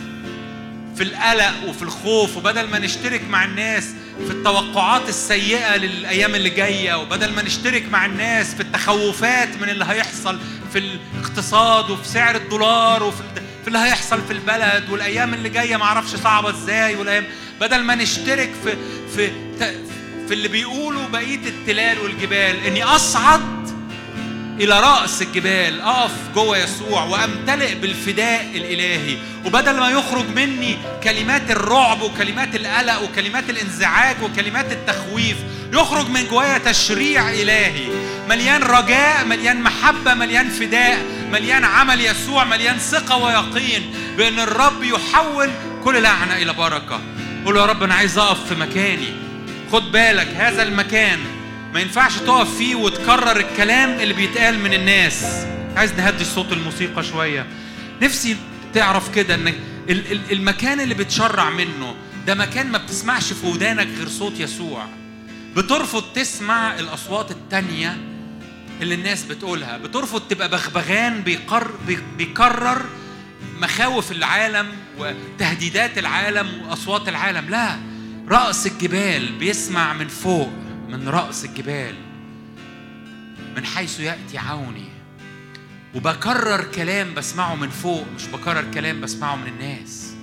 [0.96, 3.90] في القلق وفي الخوف وبدل ما نشترك مع الناس
[4.28, 9.86] في التوقعات السيئة للأيام اللي جاية وبدل ما نشترك مع الناس في التخوفات من اللي
[9.86, 10.40] هيحصل
[10.74, 13.24] في الاقتصاد وفي سعر الدولار وفي
[13.62, 17.24] في اللي هيحصل في البلد والأيام اللي جاية معرفش صعبة إزاي والأيام
[17.62, 18.76] بدل ما نشترك في
[19.16, 19.32] في
[20.28, 23.42] في اللي بيقولوا بقية التلال والجبال إني أصعد
[24.62, 29.18] إلى رأس الجبال أقف جوه يسوع وأمتلئ بالفداء الإلهي.
[29.46, 35.38] وبدل ما يخرج مني كلمات الرعب وكلمات القلق وكلمات الانزعاج وكلمات التخويف
[35.74, 37.88] يخرج من جوايا تشريع إلهي.
[38.30, 45.50] مليان رجاء مليان محبة مليان فداء مليان عمل يسوع مليان ثقة ويقين بأن الرب يحول
[45.84, 47.02] كل لعنة إلى بركة.
[47.46, 49.14] قول يا رب أنا عايز أقف في مكاني.
[49.72, 51.20] خد بالك هذا المكان
[51.74, 55.46] ما ينفعش تقف فيه وتكرر الكلام اللي بيتقال من الناس.
[55.76, 57.46] عايز نهدي صوت الموسيقى شوية.
[58.02, 58.36] نفسي
[58.74, 61.96] تعرف كده ان ال- ال- المكان اللي بتشرع منه
[62.28, 64.86] ده مكان ما بتسمعش في ودانك غير صوت يسوع.
[65.56, 67.98] بترفض تسمع الأصوات التانية
[68.82, 69.78] اللي الناس بتقولها.
[69.78, 72.82] بترفض تبقى بغبغان بيقر بي- بيكرر
[73.60, 74.68] مخاوف العالم
[75.00, 77.50] وتهديدات العالم وأصوات العالم.
[77.50, 77.80] لا
[78.30, 80.50] رأس الجبال بيسمع من فوق.
[80.92, 81.96] من رأس الجبال
[83.56, 84.90] من حيث يأتي عوني.
[85.96, 90.14] وبكرر كلام بسمعه من فوق مش بكرر كلام بسمعه من الناس.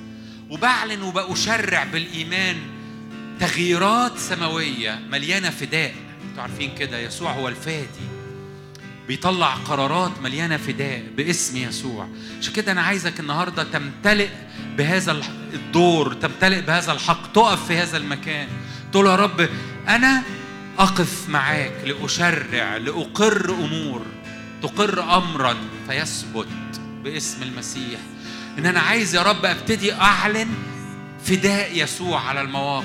[0.50, 2.56] وبعلن وبأشرع بالإيمان
[3.40, 5.94] تغييرات سماوية مليانة فداء.
[6.30, 8.08] أنتوا عارفين كده يسوع هو الفادي.
[9.08, 12.08] بيطلع قرارات مليانة فداء باسم يسوع.
[12.40, 14.28] عشان كده أنا عايزك النهاردة تمتلئ
[14.78, 15.20] بهذا
[15.54, 18.48] الدور تمتلئ بهذا الحق تقف في هذا المكان.
[18.92, 19.48] تقول يا رب
[19.88, 20.22] أنا
[20.78, 24.06] أقف معاك لأشرع لأقر أمور.
[24.62, 25.56] تقر أمرا
[25.88, 26.48] فيثبت
[27.04, 28.00] باسم المسيح.
[28.58, 30.48] إن أنا عايز يا رب أبتدي أعلن
[31.24, 32.84] فداء يسوع على المواقف.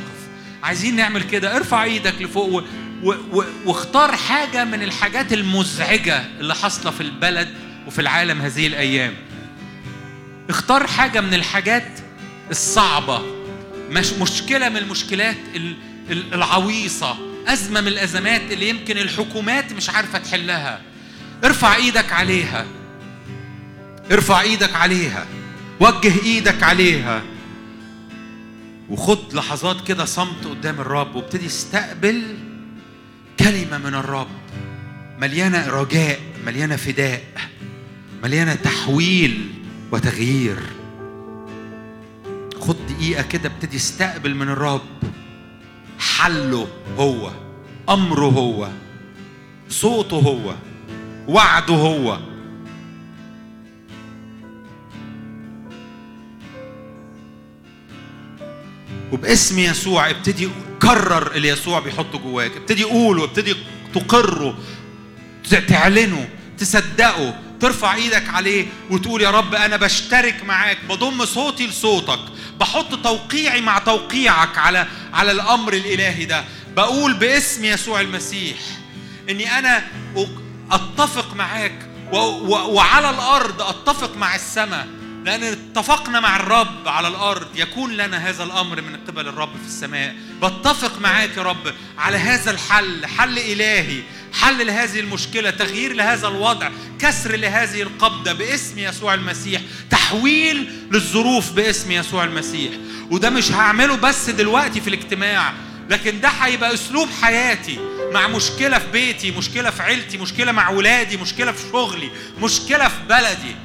[0.64, 1.56] عايزين نعمل كده.
[1.58, 2.62] ارفع إيدك لفوق و...
[3.04, 3.14] و...
[3.34, 3.44] و...
[3.66, 7.50] واختار حاجة من الحاجات المزعجة اللي حاصلة في البلد
[7.88, 9.14] وفي العالم هذه الأيام.
[10.50, 12.00] اختار حاجة من الحاجات
[12.52, 13.22] الصعبة
[13.90, 15.76] مش مشكلة من المشكلات ال-
[16.10, 17.33] ال- العويصة.
[17.48, 20.82] أزمة من الأزمات اللي يمكن الحكومات مش عارفة تحلها.
[21.44, 22.66] ارفع إيدك عليها.
[24.12, 25.26] ارفع إيدك عليها.
[25.80, 27.22] وجه إيدك عليها.
[28.90, 32.24] وخد لحظات كده صمت قدام الرب وابتدي استقبل
[33.40, 34.28] كلمة من الرب.
[35.20, 37.24] مليانة رجاء مليانة فداء
[38.24, 39.52] مليانة تحويل
[39.92, 40.58] وتغيير.
[42.60, 44.82] خد دقيقة كده ابتدي استقبل من الرب.
[46.00, 46.68] حله
[46.98, 47.32] هو
[47.90, 48.70] أمره هو
[49.70, 50.56] صوته هو
[51.28, 52.20] وعده هو.
[59.12, 60.50] وباسم يسوع ابتدي
[60.82, 62.58] كرر اللي يسوع بيحطه جواك.
[62.58, 63.56] ابتدي قوله ابتدي
[63.94, 64.58] تقره
[65.68, 67.40] تعلنه تصدقه.
[67.60, 72.20] ترفع إيدك عليه وتقول يا رب أنا بشترك معاك بضم صوتي لصوتك.
[72.60, 76.44] بحط توقيعي مع توقيعك على على الأمر الإلهي ده.
[76.76, 78.58] بقول باسم يسوع المسيح
[79.30, 79.84] إني أنا
[80.72, 81.90] أتفق معاك
[82.48, 84.88] وعلى الأرض أتفق مع السماء.
[85.26, 87.48] لأن اتفقنا مع الرب على الأرض.
[87.56, 90.16] يكون لنا هذا الأمر من قبل الرب في السماء.
[90.42, 94.02] بتفق معاك يا رب على هذا الحل حل إلهي
[94.34, 96.70] حل لهذه المشكلة تغيير لهذا الوضع
[97.00, 102.72] كسر لهذه القبضة باسم يسوع المسيح تحويل للظروف باسم يسوع المسيح.
[103.12, 105.54] وده مش هعمله بس دلوقتي في الاجتماع
[105.90, 107.80] لكن ده هيبقى أسلوب حياتي
[108.14, 112.10] مع مشكلة في بيتي مشكلة في عيلتي مشكلة مع ولادي مشكلة في شغلي
[112.42, 113.56] مشكلة في بلدي.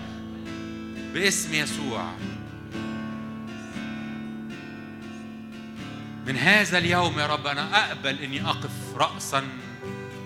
[1.15, 2.13] باسم يسوع.
[6.27, 9.43] من هذا اليوم يا رب أنا أقبل إني أقف راسا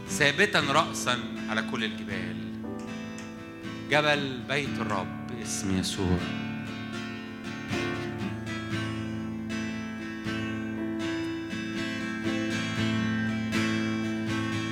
[0.08, 1.18] ثابتا راسا
[1.48, 2.36] على كل الجبال.
[3.90, 6.18] جبل بيت الرب باسم يسوع.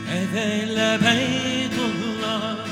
[0.09, 2.70] هذا إلا بيت الله.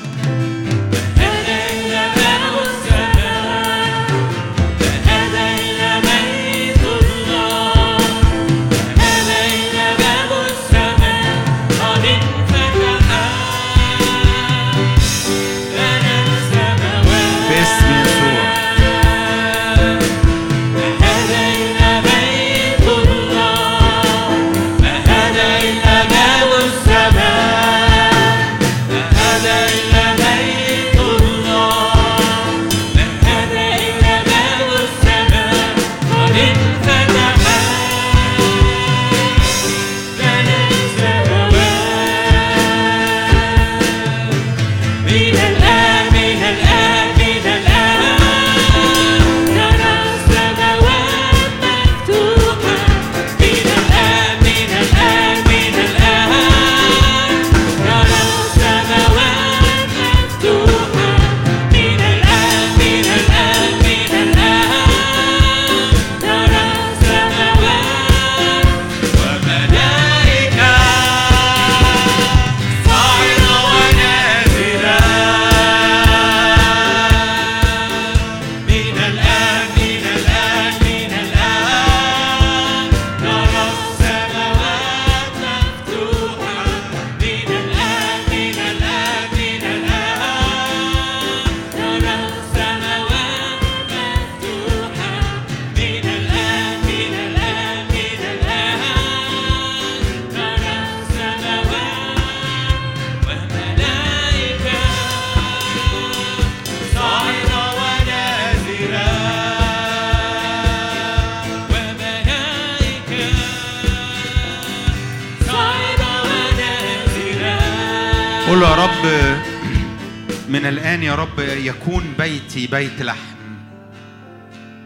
[121.19, 123.39] رب يكون بيتي بيت لحم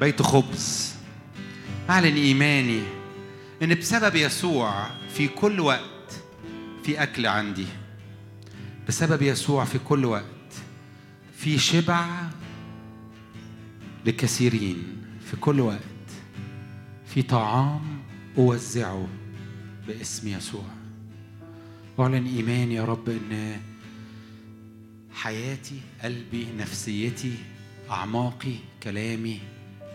[0.01, 0.95] بيت خبز.
[1.91, 2.83] أعلن إيماني
[3.63, 6.23] إن بسبب يسوع في كل وقت
[6.85, 7.67] في أكل عندي.
[8.89, 10.25] بسبب يسوع في كل وقت
[11.37, 12.07] في شبع
[14.07, 14.85] لكثيرين.
[15.31, 15.81] في كل وقت
[17.07, 18.03] في طعام
[18.39, 19.09] أوزعه
[19.87, 20.65] باسم يسوع.
[22.01, 23.61] أعلن إيمان يا رب إن
[25.15, 27.33] حياتي قلبي نفسيتي
[27.91, 29.41] أعماقي كلامي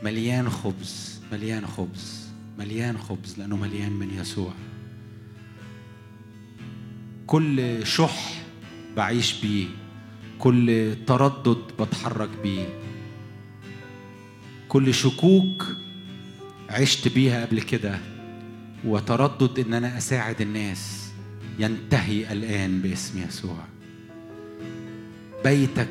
[0.04, 2.28] مليان خبز مليان خبز
[2.60, 4.54] مليان خبز لأنه مليان من يسوع.
[7.28, 8.44] كل شح
[8.98, 9.68] بعيش بيه
[10.40, 12.80] كل تردد بتحرك بيه.
[14.70, 15.66] كل شكوك
[16.70, 18.00] عشت بيها قبل كده
[18.86, 21.12] وتردد إن أنا أساعد الناس
[21.60, 23.77] ينتهي الآن باسم يسوع.
[25.44, 25.88] بيتك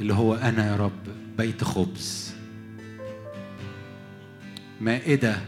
[0.00, 1.08] اللي هو أنا يا رب
[1.38, 2.34] بيت خبز.
[4.80, 5.40] مائدة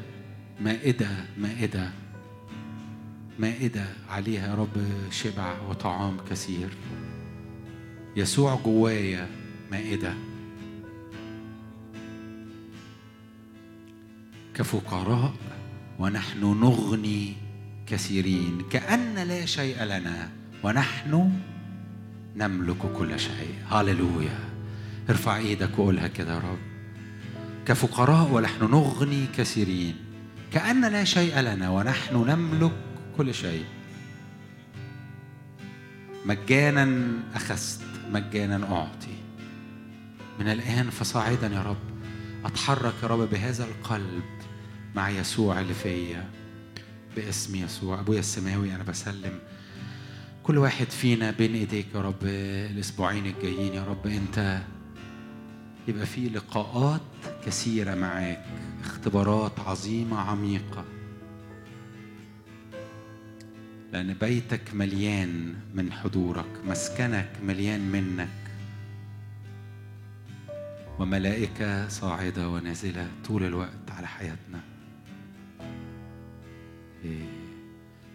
[0.60, 1.08] مائدة
[1.38, 1.90] مائدة.
[3.38, 6.68] مائدة عليها يا رب شبع وطعام كثير.
[8.16, 9.28] يسوع جوايا
[9.70, 10.14] مائدة.
[14.54, 15.34] كفقراء
[15.98, 17.34] ونحن نغني
[17.86, 20.30] كثيرين كأن لا شيء لنا
[20.62, 21.32] ونحن
[22.36, 23.54] نملك كل شيء.
[23.70, 24.38] هللويا
[25.10, 26.58] ارفع إيدك وقولها كده يا رب.
[27.66, 29.96] كفقراء ونحن نغني كثيرين.
[30.52, 32.72] كأن لا شيء لنا ونحن نملك
[33.16, 33.64] كل شيء.
[36.26, 37.80] مجانا أخذت
[38.10, 39.16] مجانا أعطي.
[40.40, 41.76] من الآن فصاعدا يا رب.
[42.44, 44.24] أتحرك يا رب بهذا القلب
[44.94, 46.30] مع يسوع اللي فيا.
[47.16, 48.00] باسم يسوع.
[48.00, 49.38] أبويا السماوي أنا بسلم
[50.42, 53.74] كل واحد فينا بين إيديك يا رب الأسبوعين الجايين.
[53.74, 54.62] يا رب أنت
[55.88, 57.00] يبقى في لقاءات
[57.46, 58.44] كثيرة معاك
[58.80, 60.84] اختبارات عظيمة عميقة.
[63.92, 68.28] لأن بيتك مليان من حضورك مسكنك مليان منك.
[70.98, 74.60] وملائكة صاعدة ونازلة طول الوقت على حياتنا.
[77.04, 77.28] إيه.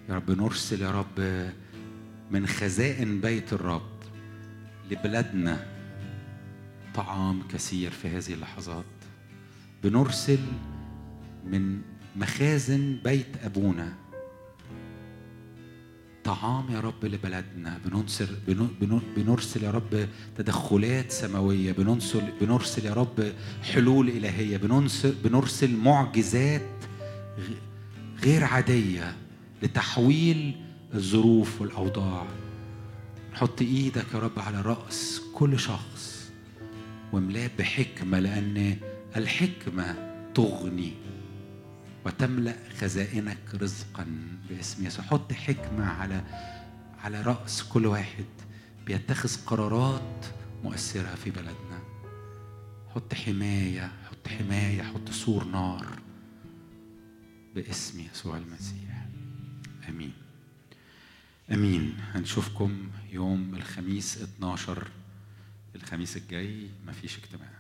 [0.10, 1.50] يا رب نرسل يا رب
[2.32, 3.90] من خزائن بيت الرب
[4.92, 5.66] لبلادنا
[6.96, 8.86] طعام كثير في هذه اللحظات.
[9.84, 10.40] بنرسل
[11.46, 11.82] من
[12.16, 13.94] مخازن بيت أبونا.
[16.24, 21.72] طعام يا رب لبلدنا بننصر بن- بن- بنرسل يا رب تدخلات سماوية.
[21.72, 23.34] بننصر بنرسل يا رب
[23.74, 24.58] حلول إلهية.
[24.58, 26.62] بننصر بنرسل معجزات
[28.24, 29.16] غير عادية
[29.64, 30.56] لتحويل
[30.94, 32.28] الظروف والأوضاع.
[33.34, 36.32] نحط إيدك يا رب على رأس كل شخص
[37.12, 38.78] واملاه بحكمة لأن
[39.16, 39.96] الحكمة
[40.36, 40.94] تغني
[42.06, 44.06] وتملأ خزائنك رزقا
[44.50, 45.06] باسم يسوع.
[45.06, 46.24] حط حكمة على
[47.04, 48.26] على رأس كل واحد
[48.86, 50.26] بيتخذ قرارات
[50.64, 51.80] مؤثرة في بلدنا.
[52.96, 55.86] حط حماية حط حماية حط سور نار
[57.56, 59.08] باسم يسوع المسيح.
[59.90, 60.27] آمين.
[61.54, 61.98] أمين.
[62.14, 64.88] هنشوفكم يوم الخميس 12
[65.76, 66.70] الخميس الجاي.
[66.88, 67.57] مفيش اجتماع.